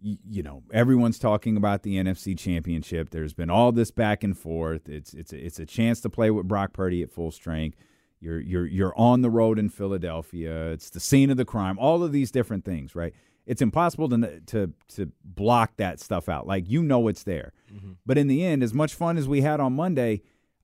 you 0.00 0.42
know 0.42 0.62
everyone's 0.72 1.18
talking 1.18 1.56
about 1.56 1.82
the 1.82 1.96
NFC 1.96 2.38
Championship. 2.38 3.10
There's 3.10 3.34
been 3.34 3.50
all 3.50 3.72
this 3.72 3.90
back 3.90 4.24
and 4.24 4.36
forth. 4.36 4.88
It's 4.88 5.12
it's 5.12 5.32
a, 5.32 5.44
it's 5.44 5.58
a 5.58 5.66
chance 5.66 6.00
to 6.02 6.10
play 6.10 6.30
with 6.30 6.48
Brock 6.48 6.72
Purdy 6.72 7.02
at 7.02 7.10
full 7.10 7.30
strength. 7.30 7.76
You're 8.20 8.40
you're 8.40 8.66
you're 8.66 8.98
on 8.98 9.22
the 9.22 9.30
road 9.30 9.58
in 9.58 9.68
Philadelphia. 9.68 10.70
It's 10.70 10.90
the 10.90 11.00
scene 11.00 11.30
of 11.30 11.36
the 11.36 11.44
crime. 11.44 11.78
All 11.78 12.02
of 12.02 12.12
these 12.12 12.30
different 12.30 12.64
things, 12.64 12.94
right? 12.94 13.12
It's 13.48 13.62
impossible 13.62 14.10
to 14.10 14.40
to 14.46 14.72
to 14.88 15.10
block 15.24 15.78
that 15.78 16.00
stuff 16.00 16.28
out. 16.28 16.46
Like 16.46 16.68
you 16.68 16.82
know 16.82 17.08
it's 17.08 17.22
there. 17.22 17.54
Mm-hmm. 17.72 17.92
But 18.04 18.18
in 18.18 18.28
the 18.28 18.44
end, 18.44 18.62
as 18.62 18.74
much 18.74 18.94
fun 18.94 19.16
as 19.16 19.26
we 19.26 19.40
had 19.40 19.58
on 19.58 19.72
Monday, 19.72 20.20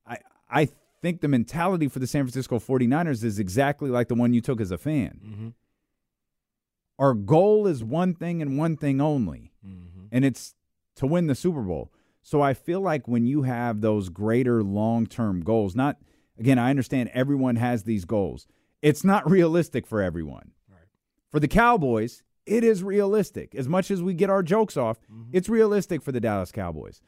I 0.07 0.19
I 0.51 0.69
think 1.01 1.23
the 1.23 1.29
mentality 1.29 1.89
for 1.89 1.99
the 1.99 2.07
San 2.07 2.25
Francisco 2.25 2.59
49ers 2.59 3.25
is 3.25 3.39
exactly 3.39 3.89
like 3.89 4.09
the 4.09 4.15
one 4.15 4.35
you 4.35 4.43
took 4.43 4.61
as 4.61 4.71
a 4.71 4.77
fan. 4.77 5.21
Mm-hmm. 5.25 5.49
Our 6.99 7.15
goal 7.15 7.67
is 7.67 7.83
one 7.83 8.15
thing 8.15 8.43
and 8.43 8.59
one 8.59 8.77
thing 8.77 9.01
only, 9.01 9.53
mm-hmm. 9.67 10.07
and 10.13 10.25
it's 10.25 10.55
to 10.97 11.07
win 11.07 11.27
the 11.27 11.35
Super 11.35 11.63
Bowl. 11.63 11.91
So 12.21 12.43
I 12.43 12.53
feel 12.53 12.81
like 12.81 13.09
when 13.09 13.27
you 13.27 13.43
have 13.43 13.81
those 13.81 14.11
greater 14.11 14.63
long 14.63 15.07
term 15.07 15.41
goals, 15.41 15.75
not 15.75 15.97
again, 16.39 16.59
I 16.59 16.69
understand 16.69 17.11
everyone 17.15 17.57
has 17.57 17.85
these 17.85 18.05
goals. 18.05 18.47
It's 18.83 19.05
not 19.05 19.31
realistic 19.31 19.87
for 19.87 20.03
everyone. 20.03 20.51
For 21.31 21.41
the 21.41 21.49
Cowboys, 21.49 22.23
it 22.47 22.65
is 22.65 22.83
realistic. 22.83 23.55
As 23.55 23.69
much 23.69 23.91
as 23.91 24.03
we 24.03 24.15
get 24.15 24.31
our 24.31 24.43
jokes 24.43 24.77
off, 24.77 25.01
mm-hmm. 25.03 25.31
it's 25.33 25.49
realistic 25.49 26.03
for 26.03 26.13
the 26.13 26.21
Dallas 26.21 26.53
Cowboys. 26.53 27.01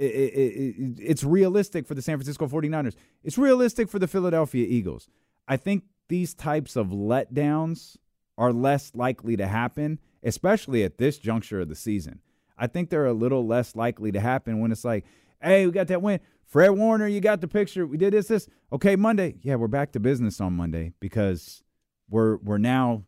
I- 0.00 0.04
I- 0.04 0.06
I- 0.06 0.74
it's 0.98 1.24
realistic 1.24 1.86
for 1.86 1.94
the 1.94 2.02
San 2.02 2.16
Francisco 2.18 2.46
49ers. 2.46 2.94
It's 3.22 3.38
realistic 3.38 3.88
for 3.88 3.98
the 3.98 4.08
Philadelphia 4.08 4.66
Eagles. 4.68 5.08
I 5.48 5.56
think 5.56 5.84
these 6.08 6.34
types 6.34 6.76
of 6.76 6.88
letdowns 6.88 7.96
are 8.36 8.52
less 8.52 8.92
likely 8.94 9.36
to 9.36 9.46
happen, 9.46 9.98
especially 10.22 10.82
at 10.84 10.98
this 10.98 11.18
juncture 11.18 11.60
of 11.60 11.68
the 11.68 11.74
season. 11.74 12.20
I 12.58 12.66
think 12.66 12.90
they're 12.90 13.06
a 13.06 13.12
little 13.12 13.46
less 13.46 13.74
likely 13.76 14.12
to 14.12 14.20
happen 14.20 14.60
when 14.60 14.72
it's 14.72 14.84
like, 14.84 15.04
hey, 15.42 15.66
we 15.66 15.72
got 15.72 15.88
that 15.88 16.02
win. 16.02 16.20
Fred 16.44 16.70
Warner, 16.70 17.06
you 17.06 17.20
got 17.20 17.40
the 17.40 17.48
picture. 17.48 17.86
We 17.86 17.96
did 17.96 18.12
this, 18.12 18.28
this. 18.28 18.46
Okay, 18.72 18.94
Monday. 18.94 19.36
Yeah, 19.42 19.54
we're 19.56 19.68
back 19.68 19.92
to 19.92 20.00
business 20.00 20.40
on 20.40 20.52
Monday 20.52 20.92
because 21.00 21.62
we're 22.10 22.36
we're 22.36 22.58
now, 22.58 23.04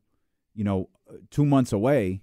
you 0.55 0.65
know, 0.65 0.89
two 1.31 1.45
months 1.45 1.73
away 1.73 2.23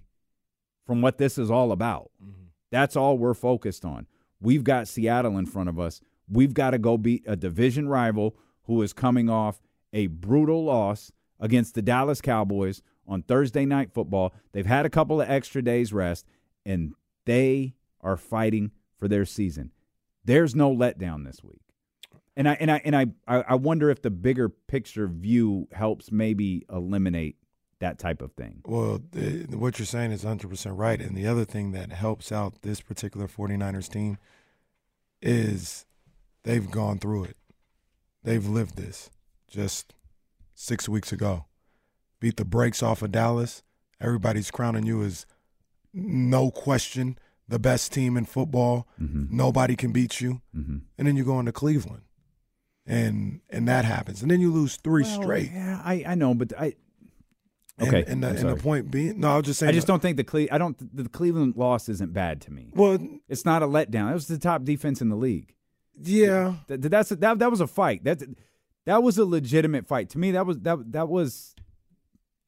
from 0.86 1.02
what 1.02 1.18
this 1.18 1.38
is 1.38 1.50
all 1.50 1.72
about. 1.72 2.10
Mm-hmm. 2.22 2.44
That's 2.70 2.96
all 2.96 3.18
we're 3.18 3.34
focused 3.34 3.84
on. 3.84 4.06
We've 4.40 4.64
got 4.64 4.88
Seattle 4.88 5.38
in 5.38 5.46
front 5.46 5.68
of 5.68 5.78
us. 5.78 6.00
We've 6.28 6.54
got 6.54 6.70
to 6.70 6.78
go 6.78 6.96
beat 6.96 7.22
a 7.26 7.36
division 7.36 7.88
rival 7.88 8.36
who 8.64 8.82
is 8.82 8.92
coming 8.92 9.28
off 9.28 9.60
a 9.92 10.06
brutal 10.06 10.64
loss 10.64 11.12
against 11.38 11.74
the 11.74 11.82
Dallas 11.82 12.20
Cowboys 12.20 12.82
on 13.06 13.22
Thursday 13.22 13.66
night 13.66 13.92
football. 13.92 14.32
They've 14.52 14.66
had 14.66 14.86
a 14.86 14.90
couple 14.90 15.20
of 15.20 15.28
extra 15.28 15.62
days 15.62 15.92
rest 15.92 16.26
and 16.64 16.94
they 17.24 17.74
are 18.00 18.16
fighting 18.16 18.70
for 18.98 19.08
their 19.08 19.24
season. 19.24 19.72
There's 20.24 20.54
no 20.54 20.74
letdown 20.74 21.24
this 21.26 21.42
week. 21.42 21.60
And 22.36 22.48
I 22.48 22.54
and 22.54 22.70
I 22.70 22.80
and 22.84 22.96
I 22.96 23.06
I 23.26 23.44
I 23.48 23.54
wonder 23.56 23.90
if 23.90 24.00
the 24.00 24.10
bigger 24.10 24.48
picture 24.48 25.06
view 25.06 25.68
helps 25.72 26.10
maybe 26.10 26.64
eliminate 26.72 27.36
that 27.82 27.98
type 27.98 28.22
of 28.22 28.32
thing. 28.32 28.62
Well, 28.64 29.00
the, 29.10 29.44
what 29.56 29.78
you're 29.80 29.86
saying 29.86 30.12
is 30.12 30.24
100% 30.24 30.78
right. 30.78 31.00
And 31.00 31.16
the 31.16 31.26
other 31.26 31.44
thing 31.44 31.72
that 31.72 31.90
helps 31.90 32.30
out 32.30 32.62
this 32.62 32.80
particular 32.80 33.26
49ers 33.26 33.88
team 33.90 34.18
is 35.20 35.84
they've 36.44 36.70
gone 36.70 37.00
through 37.00 37.24
it. 37.24 37.36
They've 38.22 38.46
lived 38.46 38.76
this 38.76 39.10
just 39.48 39.94
six 40.54 40.88
weeks 40.88 41.10
ago. 41.10 41.46
Beat 42.20 42.36
the 42.36 42.44
brakes 42.44 42.84
off 42.84 43.02
of 43.02 43.10
Dallas. 43.10 43.64
Everybody's 44.00 44.52
crowning 44.52 44.86
you 44.86 45.02
as 45.02 45.26
no 45.92 46.52
question 46.52 47.18
the 47.48 47.58
best 47.58 47.92
team 47.92 48.16
in 48.16 48.26
football. 48.26 48.86
Nobody 48.98 49.74
can 49.74 49.90
beat 49.90 50.20
you. 50.20 50.40
Mm-hmm. 50.56 50.78
And 50.98 51.08
then 51.08 51.16
you 51.16 51.24
go 51.24 51.40
into 51.40 51.52
Cleveland. 51.52 52.02
And 52.86 53.40
and 53.50 53.66
that 53.66 53.84
happens. 53.84 54.22
And 54.22 54.30
then 54.30 54.40
you 54.40 54.52
lose 54.52 54.76
three 54.76 55.02
Well, 55.02 55.22
straight. 55.22 55.50
Yeah, 55.52 55.80
I, 55.84 56.04
I 56.06 56.14
know, 56.14 56.34
but 56.34 56.52
I 56.58 56.74
okay. 57.80 58.04
And, 58.06 58.22
the, 58.22 58.28
and 58.28 58.38
the 58.50 58.56
point 58.56 58.90
being, 58.90 59.20
no, 59.20 59.32
I 59.32 59.36
was 59.36 59.46
just 59.46 59.60
saying. 59.60 59.70
I 59.70 59.72
just 59.72 59.86
don't 59.86 60.00
think 60.02 60.16
the 60.16 60.24
Cle- 60.24 60.48
I 60.50 60.58
don't 60.58 60.76
the 60.96 61.08
Cleveland 61.08 61.56
loss 61.56 61.88
isn't 61.88 62.12
bad 62.12 62.40
to 62.42 62.52
me. 62.52 62.70
Well, 62.74 62.98
It's 63.28 63.44
not 63.44 63.62
a 63.62 63.66
letdown. 63.66 64.10
It 64.10 64.14
was 64.14 64.28
the 64.28 64.38
top 64.38 64.64
defense 64.64 65.00
in 65.00 65.08
the 65.08 65.16
league. 65.16 65.54
yeah. 66.00 66.54
That, 66.68 66.82
that's 66.82 67.10
that 67.10 67.38
that 67.38 67.50
was 67.50 67.60
a 67.60 67.66
fight. 67.66 68.04
That 68.04 68.22
that 68.84 69.02
was 69.02 69.16
a 69.18 69.24
legitimate 69.24 69.86
fight 69.86 70.10
to 70.10 70.18
me. 70.18 70.30
That 70.32 70.46
was 70.46 70.58
that 70.60 70.92
that 70.92 71.08
was 71.08 71.54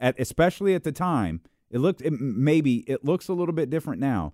at 0.00 0.18
especially 0.18 0.74
at 0.74 0.84
the 0.84 0.92
time. 0.92 1.40
It 1.70 1.78
looked 1.78 2.02
it, 2.02 2.12
maybe 2.12 2.78
it 2.88 3.04
looks 3.04 3.26
a 3.28 3.32
little 3.32 3.54
bit 3.54 3.68
different 3.70 4.00
now. 4.00 4.32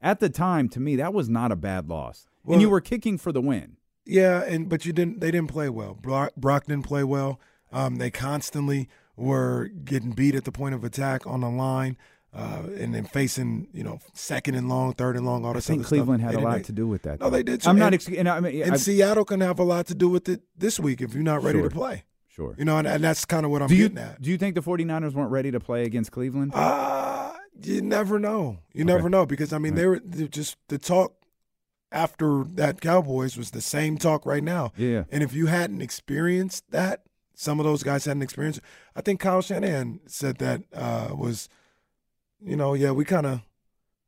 At 0.00 0.20
the 0.20 0.28
time, 0.28 0.68
to 0.70 0.80
me, 0.80 0.96
that 0.96 1.14
was 1.14 1.28
not 1.28 1.50
a 1.52 1.56
bad 1.56 1.88
loss, 1.88 2.26
Well- 2.44 2.54
and 2.54 2.62
you 2.62 2.68
were 2.68 2.80
kicking 2.80 3.16
for 3.18 3.32
the 3.32 3.40
win. 3.40 3.76
Yeah, 4.04 4.42
and 4.42 4.68
but 4.68 4.84
you 4.84 4.92
didn't. 4.92 5.20
They 5.20 5.30
didn't 5.30 5.48
play 5.50 5.68
well. 5.68 5.94
Brock, 5.94 6.32
Brock 6.36 6.66
didn't 6.66 6.84
play 6.84 7.04
well. 7.04 7.40
Um, 7.72 7.96
they 7.96 8.10
constantly 8.10 8.88
were 9.16 9.68
getting 9.84 10.12
beat 10.12 10.34
at 10.34 10.44
the 10.44 10.52
point 10.52 10.74
of 10.74 10.84
attack 10.84 11.26
on 11.26 11.40
the 11.42 11.50
line, 11.50 11.96
uh, 12.34 12.62
and 12.78 12.94
then 12.94 13.04
facing 13.04 13.68
you 13.72 13.82
know 13.84 13.98
second 14.14 14.54
and 14.54 14.68
long, 14.68 14.92
third 14.94 15.16
and 15.16 15.26
long. 15.26 15.44
All 15.44 15.52
this. 15.52 15.68
I 15.68 15.74
think 15.74 15.86
Cleveland 15.86 16.22
stuff. 16.22 16.32
had 16.34 16.40
a 16.42 16.44
lot 16.44 16.56
make- 16.58 16.66
to 16.66 16.72
do 16.72 16.86
with 16.86 17.02
that. 17.02 17.20
No, 17.20 17.26
though. 17.28 17.36
they 17.36 17.42
did. 17.42 17.60
too. 17.62 17.68
I'm 17.70 17.78
not. 17.78 17.86
And- 17.86 17.94
Ex- 17.94 18.08
and 18.08 18.28
I 18.28 18.40
mean, 18.40 18.62
And 18.62 18.72
I- 18.72 18.76
Seattle 18.76 19.24
can 19.24 19.40
have 19.40 19.58
a 19.58 19.64
lot 19.64 19.86
to 19.88 19.94
do 19.94 20.08
with 20.08 20.28
it 20.28 20.40
this 20.56 20.80
week 20.80 21.00
if 21.02 21.12
you're 21.14 21.22
not 21.22 21.42
ready 21.42 21.58
Sure. 21.58 21.68
to 21.68 21.74
play. 21.74 22.04
sure. 22.28 22.54
You 22.58 22.64
know, 22.64 22.78
and, 22.78 22.88
and 22.88 23.04
that's 23.04 23.24
kind 23.26 23.44
of 23.44 23.50
what 23.52 23.60
I'm 23.60 23.68
do 23.68 23.74
you 23.76 23.88
getting 23.90 23.98
at. 24.04 24.22
do 24.22 24.30
you 24.30 24.38
think 24.38 24.54
the 24.54 24.62
49ers 24.62 25.12
weren't 25.12 25.30
ready 25.30 25.50
to 25.50 25.60
play 25.60 25.84
against 25.84 26.10
Cleveland? 26.12 26.52
Uh, 26.54 27.32
you 27.62 27.82
never 27.82 28.18
know. 28.18 28.60
You 28.72 28.84
Okay. 28.84 28.94
never 28.94 29.10
know 29.10 29.26
because 29.26 29.52
I 29.52 29.58
mean 29.58 29.74
they 29.74 29.86
were 29.86 29.98
just 30.00 30.56
the 30.68 30.78
talk 30.78 31.12
after 31.90 32.44
that 32.54 32.80
Cowboys 32.80 33.36
was 33.36 33.50
the 33.50 33.60
same 33.60 33.98
talk 33.98 34.24
right 34.24 34.42
now. 34.42 34.72
Yeah. 34.76 35.04
And 35.12 35.22
if 35.22 35.34
you 35.34 35.46
hadn't 35.46 35.82
experienced 35.82 36.70
that, 36.70 37.02
some 37.34 37.60
of 37.60 37.64
those 37.66 37.82
guys 37.82 38.04
hadn't 38.06 38.22
experienced. 38.22 38.60
I 38.94 39.00
think 39.00 39.20
Kyle 39.20 39.42
Shanahan 39.42 40.00
said 40.06 40.38
that 40.38 40.62
uh, 40.74 41.08
was, 41.14 41.48
you 42.40 42.56
know, 42.56 42.74
yeah, 42.74 42.90
we 42.90 43.04
kind 43.04 43.26
of 43.26 43.40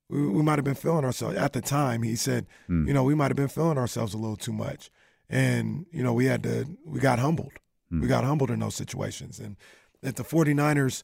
we, 0.08 0.28
we 0.28 0.42
might 0.42 0.58
have 0.58 0.64
been 0.64 0.74
feeling 0.74 1.04
ourselves 1.04 1.36
at 1.36 1.52
the 1.52 1.60
time. 1.60 2.02
He 2.02 2.16
said, 2.16 2.46
Hmm. 2.66 2.86
you 2.86 2.94
know, 2.94 3.02
we 3.04 3.14
might 3.14 3.30
have 3.30 3.36
been 3.36 3.48
feeling 3.48 3.78
ourselves 3.78 4.14
a 4.14 4.18
little 4.18 4.36
too 4.36 4.52
much, 4.52 4.90
and 5.28 5.86
you 5.90 6.02
know, 6.02 6.12
we 6.12 6.26
had 6.26 6.42
to 6.42 6.66
we 6.84 7.00
got 7.00 7.18
humbled. 7.18 7.52
Hmm. 7.90 8.00
We 8.00 8.08
got 8.08 8.24
humbled 8.24 8.50
in 8.50 8.60
those 8.60 8.74
situations, 8.74 9.38
and 9.40 9.56
if 10.02 10.14
the 10.16 10.24
49ers 10.24 11.02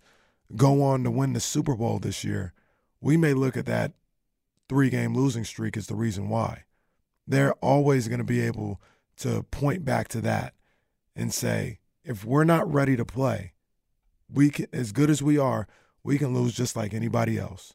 go 0.57 0.83
on 0.83 1.05
to 1.05 1.11
win 1.11 1.33
the 1.33 1.41
Super 1.41 1.74
Bowl 1.74 1.99
this 1.99 2.24
year, 2.24 2.53
we 3.01 3.16
may 3.16 3.33
look 3.35 3.57
at 3.57 3.66
that 3.66 3.93
three 4.68 4.91
game 4.91 5.14
losing 5.14 5.45
streak 5.45 5.76
as 5.76 5.87
the 5.87 5.95
reason 5.95 6.28
why. 6.28 6.64
They're 7.26 7.55
always 7.55 8.09
going 8.09 8.18
to 8.18 8.24
be 8.24 8.41
able 8.41 8.81
to 9.18 9.45
point 9.45 9.85
back 9.85 10.09
to 10.09 10.20
that 10.22 10.55
and 11.14 11.33
say, 11.33 11.78
if 12.05 12.24
we're 12.24 12.45
not 12.45 12.72
ready 12.72 12.97
to 12.97 13.05
play, 13.05 13.53
we 14.33 14.51
can, 14.51 14.66
as 14.72 14.93
good 14.93 15.11
as 15.11 15.22
we 15.22 15.39
are, 15.39 15.66
we 16.03 16.18
can 16.18 16.35
lose 16.35 16.55
just 16.55 16.76
like 16.76 16.95
anybody 16.95 17.39
else. 17.39 17.74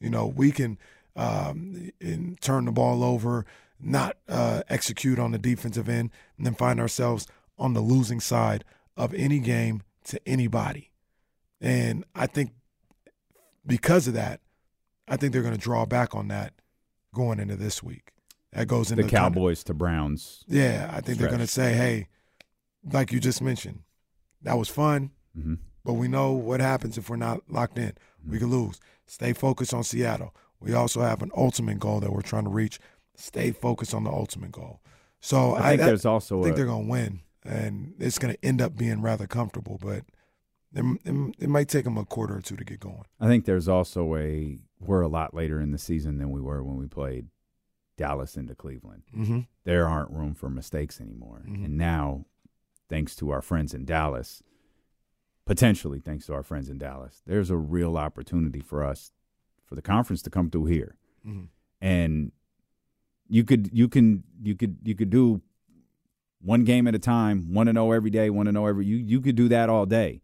You 0.00 0.10
know, 0.10 0.26
we 0.26 0.50
can 0.52 0.78
um, 1.16 1.90
and 2.00 2.40
turn 2.40 2.66
the 2.66 2.72
ball 2.72 3.02
over, 3.02 3.46
not 3.80 4.16
uh, 4.28 4.62
execute 4.68 5.18
on 5.18 5.30
the 5.32 5.38
defensive 5.38 5.88
end, 5.88 6.10
and 6.36 6.46
then 6.46 6.54
find 6.54 6.78
ourselves 6.78 7.26
on 7.58 7.72
the 7.72 7.80
losing 7.80 8.20
side 8.20 8.64
of 8.96 9.14
any 9.14 9.38
game 9.38 9.82
to 10.04 10.20
anybody. 10.28 10.90
And 11.60 12.04
I 12.14 12.26
think 12.26 12.52
because 13.64 14.06
of 14.06 14.14
that, 14.14 14.40
I 15.08 15.16
think 15.16 15.32
they're 15.32 15.42
going 15.42 15.54
to 15.54 15.60
draw 15.60 15.86
back 15.86 16.14
on 16.14 16.28
that 16.28 16.52
going 17.14 17.40
into 17.40 17.56
this 17.56 17.82
week. 17.82 18.12
That 18.52 18.68
goes 18.68 18.90
into 18.90 19.02
the 19.04 19.08
kind 19.08 19.26
of- 19.26 19.32
Cowboys 19.34 19.64
to 19.64 19.74
Browns. 19.74 20.44
yeah, 20.48 20.90
I 20.92 21.00
think 21.00 21.18
they're 21.18 21.28
going 21.28 21.40
to 21.40 21.46
say, 21.46 21.72
hey, 21.74 22.08
like 22.92 23.12
you 23.12 23.20
just 23.20 23.40
mentioned, 23.42 23.80
that 24.42 24.58
was 24.58 24.68
fun, 24.68 25.10
Mm-hmm. 25.36 25.54
But 25.86 25.94
we 25.94 26.08
know 26.08 26.32
what 26.32 26.60
happens 26.60 26.98
if 26.98 27.08
we're 27.08 27.16
not 27.16 27.40
locked 27.48 27.78
in. 27.78 27.92
We 28.28 28.38
can 28.38 28.50
lose. 28.50 28.80
Stay 29.06 29.32
focused 29.32 29.72
on 29.72 29.84
Seattle. 29.84 30.34
We 30.60 30.74
also 30.74 31.00
have 31.00 31.22
an 31.22 31.30
ultimate 31.36 31.78
goal 31.78 32.00
that 32.00 32.12
we're 32.12 32.22
trying 32.22 32.44
to 32.44 32.50
reach. 32.50 32.78
Stay 33.14 33.52
focused 33.52 33.94
on 33.94 34.04
the 34.04 34.10
ultimate 34.10 34.52
goal. 34.52 34.80
So 35.20 35.54
I 35.54 35.68
think 35.70 35.80
that- 35.80 35.86
there's 35.86 36.04
also 36.04 36.40
I 36.40 36.44
think 36.44 36.54
a- 36.54 36.56
they're 36.56 36.66
going 36.66 36.84
to 36.86 36.90
win, 36.90 37.20
and 37.44 37.94
it's 37.98 38.18
going 38.18 38.34
to 38.34 38.44
end 38.44 38.60
up 38.60 38.76
being 38.76 39.00
rather 39.00 39.26
comfortable, 39.26 39.78
but 39.80 40.02
it, 40.74 40.84
it, 41.04 41.34
it 41.38 41.48
might 41.48 41.68
take 41.68 41.84
them 41.84 41.96
a 41.96 42.04
quarter 42.04 42.36
or 42.36 42.40
two 42.42 42.56
to 42.56 42.64
get 42.64 42.80
going. 42.80 43.04
I 43.20 43.28
think 43.28 43.44
there's 43.44 43.68
also 43.68 44.16
a 44.16 44.58
we're 44.80 45.00
a 45.02 45.08
lot 45.08 45.32
later 45.32 45.60
in 45.60 45.70
the 45.70 45.78
season 45.78 46.18
than 46.18 46.30
we 46.30 46.40
were 46.40 46.62
when 46.62 46.76
we 46.76 46.86
played 46.86 47.28
Dallas 47.96 48.36
into 48.36 48.54
Cleveland. 48.54 49.04
Mm-hmm. 49.16 49.40
There 49.64 49.88
aren't 49.88 50.10
room 50.10 50.34
for 50.34 50.50
mistakes 50.50 51.00
anymore. 51.00 51.44
Mhm. 51.48 51.64
And 51.64 51.78
now, 51.78 52.26
thanks 52.90 53.16
to 53.16 53.30
our 53.30 53.40
friends 53.40 53.72
in 53.72 53.84
Dallas, 53.86 54.42
potentially 55.46 56.00
thanks 56.00 56.26
to 56.26 56.34
our 56.34 56.42
friends 56.42 56.68
in 56.68 56.76
Dallas, 56.78 57.22
there's 57.26 57.48
a 57.50 57.56
real 57.56 57.96
opportunity 57.96 58.60
for 58.60 58.84
us 58.84 59.12
for 59.64 59.74
the 59.74 59.82
conference 59.82 60.20
to 60.22 60.30
come 60.30 60.50
through 60.50 60.66
here. 60.66 60.96
Mhm. 61.26 61.48
And 61.80 62.32
you 63.28 63.42
could 63.44 63.70
you 63.72 63.88
can 63.88 64.24
you 64.42 64.54
could 64.54 64.76
you 64.84 64.94
could 64.94 65.10
do 65.10 65.40
one 66.42 66.64
game 66.64 66.86
at 66.86 66.94
a 66.94 66.98
time, 66.98 67.52
one 67.54 67.66
to 67.66 67.72
know 67.72 67.92
every 67.92 68.10
day, 68.10 68.28
one 68.30 68.46
to 68.46 68.52
know 68.52 68.66
every 68.66 68.84
you 68.86 68.96
you 68.96 69.20
could 69.20 69.34
do 69.36 69.48
that 69.48 69.68
all 69.70 69.86
day. 69.86 70.20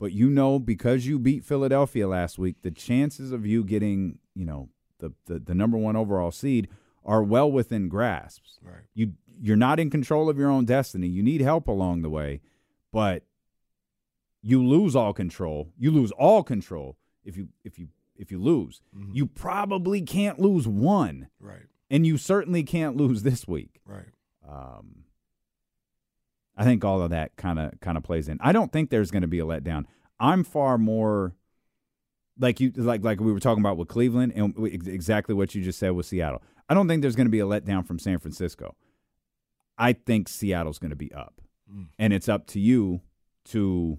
But 0.00 0.12
you 0.12 0.28
know 0.28 0.58
because 0.58 1.06
you 1.06 1.18
beat 1.18 1.44
Philadelphia 1.44 2.06
last 2.08 2.36
week, 2.38 2.56
the 2.62 2.70
chances 2.70 3.30
of 3.32 3.46
you 3.46 3.64
getting, 3.64 4.18
you 4.34 4.44
know, 4.44 4.68
the 4.98 5.12
the, 5.26 5.38
the 5.38 5.54
number 5.54 5.78
1 5.78 5.96
overall 5.96 6.30
seed 6.30 6.68
are 7.04 7.22
well 7.22 7.50
within 7.50 7.88
grasps. 7.88 8.58
Right. 8.62 8.82
You 8.94 9.14
you're 9.40 9.56
not 9.56 9.78
in 9.80 9.90
control 9.90 10.28
of 10.28 10.36
your 10.36 10.50
own 10.50 10.64
destiny. 10.64 11.06
You 11.08 11.22
need 11.22 11.40
help 11.40 11.68
along 11.68 12.02
the 12.02 12.10
way, 12.10 12.40
but 12.92 13.24
you 14.46 14.62
lose 14.64 14.94
all 14.94 15.12
control. 15.14 15.72
You 15.78 15.90
lose 15.90 16.10
all 16.12 16.42
control 16.42 16.96
if 17.24 17.36
you 17.36 17.48
if 17.64 17.78
you 17.78 17.88
if 18.16 18.30
you 18.30 18.38
lose. 18.38 18.80
You 19.12 19.26
probably 19.26 20.02
can't 20.02 20.38
lose 20.38 20.68
one, 20.68 21.28
Right. 21.40 21.62
and 21.90 22.06
you 22.06 22.16
certainly 22.18 22.62
can't 22.62 22.96
lose 22.96 23.22
this 23.22 23.48
week. 23.48 23.80
Right. 23.86 24.10
Um, 24.48 25.04
I 26.56 26.64
think 26.64 26.84
all 26.84 27.02
of 27.02 27.10
that 27.10 27.34
kind 27.36 27.58
of 27.58 27.80
kind 27.80 27.96
of 27.96 28.04
plays 28.04 28.28
in. 28.28 28.38
I 28.40 28.52
don't 28.52 28.70
think 28.70 28.90
there's 28.90 29.10
going 29.10 29.22
to 29.22 29.28
be 29.28 29.40
a 29.40 29.44
letdown. 29.44 29.84
I'm 30.20 30.44
far 30.44 30.78
more 30.78 31.34
like 32.38 32.60
you 32.60 32.70
like 32.76 33.02
like 33.02 33.20
we 33.20 33.32
were 33.32 33.40
talking 33.40 33.62
about 33.62 33.76
with 33.76 33.88
Cleveland 33.88 34.32
and 34.36 34.54
exactly 34.86 35.34
what 35.34 35.54
you 35.54 35.62
just 35.62 35.78
said 35.78 35.90
with 35.92 36.06
Seattle. 36.06 36.42
I 36.68 36.74
don't 36.74 36.86
think 36.88 37.02
there's 37.02 37.16
going 37.16 37.26
to 37.26 37.30
be 37.32 37.40
a 37.40 37.46
letdown 37.46 37.86
from 37.86 37.98
San 37.98 38.18
Francisco. 38.18 38.76
I 39.76 39.92
think 39.94 40.28
Seattle's 40.28 40.78
going 40.78 40.90
to 40.90 40.96
be 40.96 41.12
up, 41.12 41.40
Mm. 41.72 41.86
and 41.98 42.12
it's 42.12 42.28
up 42.28 42.46
to 42.48 42.60
you 42.60 43.00
to 43.46 43.98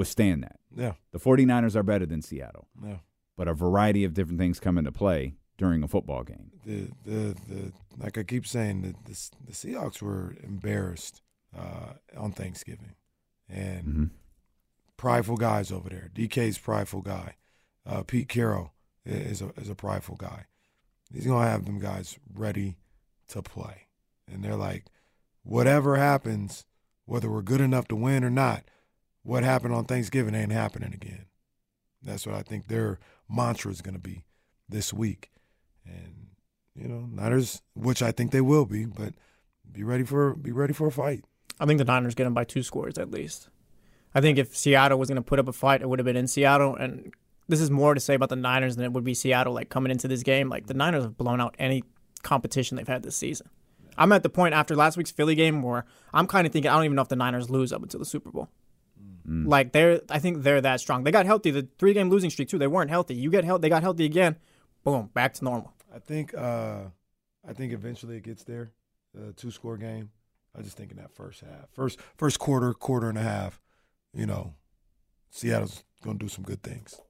withstand 0.00 0.42
that. 0.42 0.56
Yeah. 0.74 0.94
The 1.12 1.18
49ers 1.20 1.76
are 1.76 1.82
better 1.82 2.06
than 2.06 2.22
Seattle, 2.22 2.66
Yeah. 2.84 2.98
but 3.36 3.46
a 3.48 3.54
variety 3.54 4.02
of 4.04 4.14
different 4.14 4.38
things 4.40 4.58
come 4.60 4.78
into 4.78 4.92
play 4.92 5.34
during 5.58 5.82
a 5.82 5.88
football 5.88 6.22
game. 6.24 6.50
The 6.64 6.88
the 7.04 7.34
the 7.48 7.72
like 7.98 8.16
I 8.18 8.22
keep 8.24 8.46
saying 8.46 8.82
the 8.82 8.92
the, 9.08 9.30
the 9.48 9.52
Seahawks 9.52 10.00
were 10.02 10.34
embarrassed 10.42 11.22
uh, 11.56 11.94
on 12.16 12.32
Thanksgiving, 12.32 12.94
and 13.48 13.84
Mm-hmm. 13.86 14.04
prideful 14.96 15.36
guys 15.36 15.70
over 15.72 15.88
there. 15.88 16.10
DK's 16.14 16.58
prideful 16.58 17.02
guy. 17.02 17.36
Uh, 17.86 18.02
Pete 18.02 18.28
Carroll 18.28 18.72
is 19.04 19.42
a 19.42 19.52
is 19.56 19.68
a 19.68 19.74
prideful 19.74 20.16
guy. 20.16 20.46
He's 21.12 21.26
gonna 21.26 21.48
have 21.48 21.64
them 21.66 21.78
guys 21.80 22.18
ready 22.34 22.76
to 23.28 23.42
play, 23.42 23.88
and 24.30 24.42
they're 24.44 24.56
like, 24.56 24.84
whatever 25.42 25.96
happens, 25.96 26.64
whether 27.06 27.30
we're 27.30 27.42
good 27.42 27.60
enough 27.60 27.88
to 27.88 27.96
win 27.96 28.22
or 28.24 28.30
not, 28.30 28.64
what 29.22 29.42
happened 29.42 29.74
on 29.74 29.84
Thanksgiving 29.84 30.34
ain't 30.34 30.52
happening 30.52 30.94
again. 30.94 31.26
That's 32.02 32.26
what 32.26 32.34
I 32.34 32.42
think 32.42 32.68
their 32.68 32.98
mantra 33.28 33.70
is 33.70 33.82
gonna 33.82 33.98
be 33.98 34.24
this 34.68 34.92
week, 34.92 35.30
and 35.84 36.28
you 36.74 36.88
know, 36.88 37.08
Niners, 37.12 37.62
which 37.74 38.02
I 38.02 38.12
think 38.12 38.30
they 38.30 38.40
will 38.40 38.64
be, 38.64 38.86
but 38.86 39.14
be 39.70 39.82
ready 39.82 40.04
for 40.04 40.34
be 40.34 40.52
ready 40.52 40.72
for 40.72 40.86
a 40.86 40.92
fight. 40.92 41.24
I 41.58 41.66
think 41.66 41.78
the 41.78 41.84
Niners 41.84 42.14
get 42.14 42.24
them 42.24 42.34
by 42.34 42.44
two 42.44 42.62
scores 42.62 42.96
at 42.96 43.10
least. 43.10 43.50
I 44.14 44.20
think 44.20 44.38
if 44.38 44.56
Seattle 44.56 44.98
was 44.98 45.08
going 45.08 45.16
to 45.16 45.22
put 45.22 45.38
up 45.38 45.46
a 45.46 45.52
fight, 45.52 45.82
it 45.82 45.88
would 45.88 45.98
have 45.98 46.06
been 46.06 46.16
in 46.16 46.26
Seattle. 46.26 46.74
And 46.74 47.12
this 47.48 47.60
is 47.60 47.70
more 47.70 47.94
to 47.94 48.00
say 48.00 48.14
about 48.14 48.28
the 48.28 48.36
Niners 48.36 48.76
than 48.76 48.84
it 48.84 48.92
would 48.92 49.04
be 49.04 49.14
Seattle. 49.14 49.52
Like 49.52 49.68
coming 49.68 49.92
into 49.92 50.08
this 50.08 50.22
game, 50.22 50.48
like 50.48 50.66
the 50.66 50.74
Niners 50.74 51.04
have 51.04 51.16
blown 51.16 51.40
out 51.40 51.54
any 51.58 51.84
competition 52.22 52.76
they've 52.76 52.88
had 52.88 53.02
this 53.02 53.16
season. 53.16 53.48
I'm 53.96 54.12
at 54.12 54.22
the 54.22 54.30
point 54.30 54.54
after 54.54 54.74
last 54.74 54.96
week's 54.96 55.10
Philly 55.10 55.34
game 55.34 55.62
where 55.62 55.84
I'm 56.12 56.26
kind 56.26 56.46
of 56.46 56.52
thinking 56.52 56.70
I 56.70 56.74
don't 56.74 56.84
even 56.84 56.96
know 56.96 57.02
if 57.02 57.08
the 57.08 57.16
Niners 57.16 57.50
lose 57.50 57.72
up 57.72 57.82
until 57.82 58.00
the 58.00 58.06
Super 58.06 58.30
Bowl. 58.30 58.48
Like 59.46 59.72
they're, 59.72 60.00
I 60.10 60.18
think 60.18 60.42
they're 60.42 60.60
that 60.60 60.80
strong. 60.80 61.04
They 61.04 61.12
got 61.12 61.24
healthy. 61.24 61.50
The 61.50 61.68
three 61.78 61.94
game 61.94 62.10
losing 62.10 62.30
streak 62.30 62.48
too. 62.48 62.58
They 62.58 62.66
weren't 62.66 62.90
healthy. 62.90 63.14
You 63.14 63.30
get 63.30 63.44
healthy. 63.44 63.62
They 63.62 63.68
got 63.68 63.82
healthy 63.82 64.04
again. 64.04 64.36
Boom, 64.82 65.10
back 65.14 65.34
to 65.34 65.44
normal. 65.44 65.72
I 65.94 65.98
think 65.98 66.34
uh, 66.34 66.84
I 67.46 67.52
think 67.52 67.72
eventually 67.72 68.16
it 68.16 68.24
gets 68.24 68.44
there. 68.44 68.72
The 69.14 69.32
two 69.32 69.50
score 69.50 69.76
game. 69.76 70.10
I 70.56 70.62
just 70.62 70.76
think 70.76 70.90
in 70.90 70.96
that 70.96 71.12
first 71.12 71.42
half, 71.42 71.70
first 71.72 72.00
first 72.16 72.38
quarter, 72.38 72.72
quarter 72.72 73.08
and 73.08 73.18
a 73.18 73.22
half, 73.22 73.60
you 74.12 74.26
know, 74.26 74.54
Seattle's 75.30 75.84
gonna 76.02 76.18
do 76.18 76.28
some 76.28 76.44
good 76.44 76.62
things. 76.62 77.00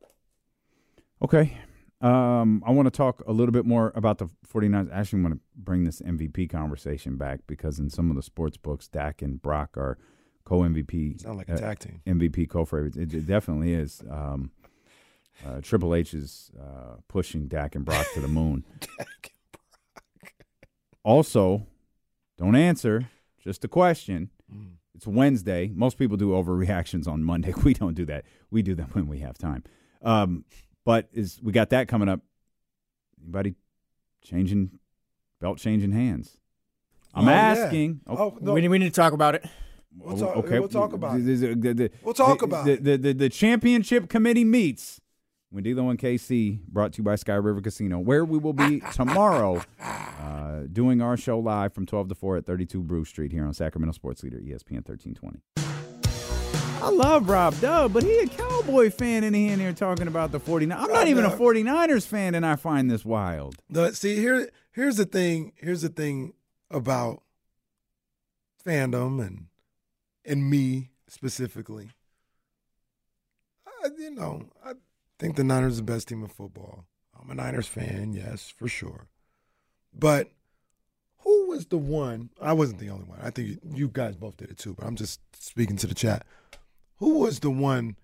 Okay. 1.22 1.56
Um, 2.02 2.62
I 2.66 2.70
want 2.70 2.86
to 2.86 2.90
talk 2.90 3.22
a 3.26 3.32
little 3.32 3.52
bit 3.52 3.66
more 3.66 3.92
about 3.94 4.18
the 4.18 4.28
49ers. 4.48 4.90
I 4.90 5.00
actually 5.00 5.20
want 5.20 5.34
to 5.34 5.40
bring 5.54 5.84
this 5.84 6.00
MVP 6.00 6.48
conversation 6.48 7.16
back 7.16 7.40
because 7.46 7.78
in 7.78 7.90
some 7.90 8.08
of 8.08 8.16
the 8.16 8.22
sports 8.22 8.56
books, 8.56 8.88
Dak 8.88 9.20
and 9.20 9.40
Brock 9.40 9.76
are 9.76 9.98
co 10.44 10.60
MVP. 10.60 11.20
Sound 11.20 11.38
like 11.38 11.48
a 11.48 11.56
tag 11.56 11.78
team. 11.78 12.00
MVP 12.06 12.48
co 12.48 12.64
favorite. 12.64 12.96
It, 12.96 13.12
it 13.14 13.26
definitely 13.26 13.72
is. 13.74 14.02
Um, 14.10 14.50
uh, 15.46 15.60
Triple 15.62 15.94
H 15.94 16.12
is 16.14 16.50
uh, 16.60 16.96
pushing 17.08 17.48
Dak 17.48 17.74
and 17.74 17.84
Brock 17.84 18.06
to 18.14 18.20
the 18.20 18.28
moon. 18.28 18.64
Also, 21.02 21.66
don't 22.36 22.54
answer, 22.54 23.08
just 23.42 23.64
a 23.64 23.68
question. 23.68 24.30
Mm. 24.54 24.72
It's 24.94 25.06
Wednesday. 25.06 25.72
Most 25.74 25.96
people 25.98 26.18
do 26.18 26.30
overreactions 26.30 27.08
on 27.08 27.24
Monday. 27.24 27.54
We 27.64 27.72
don't 27.72 27.94
do 27.94 28.04
that. 28.06 28.24
We 28.50 28.60
do 28.62 28.74
them 28.74 28.88
when 28.92 29.06
we 29.08 29.20
have 29.20 29.38
time. 29.38 29.64
Um, 30.02 30.44
but 30.84 31.08
is 31.12 31.40
we 31.42 31.52
got 31.52 31.70
that 31.70 31.88
coming 31.88 32.08
up. 32.08 32.20
Anybody 33.22 33.54
changing 34.22 34.78
belt 35.40 35.58
changing 35.58 35.92
hands? 35.92 36.36
I'm 37.14 37.26
Oh, 37.26 37.30
yeah. 37.30 37.36
asking. 37.40 38.00
Oh, 38.06 38.36
no. 38.40 38.52
We, 38.52 38.68
we 38.68 38.78
need 38.78 38.92
to 38.92 39.00
talk 39.00 39.12
about 39.14 39.34
it. 39.34 39.44
We'll 39.96 40.16
talk- 40.16 40.46
we'll 40.48 40.68
talk 40.68 40.92
about 40.92 41.16
it. 41.20 41.24
The- 41.24 41.34
the- 41.34 41.54
the- 41.54 41.74
the- 41.74 41.90
We'll 42.04 42.14
talk 42.14 42.42
about 42.42 42.64
the, 42.66 42.72
it. 42.72 42.84
The, 42.84 43.12
the, 43.14 43.28
championship 43.28 44.08
committee 44.08 44.44
meets. 44.44 45.00
Wendilo 45.52 45.90
and 45.90 45.98
KC, 45.98 46.60
brought 46.68 46.92
to 46.92 46.98
you 46.98 47.04
by 47.04 47.16
Sky 47.16 47.34
River 47.34 47.60
Casino, 47.60 47.98
where 47.98 48.24
we 48.24 48.38
will 48.38 48.52
be 48.52 48.80
tomorrow 48.92 49.60
uh, 49.80 50.60
doing 50.72 51.02
our 51.02 51.16
show 51.16 51.40
live 51.40 51.72
from 51.74 51.86
12 51.86 52.10
to 52.10 52.14
4 52.14 52.36
at 52.36 52.46
32 52.46 52.82
Brew 52.84 53.04
Street 53.04 53.32
here 53.32 53.44
on 53.44 53.52
Sacramento 53.52 53.92
Sports 53.92 54.22
Leader, 54.22 54.38
ESPN 54.38 54.86
1320. 54.88 55.40
I 56.82 56.88
love 56.90 57.28
Rob 57.28 57.58
Dub, 57.60 57.92
but 57.92 58.04
he 58.04 58.16
a 58.20 58.26
Cowboy 58.28 58.90
fan 58.90 59.24
and 59.24 59.34
he 59.34 59.48
in 59.48 59.58
here 59.58 59.72
talking 59.72 60.06
about 60.06 60.30
the 60.32 60.38
49 60.40 60.78
I'm 60.78 60.86
not 60.88 60.98
Rob 61.00 61.08
even 61.08 61.24
a 61.24 61.30
Dub. 61.30 61.38
49ers 61.40 62.06
fan 62.06 62.34
and 62.36 62.46
I 62.46 62.54
find 62.56 62.88
this 62.90 63.04
wild. 63.04 63.56
The, 63.68 63.92
see 63.92 64.14
here, 64.16 64.48
here's 64.70 64.96
the 64.96 65.04
thing. 65.04 65.52
Here's 65.56 65.82
the 65.82 65.88
thing 65.90 66.32
about 66.70 67.22
fandom 68.64 69.20
and 69.26 69.46
and 70.24 70.48
me 70.48 70.90
specifically. 71.08 71.90
I, 73.66 73.88
you 73.98 74.10
know, 74.10 74.46
I 74.64 74.74
think 75.18 75.36
the 75.36 75.44
Niners 75.44 75.74
are 75.74 75.82
the 75.82 75.92
best 75.92 76.08
team 76.08 76.22
in 76.22 76.28
football. 76.28 76.84
I'm 77.20 77.30
a 77.30 77.34
Niners 77.34 77.66
fan, 77.66 78.12
yes, 78.12 78.52
for 78.56 78.68
sure. 78.68 79.08
But 79.92 80.30
who 81.18 81.48
was 81.48 81.66
the 81.66 81.78
one? 81.78 82.30
I 82.40 82.52
wasn't 82.52 82.78
the 82.78 82.90
only 82.90 83.04
one. 83.04 83.18
I 83.20 83.30
think 83.30 83.60
you, 83.74 83.88
guys 83.88 84.16
both 84.16 84.36
did 84.36 84.50
it 84.50 84.58
too. 84.58 84.74
But 84.74 84.86
I'm 84.86 84.96
just 84.96 85.20
speaking 85.38 85.76
to 85.78 85.86
the 85.86 85.94
chat. 85.94 86.24
Who 86.96 87.18
was 87.18 87.40
the 87.40 87.50
one 87.50 87.96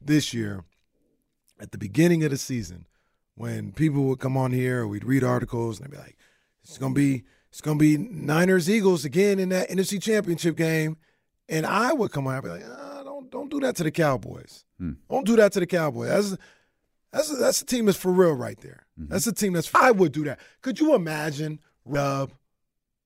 this 0.00 0.34
year 0.34 0.64
at 1.60 1.72
the 1.72 1.78
beginning 1.78 2.24
of 2.24 2.30
the 2.30 2.36
season 2.36 2.86
when 3.34 3.72
people 3.72 4.04
would 4.04 4.18
come 4.18 4.36
on 4.36 4.52
here, 4.52 4.82
or 4.82 4.88
we'd 4.88 5.04
read 5.04 5.24
articles, 5.24 5.80
and 5.80 5.90
they'd 5.90 5.96
be 5.96 6.02
like, 6.02 6.16
"It's 6.62 6.76
gonna 6.76 6.94
be, 6.94 7.24
it's 7.50 7.60
gonna 7.60 7.78
be 7.78 7.96
Niners 7.96 8.68
Eagles 8.68 9.04
again 9.04 9.38
in 9.38 9.48
that 9.50 9.70
NFC 9.70 9.98
Championship 9.98 10.56
game," 10.56 10.98
and 11.52 11.66
I 11.66 11.92
would 11.92 12.10
come 12.10 12.26
on 12.26 12.34
and 12.34 12.42
be 12.42 12.48
like, 12.50 12.64
ah, 12.66 13.02
"Don't, 13.04 13.30
don't 13.30 13.50
do 13.50 13.60
that 13.60 13.76
to 13.76 13.84
the 13.84 13.90
Cowboys. 13.90 14.64
Don't 15.08 15.24
do 15.24 15.36
that 15.36 15.52
to 15.52 15.60
the 15.60 15.66
Cowboys. 15.66 16.08
That's, 16.08 16.36
that's, 17.12 17.38
that's 17.38 17.62
a 17.62 17.66
team 17.66 17.86
that's 17.86 17.98
for 17.98 18.10
real 18.10 18.32
right 18.32 18.58
there. 18.60 18.86
That's 18.96 19.26
a 19.26 19.32
team 19.32 19.52
that's. 19.52 19.72
I 19.74 19.90
would 19.92 20.12
do 20.12 20.24
that. 20.24 20.40
Could 20.62 20.80
you 20.80 20.94
imagine 20.94 21.60
Rub 21.84 22.32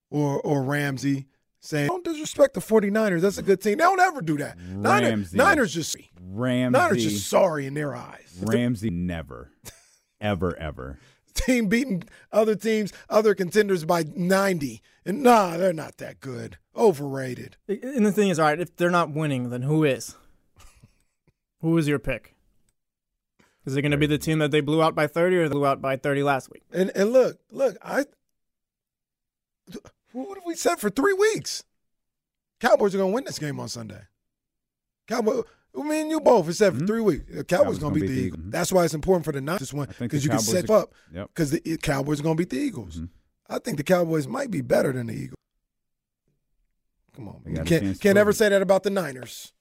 or 0.09 0.39
or 0.41 0.63
Ramsey?" 0.63 1.27
Saying, 1.59 1.87
don't 1.87 2.03
disrespect 2.03 2.53
the 2.53 2.61
49ers. 2.61 3.19
That's 3.19 3.39
a 3.39 3.41
good 3.41 3.59
team. 3.61 3.79
They 3.79 3.83
don't 3.83 3.99
ever 3.99 4.21
do 4.21 4.37
that. 4.37 4.57
Niners. 4.59 5.33
Niners 5.33 5.73
just 5.73 5.97
Ramsey. 6.21 6.79
Niners 6.79 7.03
just 7.03 7.27
sorry 7.27 7.65
in 7.65 7.73
their 7.73 7.95
eyes. 7.95 8.37
Ramsey 8.41 8.89
never, 8.89 9.51
ever, 10.21 10.55
ever. 10.55 10.99
team 11.33 11.67
beating 11.67 12.03
other 12.31 12.55
teams, 12.55 12.93
other 13.09 13.33
contenders 13.35 13.83
by 13.85 14.05
90. 14.15 14.81
And 15.05 15.23
nah, 15.23 15.57
they're 15.57 15.73
not 15.73 15.97
that 15.97 16.19
good. 16.19 16.57
Overrated. 16.77 17.57
And 17.67 18.05
the 18.05 18.11
thing 18.11 18.29
is, 18.29 18.39
all 18.39 18.45
right, 18.45 18.59
if 18.59 18.75
they're 18.75 18.91
not 18.91 19.11
winning, 19.11 19.49
then 19.49 19.63
who 19.63 19.83
is? 19.83 20.15
who 21.61 21.77
is 21.77 21.87
your 21.87 21.99
pick? 21.99 22.35
Is 23.65 23.75
it 23.75 23.81
going 23.81 23.91
to 23.91 23.97
be 23.97 24.05
the 24.05 24.17
team 24.17 24.39
that 24.39 24.51
they 24.51 24.61
blew 24.61 24.81
out 24.81 24.95
by 24.95 25.07
30 25.07 25.35
or 25.37 25.49
they 25.49 25.53
blew 25.53 25.65
out 25.65 25.81
by 25.81 25.97
30 25.97 26.23
last 26.23 26.49
week? 26.49 26.63
And 26.71 26.91
and 26.95 27.11
look, 27.11 27.39
look, 27.51 27.75
I 27.81 28.05
what 30.13 30.37
have 30.37 30.45
we 30.45 30.55
said 30.55 30.79
for 30.79 30.89
three 30.89 31.13
weeks? 31.13 31.63
Cowboys 32.59 32.95
are 32.95 32.97
gonna 32.97 33.11
win 33.11 33.25
this 33.25 33.39
game 33.39 33.59
on 33.59 33.67
Sunday. 33.67 34.01
Cowboy 35.07 35.41
I 35.77 35.83
mean, 35.83 36.09
you 36.09 36.19
both 36.19 36.45
have 36.47 36.55
said 36.55 36.73
for 36.73 36.79
hmm? 36.79 36.85
three 36.85 37.01
weeks. 37.01 37.25
The 37.29 37.43
Cowboys, 37.43 37.77
are 37.77 37.81
gonna, 37.81 37.95
beat 37.95 38.07
the 38.07 38.13
Eagles. 38.13 38.43
That's 38.47 38.71
why 38.71 38.85
it's 38.85 38.93
important 38.93 39.25
for 39.25 39.31
the 39.31 39.41
Niners 39.41 39.59
this 39.59 39.73
one 39.73 39.89
because 39.99 40.23
you 40.23 40.29
can 40.29 40.39
Cowboys 40.39 40.51
set 40.51 40.69
are- 40.69 40.79
up 40.83 40.93
Yep. 41.13 41.27
because 41.27 41.51
the 41.51 41.77
Cowboys 41.77 42.19
are 42.19 42.23
gonna 42.23 42.35
beat 42.35 42.49
the 42.49 42.57
Eagles. 42.57 42.95
Mm-hmm. 42.95 43.05
I 43.49 43.59
think 43.59 43.77
the 43.77 43.83
Cowboys 43.83 44.27
might 44.27 44.49
be 44.49 44.61
better 44.61 44.91
than 44.91 45.07
the 45.07 45.13
Eagles. 45.13 45.36
Come 47.17 47.29
on, 47.29 47.41
you 47.47 47.63
can't 47.63 47.99
can't 47.99 48.17
ever 48.17 48.31
say 48.31 48.47
that 48.49 48.61
about 48.61 48.83
the 48.83 48.91
Niners. 48.91 49.51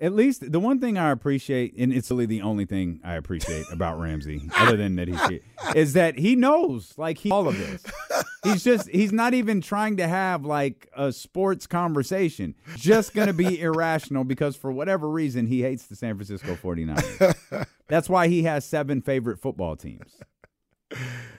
At 0.00 0.14
least 0.14 0.50
the 0.50 0.58
one 0.58 0.80
thing 0.80 0.96
I 0.96 1.10
appreciate, 1.10 1.74
and 1.76 1.92
it's 1.92 2.10
really 2.10 2.24
the 2.24 2.40
only 2.40 2.64
thing 2.64 2.98
I 3.04 3.16
appreciate 3.16 3.66
about 3.72 4.00
Ramsey, 4.00 4.48
other 4.56 4.78
than 4.78 4.96
that 4.96 5.08
he's 5.08 5.40
is 5.76 5.92
that 5.92 6.18
he 6.18 6.36
knows 6.36 6.94
like 6.96 7.18
he 7.18 7.30
all 7.30 7.46
of 7.46 7.58
this. 7.58 7.84
He's 8.42 8.64
just 8.64 8.88
he's 8.88 9.12
not 9.12 9.34
even 9.34 9.60
trying 9.60 9.98
to 9.98 10.08
have 10.08 10.46
like 10.46 10.88
a 10.96 11.12
sports 11.12 11.66
conversation. 11.66 12.54
Just 12.74 13.12
gonna 13.12 13.34
be 13.34 13.60
irrational 13.60 14.24
because 14.24 14.56
for 14.56 14.72
whatever 14.72 15.10
reason 15.10 15.46
he 15.46 15.60
hates 15.60 15.88
the 15.88 15.96
San 15.96 16.16
Francisco 16.16 16.54
49ers. 16.54 17.66
That's 17.86 18.08
why 18.08 18.28
he 18.28 18.44
has 18.44 18.64
seven 18.64 19.02
favorite 19.02 19.38
football 19.38 19.76
teams. 19.76 20.16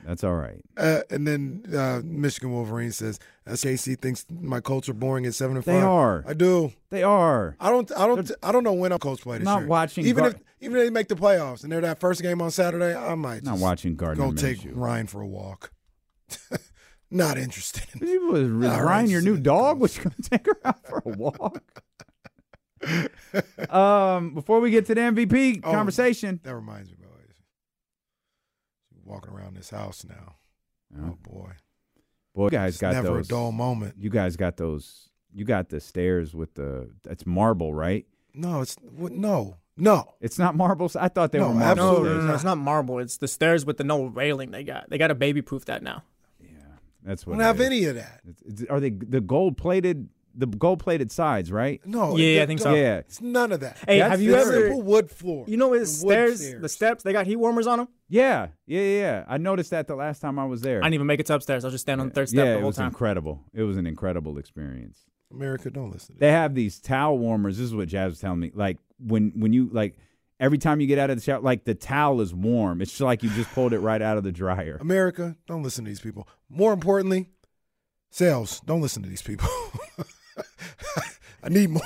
That's 0.05 0.23
all 0.23 0.33
right. 0.35 0.59
Uh, 0.77 1.01
and 1.09 1.27
then 1.27 1.63
uh, 1.75 2.01
Michigan 2.03 2.51
Wolverine 2.51 2.91
says, 2.91 3.19
"SKC 3.47 3.99
thinks 3.99 4.25
my 4.29 4.59
Colts 4.59 4.89
are 4.89 4.93
boring 4.93 5.25
at 5.25 5.33
seven 5.35 5.55
and 5.57 5.63
five. 5.65 5.75
They 5.75 5.81
are. 5.81 6.23
I 6.27 6.33
do. 6.33 6.73
They 6.89 7.03
are. 7.03 7.55
I 7.59 7.69
don't. 7.69 7.91
I 7.97 8.07
don't. 8.07 8.31
I 8.41 8.51
don't 8.51 8.63
know 8.63 8.73
when 8.73 8.97
Colts 8.99 9.21
play 9.21 9.37
this 9.37 9.45
Not 9.45 9.59
year. 9.59 9.67
watching 9.67 10.05
Even 10.05 10.23
Gar- 10.23 10.31
if 10.31 10.39
even 10.59 10.77
if 10.77 10.83
they 10.85 10.89
make 10.89 11.07
the 11.07 11.15
playoffs 11.15 11.63
and 11.63 11.71
they're 11.71 11.81
that 11.81 11.99
first 11.99 12.21
game 12.21 12.41
on 12.41 12.51
Saturday, 12.51 12.95
I 12.95 13.15
might 13.15 13.43
Not 13.43 13.59
watching 13.59 13.95
Gardner 13.95 14.25
go 14.25 14.31
take. 14.33 14.59
Ryan 14.71 15.07
for 15.07 15.21
a 15.21 15.27
walk. 15.27 15.71
Not 17.13 17.37
interested. 17.37 17.83
Was, 18.01 18.41
All 18.71 18.83
Ryan 18.83 19.09
your 19.09 19.21
new 19.21 19.37
dog? 19.37 19.79
Was 19.79 19.97
you 19.97 20.03
gonna 20.03 20.15
take 20.29 20.45
her 20.45 20.57
out 20.65 20.85
for 20.87 21.01
a 21.05 21.09
walk? 21.09 21.61
um, 23.69 24.33
before 24.33 24.59
we 24.59 24.71
get 24.71 24.85
to 24.87 24.95
the 24.95 25.01
MVP 25.01 25.61
Oh, 25.63 25.71
conversation, 25.71 26.39
That 26.43 26.55
reminds 26.55 26.89
me. 26.89 26.97
Walking 29.11 29.33
around 29.33 29.55
this 29.57 29.69
house 29.69 30.05
now. 30.07 30.35
Oh. 30.97 31.09
Oh 31.09 31.17
boy, 31.21 31.51
boy, 32.33 32.45
you 32.45 32.49
guys 32.49 32.73
it's 32.75 32.81
got 32.81 32.93
never 32.93 33.07
those. 33.17 33.25
a 33.27 33.29
dull 33.29 33.51
moment. 33.51 33.95
You 33.97 34.09
guys 34.09 34.35
got 34.37 34.57
those. 34.57 35.09
You 35.33 35.43
got 35.45 35.69
the 35.69 35.79
stairs 35.79 36.33
with 36.33 36.53
the. 36.55 36.89
It's 37.09 37.25
marble, 37.25 37.73
right? 37.73 38.05
No, 38.33 38.61
it's 38.61 38.75
what? 38.81 39.11
No, 39.11 39.57
no. 39.77 40.13
It's 40.21 40.39
not 40.39 40.55
marbles. 40.55 40.95
I 40.95 41.09
thought 41.09 41.31
they 41.33 41.39
No, 41.39 41.49
were 41.49 41.53
marble. 41.55 41.83
No, 41.83 42.03
no, 42.03 42.17
no, 42.17 42.21
no, 42.27 42.33
it's 42.33 42.43
not 42.45 42.57
marble. 42.57 42.99
It's 42.99 43.17
the 43.17 43.27
stairs 43.27 43.65
with 43.65 43.77
the 43.77 43.83
no 43.83 44.05
railing 44.05 44.51
they 44.51 44.63
got. 44.63 44.89
They 44.89 44.97
got 44.97 45.07
to 45.07 45.15
baby 45.15 45.41
proof 45.41 45.65
that 45.65 45.83
now. 45.83 46.03
Yeah, 46.41 46.49
that's 47.03 47.25
I 47.25 47.29
what. 47.31 47.35
don't 47.37 47.45
have 47.45 47.59
is. 47.59 47.65
any 47.67 47.83
of 47.85 47.95
that. 47.95 48.21
It's, 48.27 48.41
it's, 48.61 48.63
are 48.69 48.79
they 48.79 48.91
the 48.91 49.19
gold 49.21 49.57
plated? 49.57 50.07
The 50.35 50.47
gold 50.47 50.79
plated 50.79 51.11
sides, 51.11 51.51
right? 51.51 51.81
No. 51.85 52.15
Yeah, 52.17 52.39
it- 52.39 52.43
I 52.43 52.45
think 52.45 52.59
so. 52.61 52.73
Yeah. 52.73 52.97
It's 52.97 53.21
none 53.21 53.51
of 53.51 53.59
that. 53.61 53.77
Hey, 53.87 53.99
That's 53.99 54.11
have 54.11 54.21
you 54.21 54.31
the 54.31 54.37
ever? 54.39 54.51
Simple 54.51 54.81
wood 54.81 55.11
floor. 55.11 55.45
You 55.47 55.57
know 55.57 55.73
his 55.73 56.01
The 56.01 56.07
wood 56.07 56.37
stairs, 56.37 56.61
the 56.61 56.69
steps. 56.69 57.03
They 57.03 57.13
got 57.13 57.25
heat 57.27 57.35
warmers 57.35 57.67
on 57.67 57.79
them. 57.79 57.87
Yeah, 58.07 58.47
yeah, 58.65 58.81
yeah, 58.81 58.99
yeah. 58.99 59.25
I 59.27 59.37
noticed 59.37 59.71
that 59.71 59.87
the 59.87 59.95
last 59.95 60.19
time 60.19 60.37
I 60.39 60.45
was 60.45 60.61
there. 60.61 60.79
I 60.79 60.85
didn't 60.85 60.95
even 60.95 61.07
make 61.07 61.19
it 61.19 61.25
to 61.27 61.35
upstairs. 61.35 61.63
I 61.63 61.67
was 61.67 61.73
just 61.73 61.83
standing 61.83 62.01
on 62.01 62.09
the 62.09 62.13
third 62.15 62.29
step 62.29 62.45
yeah, 62.45 62.53
the 62.53 62.59
it 62.59 62.63
was 62.63 62.75
time. 62.77 62.87
incredible. 62.87 63.41
It 63.53 63.63
was 63.63 63.77
an 63.77 63.87
incredible 63.87 64.37
experience. 64.37 64.99
America, 65.31 65.69
don't 65.69 65.91
listen. 65.91 66.15
To 66.15 66.19
They 66.19 66.31
have 66.31 66.53
these 66.55 66.79
towel 66.79 67.17
warmers. 67.17 67.57
This 67.57 67.65
is 67.67 67.75
what 67.75 67.87
Jazz 67.87 68.11
was 68.11 68.19
telling 68.19 68.39
me. 68.39 68.51
Like 68.53 68.77
when 68.99 69.31
when 69.37 69.53
you 69.53 69.69
like 69.71 69.95
every 70.41 70.57
time 70.57 70.81
you 70.81 70.87
get 70.87 70.99
out 70.99 71.09
of 71.09 71.15
the 71.17 71.23
shower, 71.23 71.39
like 71.39 71.63
the 71.63 71.73
towel 71.75 72.19
is 72.19 72.33
warm. 72.33 72.81
It's 72.81 72.91
just 72.91 73.01
like 73.01 73.23
you 73.23 73.29
just 73.29 73.49
pulled 73.53 73.71
it 73.73 73.79
right 73.79 74.01
out 74.01 74.17
of 74.17 74.23
the 74.25 74.31
dryer. 74.33 74.77
America, 74.81 75.37
don't 75.47 75.63
listen 75.63 75.85
to 75.85 75.89
these 75.89 76.01
people. 76.01 76.27
More 76.49 76.73
importantly, 76.73 77.29
sales, 78.09 78.59
don't 78.65 78.81
listen 78.81 79.03
to 79.03 79.09
these 79.09 79.21
people. 79.21 79.47
I 81.43 81.49
need 81.49 81.69
more. 81.69 81.81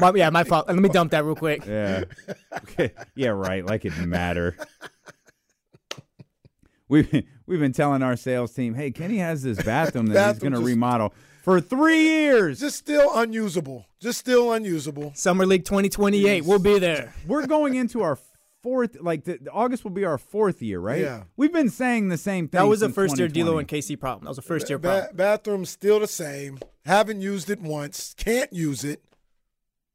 My- 0.00 0.12
yeah, 0.14 0.30
my 0.30 0.44
fault. 0.44 0.68
Let 0.68 0.76
me 0.76 0.88
dump 0.88 1.10
that 1.12 1.24
real 1.24 1.34
quick. 1.34 1.64
Yeah. 1.66 2.04
Okay. 2.54 2.92
Yeah, 3.14 3.30
right. 3.30 3.64
Like 3.64 3.84
it 3.84 3.96
matter. 3.98 4.56
We've 6.88 7.24
we've 7.46 7.60
been 7.60 7.72
telling 7.72 8.02
our 8.02 8.16
sales 8.16 8.52
team, 8.52 8.74
hey, 8.74 8.90
Kenny 8.90 9.18
has 9.18 9.42
this 9.42 9.62
bathroom 9.62 10.06
that 10.06 10.34
he's 10.34 10.38
going 10.40 10.52
to 10.52 10.58
just- 10.58 10.66
remodel 10.66 11.14
for 11.42 11.60
three 11.60 12.02
years. 12.02 12.60
Just 12.60 12.76
still 12.78 13.10
unusable. 13.14 13.86
Just 14.00 14.18
still 14.18 14.52
unusable. 14.52 15.12
Summer 15.14 15.46
League 15.46 15.64
2028. 15.64 16.44
We'll 16.44 16.58
be 16.58 16.78
there. 16.78 17.14
We're 17.26 17.46
going 17.46 17.74
into 17.74 18.02
our 18.02 18.16
fourth, 18.62 18.96
like 19.00 19.24
the, 19.24 19.38
August 19.52 19.84
will 19.84 19.90
be 19.90 20.04
our 20.04 20.18
fourth 20.18 20.60
year, 20.62 20.80
right? 20.80 21.00
Yeah. 21.00 21.24
We've 21.36 21.52
been 21.52 21.68
saying 21.70 22.08
the 22.08 22.16
same 22.18 22.48
thing. 22.48 22.58
That 22.60 22.66
was 22.68 22.82
a 22.82 22.88
first 22.88 23.18
year 23.18 23.28
2020. 23.28 23.32
D-Lo 23.32 23.58
and 23.58 23.68
KC 23.68 23.98
problem. 23.98 24.24
That 24.24 24.30
was 24.30 24.38
a 24.38 24.42
first 24.42 24.68
year 24.68 24.78
Ba- 24.78 24.88
problem. 24.88 25.16
bathroom's 25.16 25.70
still 25.70 26.00
the 26.00 26.06
same. 26.06 26.58
Haven't 26.84 27.20
used 27.20 27.50
it 27.50 27.60
once. 27.60 28.14
Can't 28.16 28.52
use 28.52 28.84
it. 28.84 29.02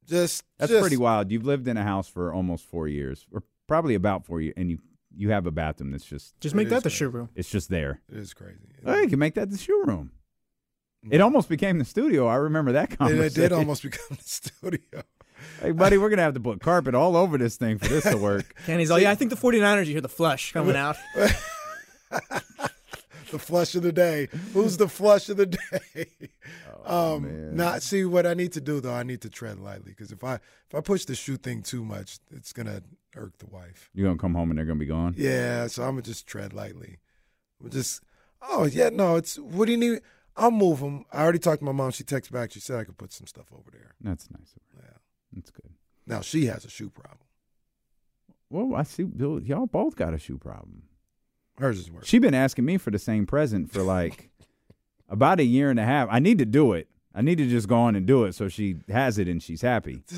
Just 0.06 0.44
That's 0.58 0.70
just- 0.70 0.80
pretty 0.82 0.96
wild. 0.96 1.30
You've 1.30 1.44
lived 1.44 1.66
in 1.68 1.76
a 1.76 1.82
house 1.82 2.08
for 2.08 2.32
almost 2.32 2.64
four 2.66 2.86
years, 2.88 3.26
or 3.32 3.42
probably 3.66 3.94
about 3.94 4.24
four 4.24 4.40
years, 4.40 4.54
and 4.56 4.70
you 4.70 4.78
you 5.18 5.30
have 5.30 5.46
a 5.46 5.50
bathroom 5.50 5.92
that's 5.92 6.04
just 6.04 6.38
Just 6.40 6.54
make 6.54 6.68
that 6.68 6.82
the 6.82 6.90
great. 6.90 6.92
shoe 6.92 7.08
room. 7.08 7.30
it's 7.34 7.48
just 7.50 7.70
there. 7.70 8.02
It 8.12 8.18
is 8.18 8.34
crazy. 8.34 8.58
Oh, 8.84 9.00
you 9.00 9.08
can 9.08 9.18
make 9.18 9.34
that 9.34 9.50
the 9.50 9.56
shoe 9.56 9.82
room. 9.86 10.10
Mm-hmm. 11.04 11.14
It 11.14 11.20
almost 11.22 11.48
became 11.48 11.78
the 11.78 11.86
studio. 11.86 12.26
I 12.26 12.34
remember 12.34 12.72
that 12.72 12.92
It, 12.92 12.98
conversation. 12.98 13.24
it 13.24 13.34
did 13.48 13.52
almost 13.52 13.82
become 13.88 14.06
the 14.10 14.22
studio. 14.22 15.02
Hey, 15.60 15.72
buddy, 15.72 15.98
we're 15.98 16.10
gonna 16.10 16.22
have 16.22 16.34
to 16.34 16.40
put 16.40 16.60
carpet 16.60 16.94
all 16.94 17.16
over 17.16 17.38
this 17.38 17.56
thing 17.56 17.78
for 17.78 17.88
this 17.88 18.04
to 18.04 18.16
work. 18.16 18.54
Kenny's 18.66 18.90
all, 18.90 18.98
yeah, 18.98 19.10
I 19.10 19.14
think 19.14 19.30
the 19.30 19.36
49ers, 19.36 19.86
you 19.86 19.92
hear 19.92 20.00
the 20.00 20.08
flush 20.08 20.52
coming 20.52 20.76
out. 20.76 20.96
the 23.30 23.38
flush 23.38 23.74
of 23.74 23.82
the 23.82 23.92
day. 23.92 24.28
Who's 24.52 24.76
the 24.76 24.88
flush 24.88 25.28
of 25.28 25.36
the 25.36 25.46
day? 25.46 26.06
Oh, 26.88 27.16
um, 27.16 27.56
not 27.56 27.82
see 27.82 28.04
what 28.04 28.26
I 28.26 28.34
need 28.34 28.52
to 28.52 28.60
do 28.60 28.80
though. 28.80 28.94
I 28.94 29.02
need 29.02 29.20
to 29.22 29.28
tread 29.28 29.58
lightly 29.58 29.90
because 29.90 30.12
if 30.12 30.22
I 30.22 30.34
if 30.34 30.72
I 30.72 30.80
push 30.80 31.04
the 31.04 31.16
shoe 31.16 31.36
thing 31.36 31.62
too 31.62 31.84
much, 31.84 32.20
it's 32.30 32.52
gonna 32.52 32.80
irk 33.16 33.36
the 33.38 33.46
wife. 33.46 33.90
You're 33.92 34.06
gonna 34.06 34.18
come 34.18 34.34
home 34.34 34.50
and 34.50 34.58
they're 34.58 34.66
gonna 34.66 34.78
be 34.78 34.86
gone. 34.86 35.12
Yeah, 35.16 35.66
so 35.66 35.82
I'm 35.82 35.94
gonna 35.94 36.02
just 36.02 36.28
tread 36.28 36.52
lightly. 36.52 36.98
We'll 37.60 37.72
just 37.72 38.04
oh 38.40 38.66
yeah 38.66 38.90
no, 38.90 39.16
it's 39.16 39.36
what 39.36 39.66
do 39.66 39.72
you 39.72 39.78
need? 39.78 40.00
I'll 40.36 40.52
move 40.52 40.78
them. 40.78 41.04
I 41.12 41.22
already 41.22 41.40
talked 41.40 41.58
to 41.58 41.64
my 41.64 41.72
mom. 41.72 41.90
She 41.90 42.04
texted 42.04 42.30
back. 42.30 42.52
She 42.52 42.60
said 42.60 42.78
I 42.78 42.84
could 42.84 42.98
put 42.98 43.12
some 43.12 43.26
stuff 43.26 43.46
over 43.52 43.70
there. 43.72 43.94
That's 44.00 44.30
nice. 44.30 44.54
Yeah. 44.76 44.90
That's 45.32 45.50
good. 45.50 45.70
Now 46.06 46.20
she 46.20 46.46
has 46.46 46.64
a 46.64 46.70
shoe 46.70 46.90
problem. 46.90 47.18
Well, 48.50 48.74
I 48.78 48.84
see. 48.84 49.04
Bill, 49.04 49.40
y'all 49.42 49.66
both 49.66 49.96
got 49.96 50.14
a 50.14 50.18
shoe 50.18 50.38
problem. 50.38 50.84
Hers 51.58 51.78
is 51.78 51.90
worse. 51.90 52.06
She 52.06 52.18
been 52.18 52.34
asking 52.34 52.64
me 52.64 52.78
for 52.78 52.90
the 52.90 52.98
same 52.98 53.26
present 53.26 53.72
for 53.72 53.82
like 53.82 54.30
about 55.08 55.40
a 55.40 55.44
year 55.44 55.70
and 55.70 55.80
a 55.80 55.84
half. 55.84 56.08
I 56.10 56.18
need 56.18 56.38
to 56.38 56.46
do 56.46 56.72
it. 56.72 56.88
I 57.14 57.22
need 57.22 57.38
to 57.38 57.48
just 57.48 57.66
go 57.66 57.76
on 57.76 57.96
and 57.96 58.06
do 58.06 58.24
it 58.24 58.34
so 58.34 58.48
she 58.48 58.76
has 58.88 59.18
it 59.18 59.26
and 59.26 59.42
she's 59.42 59.62
happy. 59.62 60.02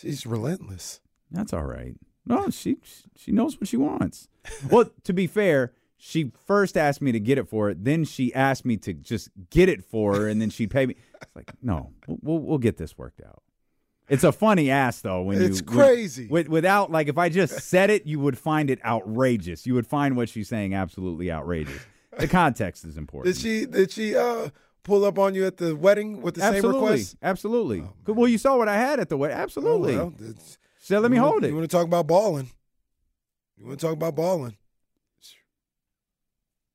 She's 0.00 0.24
relentless. 0.24 1.00
That's 1.28 1.52
all 1.52 1.64
right. 1.64 1.96
No, 2.24 2.50
she 2.50 2.76
she 3.16 3.32
knows 3.32 3.58
what 3.58 3.66
she 3.66 3.76
wants. 3.76 4.28
Well, 4.70 4.90
to 5.04 5.12
be 5.12 5.26
fair, 5.26 5.72
she 5.96 6.30
first 6.46 6.76
asked 6.76 7.02
me 7.02 7.10
to 7.10 7.18
get 7.18 7.38
it 7.38 7.48
for 7.48 7.68
her. 7.68 7.74
Then 7.74 8.04
she 8.04 8.32
asked 8.32 8.64
me 8.64 8.76
to 8.76 8.92
just 8.92 9.30
get 9.50 9.68
it 9.68 9.82
for 9.82 10.14
her, 10.14 10.28
and 10.28 10.40
then 10.40 10.50
she'd 10.50 10.70
pay 10.70 10.86
me. 10.86 10.94
It's 11.22 11.34
like, 11.36 11.52
no, 11.62 11.92
we'll 12.06 12.38
we'll, 12.38 12.58
get 12.58 12.76
this 12.76 12.96
worked 12.96 13.20
out. 13.20 13.42
It's 14.08 14.24
a 14.24 14.32
funny 14.32 14.70
ass 14.70 15.00
though 15.00 15.22
when 15.22 15.40
It's 15.42 15.58
you 15.60 15.64
crazy. 15.66 16.26
With, 16.28 16.48
without 16.48 16.90
like 16.90 17.08
if 17.08 17.18
I 17.18 17.28
just 17.28 17.60
said 17.68 17.90
it, 17.90 18.06
you 18.06 18.20
would 18.20 18.38
find 18.38 18.70
it 18.70 18.82
outrageous. 18.84 19.66
You 19.66 19.74
would 19.74 19.86
find 19.86 20.16
what 20.16 20.28
she's 20.28 20.48
saying 20.48 20.74
absolutely 20.74 21.30
outrageous. 21.30 21.82
The 22.18 22.28
context 22.28 22.84
is 22.84 22.96
important. 22.96 23.34
Did 23.34 23.40
she 23.42 23.66
did 23.66 23.90
she 23.90 24.16
uh 24.16 24.48
pull 24.82 25.04
up 25.04 25.18
on 25.18 25.34
you 25.34 25.46
at 25.46 25.58
the 25.58 25.76
wedding 25.76 26.22
with 26.22 26.36
the 26.36 26.40
same 26.40 26.64
request? 26.64 27.16
absolutely. 27.22 27.84
Good- 28.04 28.16
well, 28.16 28.28
you 28.28 28.38
saw 28.38 28.56
what 28.56 28.68
I 28.68 28.76
had 28.78 28.98
at 28.98 29.08
the 29.08 29.16
wedding. 29.16 29.36
Absolutely. 29.36 29.96
Oh, 29.96 30.12
well, 30.18 30.34
said, 30.78 31.00
"Let 31.00 31.10
me 31.10 31.18
wanna- 31.18 31.30
hold 31.30 31.44
it." 31.44 31.48
You 31.48 31.54
want 31.56 31.68
to 31.70 31.76
talk 31.76 31.86
about 31.86 32.06
balling? 32.06 32.50
You 33.58 33.66
want 33.66 33.78
to 33.78 33.86
talk 33.86 33.92
about 33.92 34.14
balling? 34.16 34.56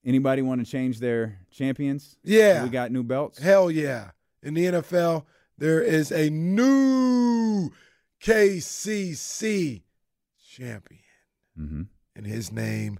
Anybody 0.05 0.41
want 0.41 0.63
to 0.63 0.69
change 0.69 0.99
their 0.99 1.39
champions? 1.49 2.17
Yeah. 2.23 2.63
we 2.63 2.69
got 2.69 2.91
new 2.91 3.03
belts. 3.03 3.39
Hell 3.39 3.71
yeah! 3.71 4.11
In 4.43 4.53
the 4.55 4.65
NFL, 4.65 5.23
there 5.57 5.81
is 5.81 6.11
a 6.11 6.29
new 6.29 7.71
KCC 8.21 9.81
champion, 10.45 10.99
Mm-hmm. 11.59 11.81
and 12.15 12.25
his 12.27 12.51
name 12.51 12.99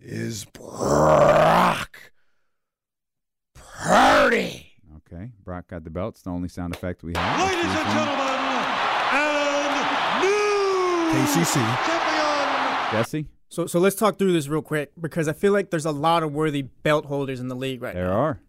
is 0.00 0.44
Brock 0.46 2.12
Purdy. 3.54 4.72
Okay, 5.12 5.30
Brock 5.44 5.66
got 5.68 5.84
the 5.84 5.90
belt. 5.90 6.14
It's 6.14 6.22
The 6.22 6.30
only 6.30 6.48
sound 6.48 6.74
effect 6.74 7.02
we 7.02 7.12
have. 7.16 7.40
Ladies 7.40 7.64
and 7.64 7.74
gentlemen, 7.74 8.18
and 9.12 10.22
new 10.22 11.12
KCC. 11.12 11.54
champion. 11.86 12.92
Jesse, 12.92 13.26
So, 13.48 13.66
so 13.66 13.78
let's 13.80 13.96
talk 13.96 14.18
through 14.18 14.32
this 14.32 14.48
real 14.48 14.62
quick 14.62 14.92
because 15.00 15.26
I 15.28 15.32
feel 15.32 15.52
like 15.52 15.70
there's 15.70 15.86
a 15.86 15.90
lot 15.92 16.22
of 16.22 16.32
worthy 16.32 16.62
belt 16.62 17.06
holders 17.06 17.40
in 17.40 17.48
the 17.48 17.56
league 17.56 17.82
right 17.82 17.94
there 17.94 18.04
now. 18.04 18.10
There 18.10 18.18
are 18.18 18.40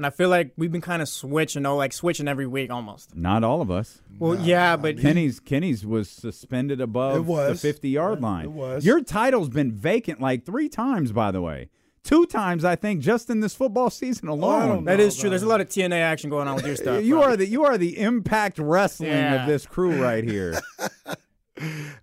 And 0.00 0.06
I 0.06 0.08
feel 0.10 0.30
like 0.30 0.52
we've 0.56 0.72
been 0.72 0.80
kind 0.80 1.02
of 1.02 1.10
switching, 1.10 1.66
oh, 1.66 1.76
like 1.76 1.92
switching 1.92 2.26
every 2.26 2.46
week 2.46 2.70
almost. 2.70 3.14
not 3.14 3.44
all 3.44 3.60
of 3.60 3.70
us. 3.70 4.00
Well, 4.18 4.34
yeah, 4.40 4.76
but 4.76 4.98
Kenny's 4.98 5.40
Kenny's 5.40 5.84
was 5.84 6.08
suspended 6.08 6.80
above 6.80 7.26
was. 7.26 7.60
the 7.60 7.68
50 7.68 7.90
yard 7.90 8.22
line. 8.22 8.46
it 8.46 8.50
was. 8.52 8.82
Your 8.86 9.02
title's 9.02 9.50
been 9.50 9.72
vacant 9.72 10.18
like 10.18 10.46
three 10.46 10.70
times, 10.70 11.12
by 11.12 11.30
the 11.30 11.42
way. 11.42 11.68
Two 12.02 12.24
times, 12.24 12.64
I 12.64 12.76
think, 12.76 13.02
just 13.02 13.28
in 13.28 13.40
this 13.40 13.54
football 13.54 13.90
season 13.90 14.28
alone. 14.28 14.84
that 14.86 15.00
is 15.00 15.18
true. 15.18 15.28
There's 15.28 15.42
a 15.42 15.46
lot 15.46 15.60
of 15.60 15.68
TNA 15.68 16.00
action 16.00 16.30
going 16.30 16.48
on 16.48 16.54
with 16.56 16.66
your 16.66 16.76
stuff. 16.84 17.04
you 17.04 17.16
bro. 17.16 17.22
are 17.24 17.36
the 17.36 17.46
you 17.46 17.66
are 17.66 17.76
the 17.76 17.98
impact 17.98 18.58
wrestling 18.58 19.10
Yeah. 19.10 19.42
of 19.42 19.46
this 19.48 19.66
crew 19.66 20.02
right 20.02 20.24
here. 20.24 20.58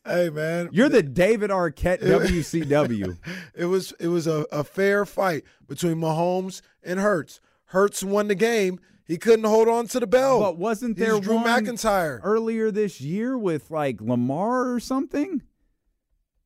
Hey 0.05 0.29
man, 0.29 0.69
You're 0.71 0.87
the 0.89 1.01
David 1.01 1.49
Arquette 1.49 2.03
WCW. 2.03 3.17
it 3.55 3.65
was 3.65 3.91
it 3.99 4.07
was 4.09 4.27
a, 4.27 4.45
a 4.51 4.63
fair 4.63 5.03
fight 5.03 5.45
between 5.67 5.95
Mahomes 5.95 6.61
and 6.83 6.99
Hurts. 6.99 7.39
Hurts 7.67 8.03
won 8.03 8.27
the 8.27 8.35
game. 8.35 8.79
He 9.05 9.17
couldn't 9.17 9.45
hold 9.45 9.67
on 9.69 9.87
to 9.87 9.99
the 10.01 10.07
belt. 10.07 10.41
But 10.41 10.57
wasn't 10.57 10.97
He's 10.97 11.07
there 11.07 11.19
Drew 11.19 11.35
one 11.35 11.45
McIntyre? 11.45 12.19
earlier 12.23 12.71
this 12.71 12.99
year 12.99 13.37
with 13.37 13.71
like 13.71 14.01
Lamar 14.01 14.71
or 14.73 14.79
something? 14.79 15.41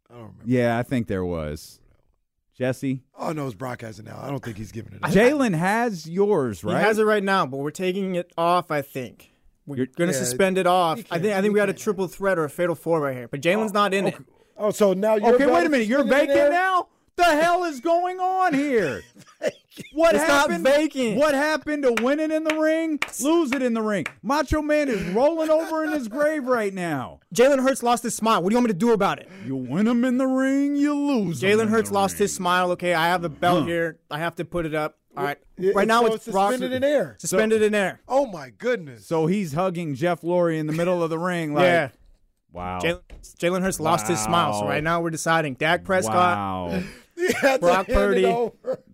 I 0.10 0.14
don't 0.14 0.22
remember. 0.24 0.44
Yeah, 0.46 0.78
I 0.78 0.84
think 0.84 1.08
there 1.08 1.26
was. 1.26 1.80
Jesse, 2.58 3.02
Oh 3.18 3.28
no, 3.28 3.34
know 3.34 3.48
is 3.48 3.56
Brock 3.56 3.82
has 3.82 3.98
it 3.98 4.06
now. 4.06 4.20
I 4.22 4.30
don't 4.30 4.44
think 4.44 4.58
he's 4.58 4.72
giving 4.72 4.94
it 4.94 5.00
up. 5.04 5.10
Jalen 5.10 5.56
has 5.56 6.08
yours, 6.08 6.64
right? 6.64 6.78
He 6.78 6.84
has 6.84 7.00
it 7.00 7.04
right 7.06 7.24
now, 7.24 7.46
but 7.48 7.58
we're 7.58 7.72
taking 7.72 8.14
it 8.16 8.32
off. 8.38 8.70
I 8.70 8.84
think 8.84 9.32
we're 9.66 9.78
You're- 9.78 9.92
going 9.98 10.12
to 10.12 10.16
Yeah, 10.16 10.24
suspend 10.24 10.60
it 10.60 10.68
off. 10.68 11.00
I 11.10 11.18
think. 11.18 11.34
I 11.34 11.42
think 11.42 11.54
we 11.54 11.58
got 11.60 11.70
a 11.70 11.74
triple 11.74 12.08
threat 12.08 12.38
or 12.38 12.44
a 12.44 12.50
fatal 12.50 12.76
four 12.76 13.00
right 13.02 13.16
here. 13.16 13.28
But 13.28 13.42
Jalen's 13.42 13.74
not 13.74 13.94
in 13.96 14.08
it. 14.08 14.16
Oh, 14.58 14.70
so 14.70 14.94
now 14.94 15.16
you're 15.16 15.34
okay, 15.36 15.48
wait 15.48 15.66
a 15.66 15.70
minute. 15.70 15.88
You're 15.88 16.02
spin 16.02 16.14
it 16.14 16.22
in 16.22 16.28
vacant 16.28 16.52
now? 16.52 16.90
The 17.16 17.24
hell 17.24 17.64
is 17.64 17.80
going 17.80 18.20
on 18.20 18.54
here? 18.54 19.02
What 19.94 20.16
It's 20.16 20.28
not 20.28 20.50
happened? 20.50 20.64
vacant. 20.66 21.18
What 21.18 21.34
happened 21.34 21.84
to 21.84 21.94
winning 22.04 22.30
in 22.32 22.44
the 22.44 22.56
ring, 22.56 23.00
lose 23.22 23.54
it 23.54 23.62
in 23.62 23.74
the 23.74 23.82
ring? 23.82 24.06
Macho 24.22 24.62
Man 24.62 24.90
is 24.90 25.02
rolling 25.14 25.50
over 25.50 25.86
in 25.86 25.92
his 25.94 26.08
grave 26.10 26.46
right 26.46 26.74
now. 26.74 27.20
Jalen 27.34 27.62
Hurts 27.64 27.82
lost 27.82 28.04
his 28.04 28.14
smile. 28.14 28.44
What 28.44 28.50
do 28.50 28.54
you 28.54 28.58
want 28.58 28.68
me 28.68 28.74
to 28.74 28.78
do 28.80 28.92
about 28.92 29.20
it? 29.20 29.30
You 29.46 29.56
win 29.56 29.88
him 29.88 30.04
in 30.04 30.18
the 30.18 30.28
ring, 30.28 30.76
you 30.76 30.94
lose. 30.94 31.42
Jalen 31.42 31.64
in 31.64 31.68
Hurts 31.70 31.88
the 31.90 31.96
lost 31.96 32.16
ring. 32.16 32.26
his 32.26 32.36
smile. 32.36 32.72
Okay, 32.72 32.94
I 32.94 33.08
have 33.08 33.22
the 33.22 33.30
belt 33.30 33.62
Huh. 33.62 33.66
here. 33.68 34.00
I 34.10 34.20
have 34.20 34.36
to 34.36 34.46
put 34.46 34.66
it 34.66 34.76
up. 34.76 34.98
All 35.16 35.24
right. 35.24 35.38
Yeah, 35.58 35.72
right 35.76 35.88
now 35.88 36.02
so 36.02 36.08
it's 36.08 36.28
it's 36.28 36.32
Brock 36.34 36.52
suspended 36.52 36.76
in 36.76 36.84
air. 36.90 37.16
Suspended 37.20 37.62
in 37.62 37.74
air. 37.76 38.02
Oh 38.08 38.26
my 38.26 38.50
goodness. 38.50 39.06
So 39.06 39.26
he's 39.28 39.54
hugging 39.54 39.96
Jeff 39.96 40.22
Lurie 40.22 40.58
in 40.58 40.68
the 40.68 40.74
middle 40.74 41.02
of 41.04 41.10
the 41.10 41.20
ring. 41.20 41.54
Like, 41.54 41.64
yeah. 41.64 41.90
Wow. 42.54 42.80
Jalen, 42.82 43.02
Jalen 43.40 43.62
Hurts 43.62 43.80
lost 43.80 44.08
his 44.08 44.20
smile. 44.20 44.54
So 44.60 44.66
right 44.68 44.84
now 44.84 45.00
we're 45.02 45.10
deciding 45.12 45.54
Dak 45.56 45.84
Prescott. 45.86 46.16
Wow. 46.38 46.84
He 47.28 47.34
had 47.34 47.54
to 47.56 47.60
Brock 47.60 47.88
Purdy. 47.88 48.24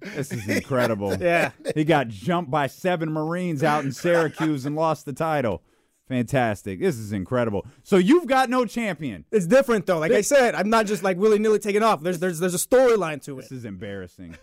This 0.01 0.31
is 0.31 0.47
incredible. 0.47 1.15
Yeah. 1.21 1.51
He 1.75 1.83
got 1.83 2.07
jumped 2.09 2.51
by 2.51 2.67
seven 2.67 3.11
Marines 3.11 3.63
out 3.63 3.83
in 3.85 3.91
Syracuse 3.91 4.65
and 4.65 4.75
lost 4.75 5.05
the 5.05 5.13
title. 5.13 5.63
Fantastic. 6.07 6.79
This 6.79 6.97
is 6.97 7.11
incredible. 7.11 7.65
So 7.83 7.97
you've 7.97 8.27
got 8.27 8.49
no 8.49 8.65
champion. 8.65 9.25
It's 9.31 9.45
different 9.47 9.85
though. 9.85 9.99
Like 9.99 10.11
I 10.13 10.21
said, 10.21 10.55
I'm 10.55 10.69
not 10.69 10.85
just 10.85 11.03
like 11.03 11.17
willy 11.17 11.37
nilly 11.39 11.59
taking 11.59 11.83
off. 11.83 12.01
There's 12.01 12.19
there's 12.19 12.39
there's 12.39 12.55
a 12.55 12.57
storyline 12.65 13.21
to 13.23 13.37
it. 13.39 13.43
This 13.43 13.51
is 13.51 13.65
embarrassing. 13.65 14.35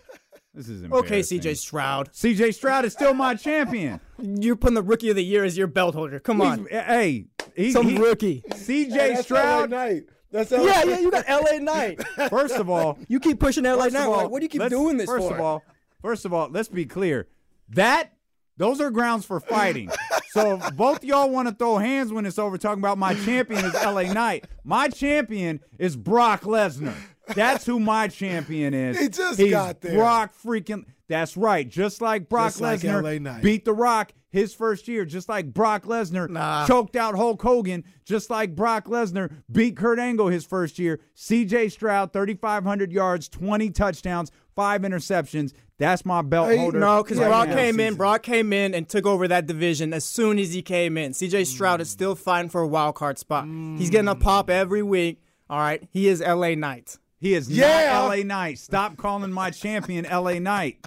This 0.53 0.69
is 0.69 0.83
embarrassing. 0.83 1.05
Okay, 1.13 1.19
CJ 1.21 1.57
Stroud. 1.57 2.11
CJ 2.13 2.53
Stroud 2.53 2.85
is 2.85 2.93
still 2.93 3.13
my 3.13 3.35
champion. 3.35 3.99
You're 4.21 4.55
putting 4.55 4.75
the 4.75 4.83
rookie 4.83 5.09
of 5.09 5.15
the 5.15 5.23
year 5.23 5.43
as 5.43 5.57
your 5.57 5.67
belt 5.67 5.95
holder. 5.95 6.19
Come 6.19 6.39
on. 6.41 6.67
He's- 6.69 6.85
hey, 6.85 7.25
he, 7.55 7.71
Some 7.71 7.87
he- 7.89 7.97
rookie. 7.97 8.43
CJ 8.51 8.89
That's 8.93 9.21
Stroud. 9.23 9.69
Night. 9.71 10.03
That's 10.35 10.51
LA 10.51 10.63
Yeah, 10.63 10.83
yeah, 10.83 10.99
you 10.99 11.11
got 11.11 11.27
LA 11.29 11.57
Knight. 11.59 12.03
First 12.29 12.55
of 12.55 12.69
all, 12.69 12.99
You 13.07 13.19
keep 13.19 13.39
pushing 13.39 13.63
LA 13.63 13.87
Knight. 13.87 13.95
all, 14.05 14.11
Like, 14.23 14.29
what 14.29 14.39
do 14.39 14.45
you 14.45 14.49
keep 14.49 14.67
doing 14.69 14.97
this 14.97 15.07
first 15.09 15.27
for? 15.27 15.33
of 15.35 15.39
all, 15.41 15.63
first 16.01 16.25
of 16.25 16.33
all, 16.33 16.49
let's 16.49 16.67
be 16.69 16.85
clear. 16.85 17.27
That 17.69 18.13
those 18.57 18.79
are 18.81 18.89
grounds 18.91 19.25
for 19.25 19.39
fighting. 19.39 19.89
so 20.31 20.59
both 20.75 21.03
y'all 21.03 21.29
want 21.29 21.47
to 21.47 21.53
throw 21.55 21.77
hands 21.77 22.11
when 22.13 22.25
it's 22.25 22.37
over 22.39 22.57
talking 22.57 22.79
about 22.81 22.97
my 22.97 23.13
champion 23.13 23.63
is 23.65 23.73
LA 23.73 24.03
Knight. 24.13 24.45
My 24.63 24.87
champion 24.89 25.59
is 25.79 25.95
Brock 25.95 26.41
Lesnar. 26.41 26.93
That's 27.27 27.65
who 27.65 27.79
my 27.79 28.07
champion 28.07 28.73
is. 28.73 28.99
He 28.99 29.09
just 29.09 29.39
He's 29.39 29.49
got 29.51 29.81
there. 29.81 29.95
Brock 29.95 30.33
freaking. 30.43 30.85
That's 31.07 31.35
right. 31.37 31.67
Just 31.67 32.01
like 32.01 32.29
Brock 32.29 32.49
Just 32.49 32.61
like 32.61 32.79
Lesnar 32.81 33.03
LA 33.03 33.17
Knight. 33.19 33.41
beat 33.43 33.65
The 33.65 33.73
Rock 33.73 34.11
his 34.35 34.53
first 34.53 34.87
year, 34.87 35.05
just 35.05 35.27
like 35.29 35.53
Brock 35.53 35.85
Lesnar 35.85 36.29
Nah. 36.29 36.67
choked 36.67 36.95
out 36.95 37.15
Hulk 37.15 37.41
Hogan, 37.41 37.83
just 38.05 38.29
like 38.29 38.55
Brock 38.55 38.85
Lesnar 38.85 39.31
beat 39.51 39.75
Kurt 39.77 39.97
Angle 39.97 40.27
his 40.27 40.45
first 40.45 40.77
year. 40.77 40.99
CJ 41.15 41.71
Stroud, 41.71 42.13
3,500 42.13 42.91
yards, 42.91 43.27
20 43.29 43.69
touchdowns, 43.71 44.31
five 44.55 44.81
interceptions. 44.81 45.53
That's 45.77 46.05
my 46.05 46.21
belt 46.21 46.49
Hey, 46.49 46.57
holder. 46.57 46.79
No, 46.79 47.03
because 47.03 47.17
right 47.17 47.27
Brock 47.27 47.49
now. 47.49 47.55
came 47.55 47.79
in. 47.79 47.95
Brock 47.95 48.23
came 48.23 48.53
in 48.53 48.73
and 48.73 48.87
took 48.87 49.05
over 49.05 49.27
that 49.27 49.45
division 49.45 49.93
as 49.93 50.05
soon 50.05 50.39
as 50.39 50.53
he 50.53 50.61
came 50.61 50.97
in. 50.97 51.11
CJ 51.13 51.45
Stroud 51.45 51.81
is 51.81 51.89
still 51.89 52.15
fighting 52.15 52.49
for 52.49 52.61
a 52.61 52.67
wild 52.67 52.95
card 52.95 53.17
spot. 53.17 53.45
He's 53.77 53.89
getting 53.89 54.07
a 54.07 54.15
pop 54.15 54.49
every 54.49 54.83
week. 54.83 55.21
All 55.49 55.59
right, 55.59 55.83
he 55.91 56.07
is 56.07 56.21
LA 56.21 56.55
Knight. 56.55 56.97
He 57.19 57.33
is 57.33 57.49
Yeah. 57.49 57.91
not 57.93 58.05
LA 58.09 58.23
Knight. 58.23 58.57
Stop 58.59 58.97
calling 58.97 59.31
my 59.31 59.49
champion 59.51 60.05
LA 60.05 60.39
Knight. 60.39 60.77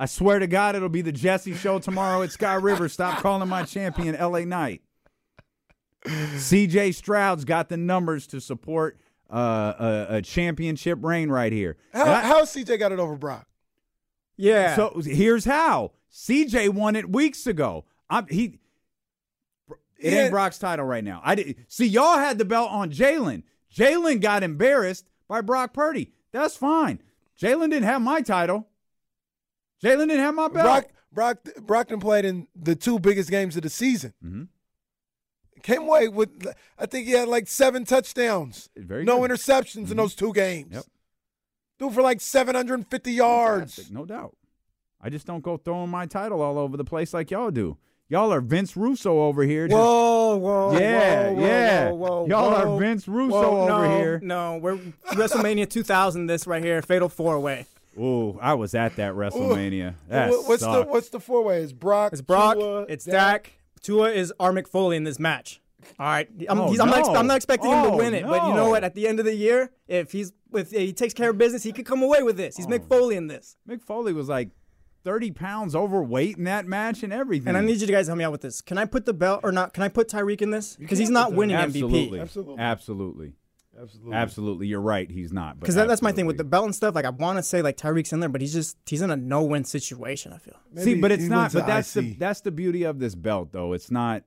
I 0.00 0.06
swear 0.06 0.38
to 0.38 0.46
God, 0.46 0.74
it'll 0.76 0.88
be 0.88 1.02
the 1.02 1.12
Jesse 1.12 1.54
show 1.54 1.78
tomorrow 1.78 2.22
at 2.22 2.32
Sky 2.32 2.54
River. 2.54 2.88
Stop 2.88 3.18
calling 3.18 3.46
my 3.50 3.64
champion 3.64 4.16
LA 4.18 4.40
Knight. 4.40 4.80
CJ 6.06 6.94
Stroud's 6.94 7.44
got 7.44 7.68
the 7.68 7.76
numbers 7.76 8.26
to 8.28 8.40
support 8.40 8.98
uh, 9.30 9.74
a, 9.78 10.06
a 10.16 10.22
championship 10.22 10.98
reign 11.02 11.28
right 11.28 11.52
here. 11.52 11.76
How, 11.92 12.04
I- 12.10 12.20
how 12.22 12.42
CJ 12.44 12.78
got 12.78 12.92
it 12.92 12.98
over 12.98 13.14
Brock? 13.16 13.46
Yeah. 14.38 14.74
So 14.74 15.02
here's 15.04 15.44
how 15.44 15.92
CJ 16.10 16.70
won 16.70 16.96
it 16.96 17.10
weeks 17.12 17.46
ago. 17.46 17.84
I'm, 18.08 18.26
he. 18.28 18.58
It 19.98 20.14
Yeah. 20.14 20.22
ain't 20.22 20.30
Brock's 20.30 20.58
title 20.58 20.86
right 20.86 21.04
now. 21.04 21.20
I 21.22 21.34
did, 21.34 21.56
see 21.68 21.84
y'all 21.86 22.16
had 22.16 22.38
the 22.38 22.46
belt 22.46 22.70
on 22.70 22.90
Jalen. 22.90 23.42
Jalen 23.76 24.22
got 24.22 24.42
embarrassed 24.42 25.10
by 25.28 25.42
Brock 25.42 25.74
Purdy. 25.74 26.10
That's 26.32 26.56
fine. 26.56 27.02
Jalen 27.38 27.68
didn't 27.68 27.82
have 27.84 28.00
my 28.00 28.22
title. 28.22 28.66
Jalen 29.82 30.08
didn't 30.08 30.18
have 30.20 30.34
my 30.34 30.48
belt. 30.48 30.64
Brock 30.64 30.86
Brock 31.12 31.38
Brockton 31.66 32.00
played 32.00 32.24
in 32.24 32.46
the 32.54 32.76
two 32.76 32.98
biggest 32.98 33.30
games 33.30 33.56
of 33.56 33.62
the 33.62 33.70
season. 33.70 34.12
Mhm. 34.24 34.48
Came 35.62 35.82
away 35.82 36.08
with 36.08 36.46
I 36.78 36.86
think 36.86 37.06
he 37.06 37.12
had 37.12 37.28
like 37.28 37.46
seven 37.48 37.84
touchdowns. 37.84 38.70
Very 38.76 39.04
no 39.04 39.20
good. 39.20 39.30
interceptions 39.30 39.90
in 39.90 39.96
those 39.96 40.14
two 40.14 40.32
games. 40.32 40.72
Yep. 40.72 40.84
Threw 41.78 41.90
for 41.90 42.02
like 42.02 42.20
750 42.20 43.12
yards. 43.12 43.74
Fantastic, 43.74 43.94
no 43.94 44.04
doubt. 44.06 44.36
I 45.00 45.08
just 45.10 45.26
don't 45.26 45.42
go 45.42 45.56
throwing 45.56 45.90
my 45.90 46.06
title 46.06 46.42
all 46.42 46.58
over 46.58 46.76
the 46.76 46.84
place 46.84 47.12
like 47.14 47.30
y'all 47.30 47.50
do. 47.50 47.78
Y'all 48.08 48.32
are 48.32 48.40
Vince 48.40 48.76
Russo 48.76 49.20
over 49.20 49.44
here. 49.44 49.68
just- 49.68 49.76
Whoa, 49.78 50.36
whoa, 50.36 50.78
Yeah, 50.78 51.28
whoa, 51.28 51.32
whoa, 51.34 51.40
yeah. 51.46 51.90
whoa, 51.90 51.94
whoa, 51.94 52.26
Y'all 52.26 52.54
are. 52.54 52.78
Vince 52.78 53.06
Russo 53.08 53.40
Whoa, 53.40 53.60
over 53.70 53.88
no, 53.88 53.96
here. 53.98 54.20
No, 54.22 54.58
we're 54.58 54.76
WrestleMania 55.12 55.68
2000. 55.70 56.26
This 56.26 56.46
right 56.46 56.62
here, 56.62 56.82
Fatal 56.82 57.08
Four 57.08 57.38
Way. 57.40 57.66
Ooh, 57.98 58.38
I 58.40 58.54
was 58.54 58.74
at 58.74 58.96
that 58.96 59.14
WrestleMania. 59.14 59.94
That 60.08 60.30
What- 60.30 60.48
what's 60.48 60.62
the 60.62 60.82
what's 60.88 61.08
the 61.08 61.20
four 61.20 61.42
way? 61.42 61.62
Is 61.62 61.72
Brock? 61.72 62.12
It's 62.12 62.22
Brock. 62.22 62.56
Tua, 62.56 62.82
it's 62.88 63.04
Dak. 63.04 63.52
Tua 63.82 64.10
is 64.10 64.32
R. 64.38 64.52
Mick 64.52 64.68
Foley 64.68 64.96
in 64.96 65.04
this 65.04 65.18
match. 65.18 65.60
All 65.98 66.06
right, 66.06 66.28
I'm, 66.48 66.60
Oh, 66.60 66.70
he's, 66.70 66.78
I'm, 66.78 66.90
not. 66.90 67.16
I'm 67.16 67.26
not 67.26 67.36
expecting 67.36 67.70
him 67.70 67.82
to 67.84 67.88
Oh, 67.92 67.96
win 67.96 68.12
it, 68.14 68.24
but 68.24 68.46
you 68.46 68.54
know 68.54 68.68
what? 68.68 68.84
At 68.84 68.94
the 68.94 69.08
end 69.08 69.18
of 69.18 69.24
the 69.24 69.34
year, 69.34 69.70
if 69.88 70.12
he's 70.12 70.32
if 70.52 70.70
he 70.72 70.92
takes 70.92 71.14
care 71.14 71.30
of 71.30 71.38
business, 71.38 71.62
he 71.62 71.72
could 71.72 71.86
come 71.86 72.02
away 72.02 72.22
with 72.22 72.36
this. 72.36 72.56
He's 72.56 72.66
Oh. 72.66 72.70
Mick 72.70 72.86
Foley 72.86 73.16
in 73.16 73.28
this, 73.28 73.56
Mick 73.68 73.80
Foley 73.82 74.12
was 74.12 74.28
like 74.28 74.50
30 75.04 75.30
pounds 75.30 75.74
overweight 75.74 76.36
in 76.36 76.44
that 76.44 76.66
match 76.66 77.02
and 77.02 77.12
everything. 77.12 77.48
and 77.48 77.56
I 77.56 77.62
need 77.62 77.80
you 77.80 77.86
guys 77.86 78.06
to 78.06 78.10
help 78.10 78.18
me 78.18 78.24
out 78.24 78.32
with 78.32 78.42
this. 78.42 78.60
Can 78.60 78.76
I 78.76 78.84
put 78.84 79.06
the 79.06 79.14
belt 79.14 79.40
or 79.42 79.50
not? 79.52 79.72
Can 79.72 79.82
I 79.82 79.88
put 79.88 80.08
Tyreek 80.10 80.42
in 80.42 80.50
this? 80.50 80.76
Because 80.76 80.98
he's 80.98 81.08
not 81.08 81.32
winning 81.32 81.56
absolutely. 81.56 82.18
MVP. 82.18 82.20
Absolutely. 82.20 82.56
Absolutely. 82.58 83.32
Absolutely. 83.80 84.14
Absolutely. 84.14 84.66
You're 84.66 84.80
right. 84.80 85.10
He's 85.10 85.32
not. 85.32 85.58
Because 85.60 85.74
that, 85.76 85.88
that's 85.88 86.02
my 86.02 86.12
thing 86.12 86.26
with 86.26 86.36
the 86.36 86.44
belt 86.44 86.64
and 86.66 86.74
stuff. 86.74 86.94
Like 86.94 87.04
I 87.04 87.10
want 87.10 87.38
to 87.38 87.42
say 87.42 87.62
like 87.62 87.76
Tyreek's 87.76 88.12
in 88.12 88.20
there, 88.20 88.28
but 88.28 88.40
he's 88.40 88.52
just 88.52 88.76
he's 88.86 89.02
in 89.02 89.10
a 89.10 89.16
no-win 89.16 89.64
situation. 89.64 90.32
I 90.32 90.38
feel. 90.38 90.56
See, 90.76 90.94
but 91.00 91.10
it's 91.12 91.24
not. 91.24 91.52
But 91.52 91.66
that's 91.66 91.94
the 91.94 92.14
that's 92.14 92.40
the 92.42 92.50
beauty 92.50 92.82
of 92.84 92.98
this 92.98 93.14
belt, 93.14 93.52
though. 93.52 93.72
It's 93.72 93.90
not 93.90 94.24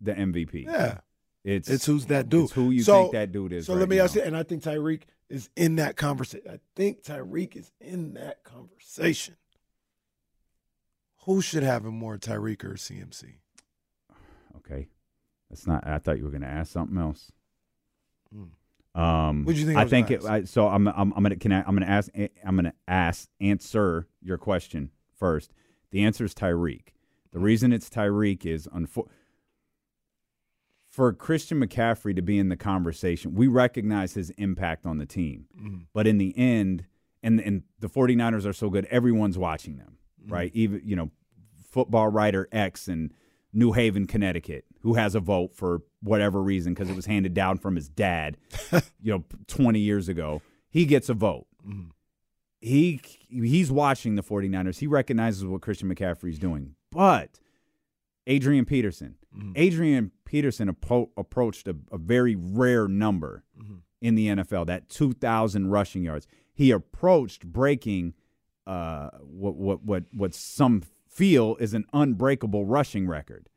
the 0.00 0.12
MVP. 0.12 0.64
Yeah. 0.64 0.98
It's 1.44 1.68
It's 1.70 1.86
who's 1.86 2.06
that 2.06 2.28
dude. 2.28 2.44
It's 2.44 2.52
who 2.52 2.70
you 2.70 2.82
So- 2.82 3.02
think 3.02 3.12
that 3.12 3.32
dude 3.32 3.52
is. 3.52 3.66
So 3.66 3.74
right 3.74 3.80
let 3.80 3.88
me 3.88 3.96
now. 3.98 4.04
ask 4.04 4.16
you, 4.16 4.22
and 4.22 4.36
I 4.36 4.42
think 4.42 4.62
Tyreek 4.64 5.02
is 5.28 5.48
in 5.56 5.76
that 5.76 5.96
conversation. 5.96 6.50
I 6.50 6.58
think 6.74 7.02
Tyreek 7.04 7.54
is 7.56 7.70
in 7.80 8.14
that 8.14 8.42
conversation. 8.42 9.36
Who 11.24 11.40
should 11.40 11.62
have 11.62 11.84
him 11.84 11.94
more, 11.94 12.18
Tyreek 12.18 12.64
or 12.64 12.74
CMC? 12.74 13.34
Okay, 14.58 14.88
that's 15.50 15.66
not. 15.66 15.86
I 15.86 15.98
thought 15.98 16.18
you 16.18 16.24
were 16.24 16.30
going 16.30 16.42
to 16.42 16.48
ask 16.48 16.72
something 16.72 16.98
else. 16.98 17.30
Hmm. 18.32 18.44
Um, 18.96 19.44
What'd 19.44 19.58
you 19.60 19.66
think 19.66 19.78
I 19.78 19.82
I 19.82 19.84
think 19.86 20.10
it. 20.10 20.24
I, 20.24 20.44
so 20.44 20.68
I'm. 20.68 20.88
I'm. 20.88 21.12
I'm 21.14 21.22
gonna. 21.22 21.36
Can 21.36 21.52
I? 21.52 21.60
I'm 21.66 21.74
gonna 21.74 21.84
ask. 21.86 22.10
I'm 22.44 22.56
gonna 22.56 22.72
ask. 22.88 23.28
Answer 23.40 24.08
your 24.22 24.38
question 24.38 24.90
first. 25.18 25.52
The 25.90 26.02
answer 26.02 26.24
is 26.24 26.34
Tyreek. 26.34 26.88
The 27.32 27.38
reason 27.38 27.72
it's 27.72 27.90
Tyreek 27.90 28.46
is 28.46 28.66
unfor- 28.68 29.08
for 30.90 31.12
Christian 31.12 31.60
McCaffrey 31.60 32.14
to 32.16 32.22
be 32.22 32.38
in 32.38 32.48
the 32.48 32.56
conversation. 32.56 33.34
We 33.34 33.48
recognize 33.48 34.14
his 34.14 34.30
impact 34.30 34.86
on 34.86 34.98
the 34.98 35.06
team, 35.06 35.46
Mm-hmm. 35.60 35.76
but 35.92 36.06
in 36.06 36.18
the 36.18 36.36
end, 36.36 36.86
and 37.22 37.38
and 37.40 37.62
the 37.80 37.88
49ers 37.88 38.46
are 38.46 38.52
so 38.52 38.70
good. 38.70 38.86
Everyone's 38.86 39.36
watching 39.38 39.76
them, 39.76 39.98
Mm-hmm. 40.24 40.32
right? 40.32 40.50
Even 40.54 40.80
you 40.84 40.96
know, 40.96 41.10
football 41.70 42.08
writer 42.08 42.48
X 42.50 42.88
in 42.88 43.12
New 43.52 43.72
Haven, 43.72 44.06
Connecticut, 44.06 44.64
who 44.86 44.94
has 44.94 45.16
a 45.16 45.20
vote 45.20 45.52
for 45.52 45.82
whatever 46.00 46.40
reason 46.40 46.72
because 46.72 46.88
it 46.88 46.94
was 46.94 47.06
handed 47.06 47.34
down 47.34 47.58
from 47.58 47.74
his 47.74 47.88
dad, 47.88 48.36
you 49.02 49.12
know, 49.12 49.24
20 49.48 49.80
years 49.80 50.08
ago. 50.08 50.40
He 50.70 50.84
gets 50.84 51.08
a 51.08 51.14
vote. 51.14 51.46
Mm-hmm. 51.66 51.88
He 52.60 53.00
he's 53.28 53.70
watching 53.72 54.14
the 54.14 54.22
49ers. 54.22 54.78
He 54.78 54.86
recognizes 54.86 55.44
what 55.44 55.60
Christian 55.60 55.92
McCaffrey's 55.92 56.38
doing. 56.38 56.76
But 56.92 57.40
Adrian 58.26 58.64
Peterson, 58.64 59.16
Mm-hmm. 59.36 59.52
Adrian 59.56 60.12
Peterson 60.24 60.72
appro- 60.72 61.10
approached 61.18 61.68
a, 61.68 61.76
a 61.92 61.98
very 61.98 62.34
rare 62.36 62.88
number 62.88 63.44
Mm-hmm. 63.60 63.74
in 64.00 64.14
the 64.14 64.28
NFL, 64.28 64.66
that 64.66 64.88
2,000 64.88 65.68
rushing 65.68 66.04
yards. 66.04 66.26
He 66.54 66.70
approached 66.70 67.44
breaking 67.44 68.14
uh, 68.66 69.10
what 69.22 69.56
what 69.56 69.82
what 69.84 70.04
what 70.14 70.34
some 70.34 70.82
feel 71.08 71.56
is 71.60 71.74
an 71.74 71.84
unbreakable 71.92 72.64
rushing 72.64 73.06
record. 73.08 73.48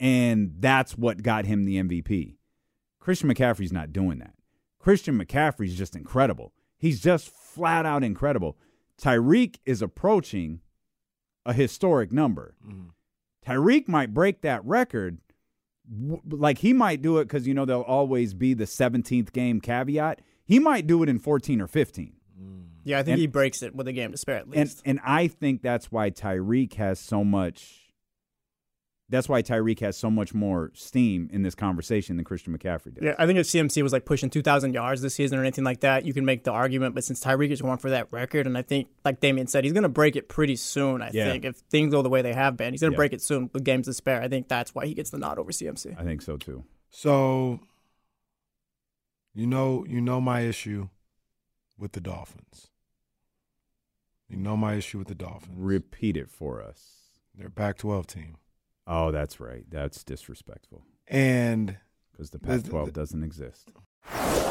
And 0.00 0.54
that's 0.58 0.96
what 0.96 1.22
got 1.22 1.44
him 1.44 1.64
the 1.64 1.76
MVP. 1.76 2.36
Christian 2.98 3.32
McCaffrey's 3.32 3.72
not 3.72 3.92
doing 3.92 4.18
that. 4.18 4.32
Christian 4.78 5.18
McCaffrey's 5.22 5.76
just 5.76 5.94
incredible. 5.94 6.52
He's 6.78 7.00
just 7.00 7.28
flat 7.28 7.84
out 7.84 8.02
incredible. 8.02 8.56
Tyreek 9.00 9.56
is 9.66 9.82
approaching 9.82 10.60
a 11.44 11.52
historic 11.52 12.12
number. 12.12 12.54
Mm-hmm. 12.66 12.88
Tyreek 13.46 13.88
might 13.88 14.14
break 14.14 14.40
that 14.40 14.64
record. 14.64 15.18
Like 16.28 16.58
he 16.58 16.72
might 16.72 17.02
do 17.02 17.18
it 17.18 17.24
because, 17.24 17.46
you 17.46 17.52
know, 17.54 17.64
there'll 17.64 17.82
always 17.82 18.32
be 18.32 18.54
the 18.54 18.64
17th 18.64 19.32
game 19.32 19.60
caveat. 19.60 20.20
He 20.44 20.58
might 20.58 20.86
do 20.86 21.02
it 21.02 21.08
in 21.08 21.18
14 21.18 21.60
or 21.60 21.66
15. 21.66 22.12
Mm. 22.40 22.62
Yeah, 22.84 22.98
I 23.00 23.02
think 23.02 23.14
And- 23.14 23.20
he 23.20 23.26
breaks 23.26 23.62
it 23.62 23.74
with 23.74 23.86
a 23.88 23.92
game 23.92 24.12
to 24.12 24.16
spare 24.16 24.36
at 24.36 24.44
And 24.44 24.54
least. 24.54 24.82
and 24.86 25.00
I 25.04 25.26
think 25.28 25.62
that's 25.62 25.90
why 25.92 26.10
Tyreek 26.10 26.74
has 26.74 26.98
so 27.00 27.22
much. 27.24 27.79
That's 29.10 29.28
why 29.28 29.42
Tyreek 29.42 29.80
has 29.80 29.96
so 29.96 30.08
much 30.08 30.32
more 30.32 30.70
steam 30.72 31.28
in 31.32 31.42
this 31.42 31.56
conversation 31.56 32.16
than 32.16 32.24
Christian 32.24 32.56
McCaffrey 32.56 32.94
did. 32.94 33.02
yeah, 33.02 33.14
I 33.18 33.26
think 33.26 33.40
if 33.40 33.46
CMC 33.46 33.82
was 33.82 33.92
like 33.92 34.04
pushing 34.04 34.30
2,000 34.30 34.72
yards 34.72 35.02
this 35.02 35.16
season 35.16 35.36
or 35.36 35.42
anything 35.42 35.64
like 35.64 35.80
that, 35.80 36.04
you 36.06 36.14
can 36.14 36.24
make 36.24 36.44
the 36.44 36.52
argument. 36.52 36.94
But 36.94 37.02
since 37.02 37.18
Tyreek 37.22 37.50
is 37.50 37.60
going 37.60 37.78
for 37.78 37.90
that 37.90 38.06
record, 38.12 38.46
and 38.46 38.56
I 38.56 38.62
think, 38.62 38.88
like 39.04 39.18
Damien 39.18 39.48
said, 39.48 39.64
he's 39.64 39.72
going 39.72 39.82
to 39.82 39.88
break 39.88 40.14
it 40.14 40.28
pretty 40.28 40.54
soon. 40.54 41.02
I 41.02 41.10
Yeah. 41.12 41.24
think 41.32 41.44
if 41.44 41.56
things 41.56 41.90
go 41.90 42.02
the 42.02 42.08
way 42.08 42.22
they 42.22 42.32
have 42.34 42.56
been, 42.56 42.72
he's 42.72 42.80
going 42.82 42.92
to 42.92 42.94
Yeah. 42.94 42.98
break 42.98 43.12
it 43.12 43.20
soon 43.20 43.50
with 43.52 43.64
games 43.64 43.86
to 43.86 43.94
spare. 43.94 44.22
I 44.22 44.28
think 44.28 44.46
that's 44.46 44.74
why 44.76 44.86
he 44.86 44.94
gets 44.94 45.10
the 45.10 45.18
nod 45.18 45.38
over 45.40 45.50
CMC. 45.50 45.96
I 45.98 46.04
think 46.04 46.22
so 46.22 46.36
too. 46.36 46.62
So, 46.90 47.58
you 49.34 49.46
know, 49.46 49.84
you 49.88 50.00
know 50.00 50.20
my 50.20 50.40
issue 50.42 50.88
with 51.78 51.92
the 51.92 52.00
Dolphins. 52.00 52.68
You 54.28 54.36
know 54.36 54.56
my 54.56 54.74
issue 54.74 54.98
with 54.98 55.08
the 55.08 55.14
Dolphins. 55.16 55.56
Repeat 55.56 56.16
it 56.16 56.30
for 56.30 56.62
us. 56.62 57.18
They're 57.34 57.50
Pac-12 57.50 58.06
team, 58.06 58.36
Oh, 58.92 59.12
that's 59.12 59.38
right. 59.38 59.64
That's 59.70 60.02
disrespectful 60.02 60.82
and 61.06 61.76
because 62.12 62.30
the 62.30 62.38
The- 62.38 62.58
the- 62.58 62.62
Pac-12 62.62 62.92
doesn't 62.92 63.22
exist. 63.22 63.70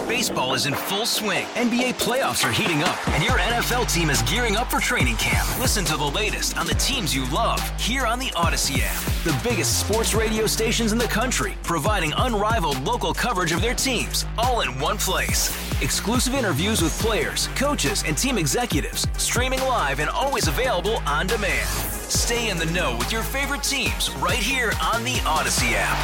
Baseball 0.07 0.53
is 0.53 0.65
in 0.65 0.73
full 0.73 1.05
swing. 1.05 1.45
NBA 1.55 1.93
playoffs 1.93 2.47
are 2.47 2.51
heating 2.51 2.81
up, 2.83 2.97
and 3.09 3.23
your 3.23 3.37
NFL 3.39 3.85
team 3.85 4.09
is 4.09 4.21
gearing 4.23 4.55
up 4.57 4.69
for 4.71 4.79
training 4.79 5.17
camp. 5.17 5.45
Listen 5.59 5.83
to 5.85 5.97
the 5.97 6.03
latest 6.05 6.57
on 6.57 6.65
the 6.65 6.73
teams 6.75 7.13
you 7.15 7.29
love 7.31 7.59
here 7.79 8.05
on 8.05 8.17
the 8.17 8.27
Audacy 8.29 8.79
app. 8.81 9.01
The 9.23 9.37
biggest 9.47 9.79
sports 9.85 10.13
radio 10.13 10.45
stations 10.47 10.93
in 10.93 10.97
the 10.97 11.05
country, 11.05 11.53
providing 11.63 12.13
unrivaled 12.17 12.79
local 12.81 13.13
coverage 13.13 13.51
of 13.51 13.61
their 13.61 13.75
teams, 13.75 14.25
all 14.37 14.61
in 14.61 14.79
one 14.79 14.97
place. 14.97 15.49
Exclusive 15.81 16.33
interviews 16.33 16.81
with 16.81 16.97
players, 16.99 17.47
coaches, 17.55 18.03
and 18.07 18.17
team 18.17 18.37
executives, 18.37 19.05
streaming 19.17 19.59
live 19.61 19.99
and 19.99 20.09
always 20.09 20.47
available 20.47 20.97
on 21.05 21.27
demand. 21.27 21.98
Stay 22.09 22.49
in 22.49 22.57
the 22.57 22.65
know 22.65 22.95
with 22.97 23.11
your 23.11 23.21
favorite 23.21 23.61
teams 23.61 24.09
right 24.15 24.35
here 24.35 24.73
on 24.81 25.03
the 25.03 25.17
Audacy 25.25 25.73
app. 25.75 25.95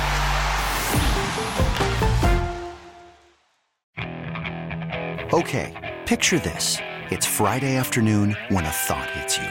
Okay, 5.33 5.73
picture 6.05 6.37
this. 6.37 6.77
It's 7.09 7.25
Friday 7.25 7.75
afternoon 7.75 8.37
when 8.49 8.65
a 8.65 8.69
thought 8.69 9.09
hits 9.11 9.39
you. 9.39 9.47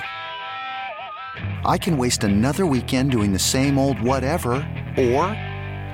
I 1.69 1.77
can 1.77 1.99
waste 1.99 2.23
another 2.23 2.67
weekend 2.67 3.11
doing 3.11 3.33
the 3.33 3.39
same 3.41 3.77
old 3.77 4.01
whatever, 4.01 4.53
or 4.97 5.25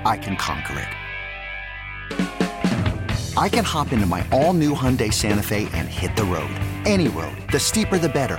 I 0.05 0.19
can 0.21 0.37
conquer 0.37 0.79
it. 0.79 0.89
I 3.39 3.49
can 3.49 3.65
hop 3.65 3.95
into 3.95 4.05
my 4.05 4.27
all 4.31 4.53
new 4.53 4.75
Hyundai 4.75 5.11
Santa 5.11 5.43
Fe 5.43 5.71
and 5.73 5.89
hit 5.89 6.15
the 6.17 6.25
road. 6.25 6.51
Any 6.85 7.09
road. 7.09 7.35
The 7.51 7.59
steeper, 7.59 7.97
the 7.97 8.11
better. 8.11 8.39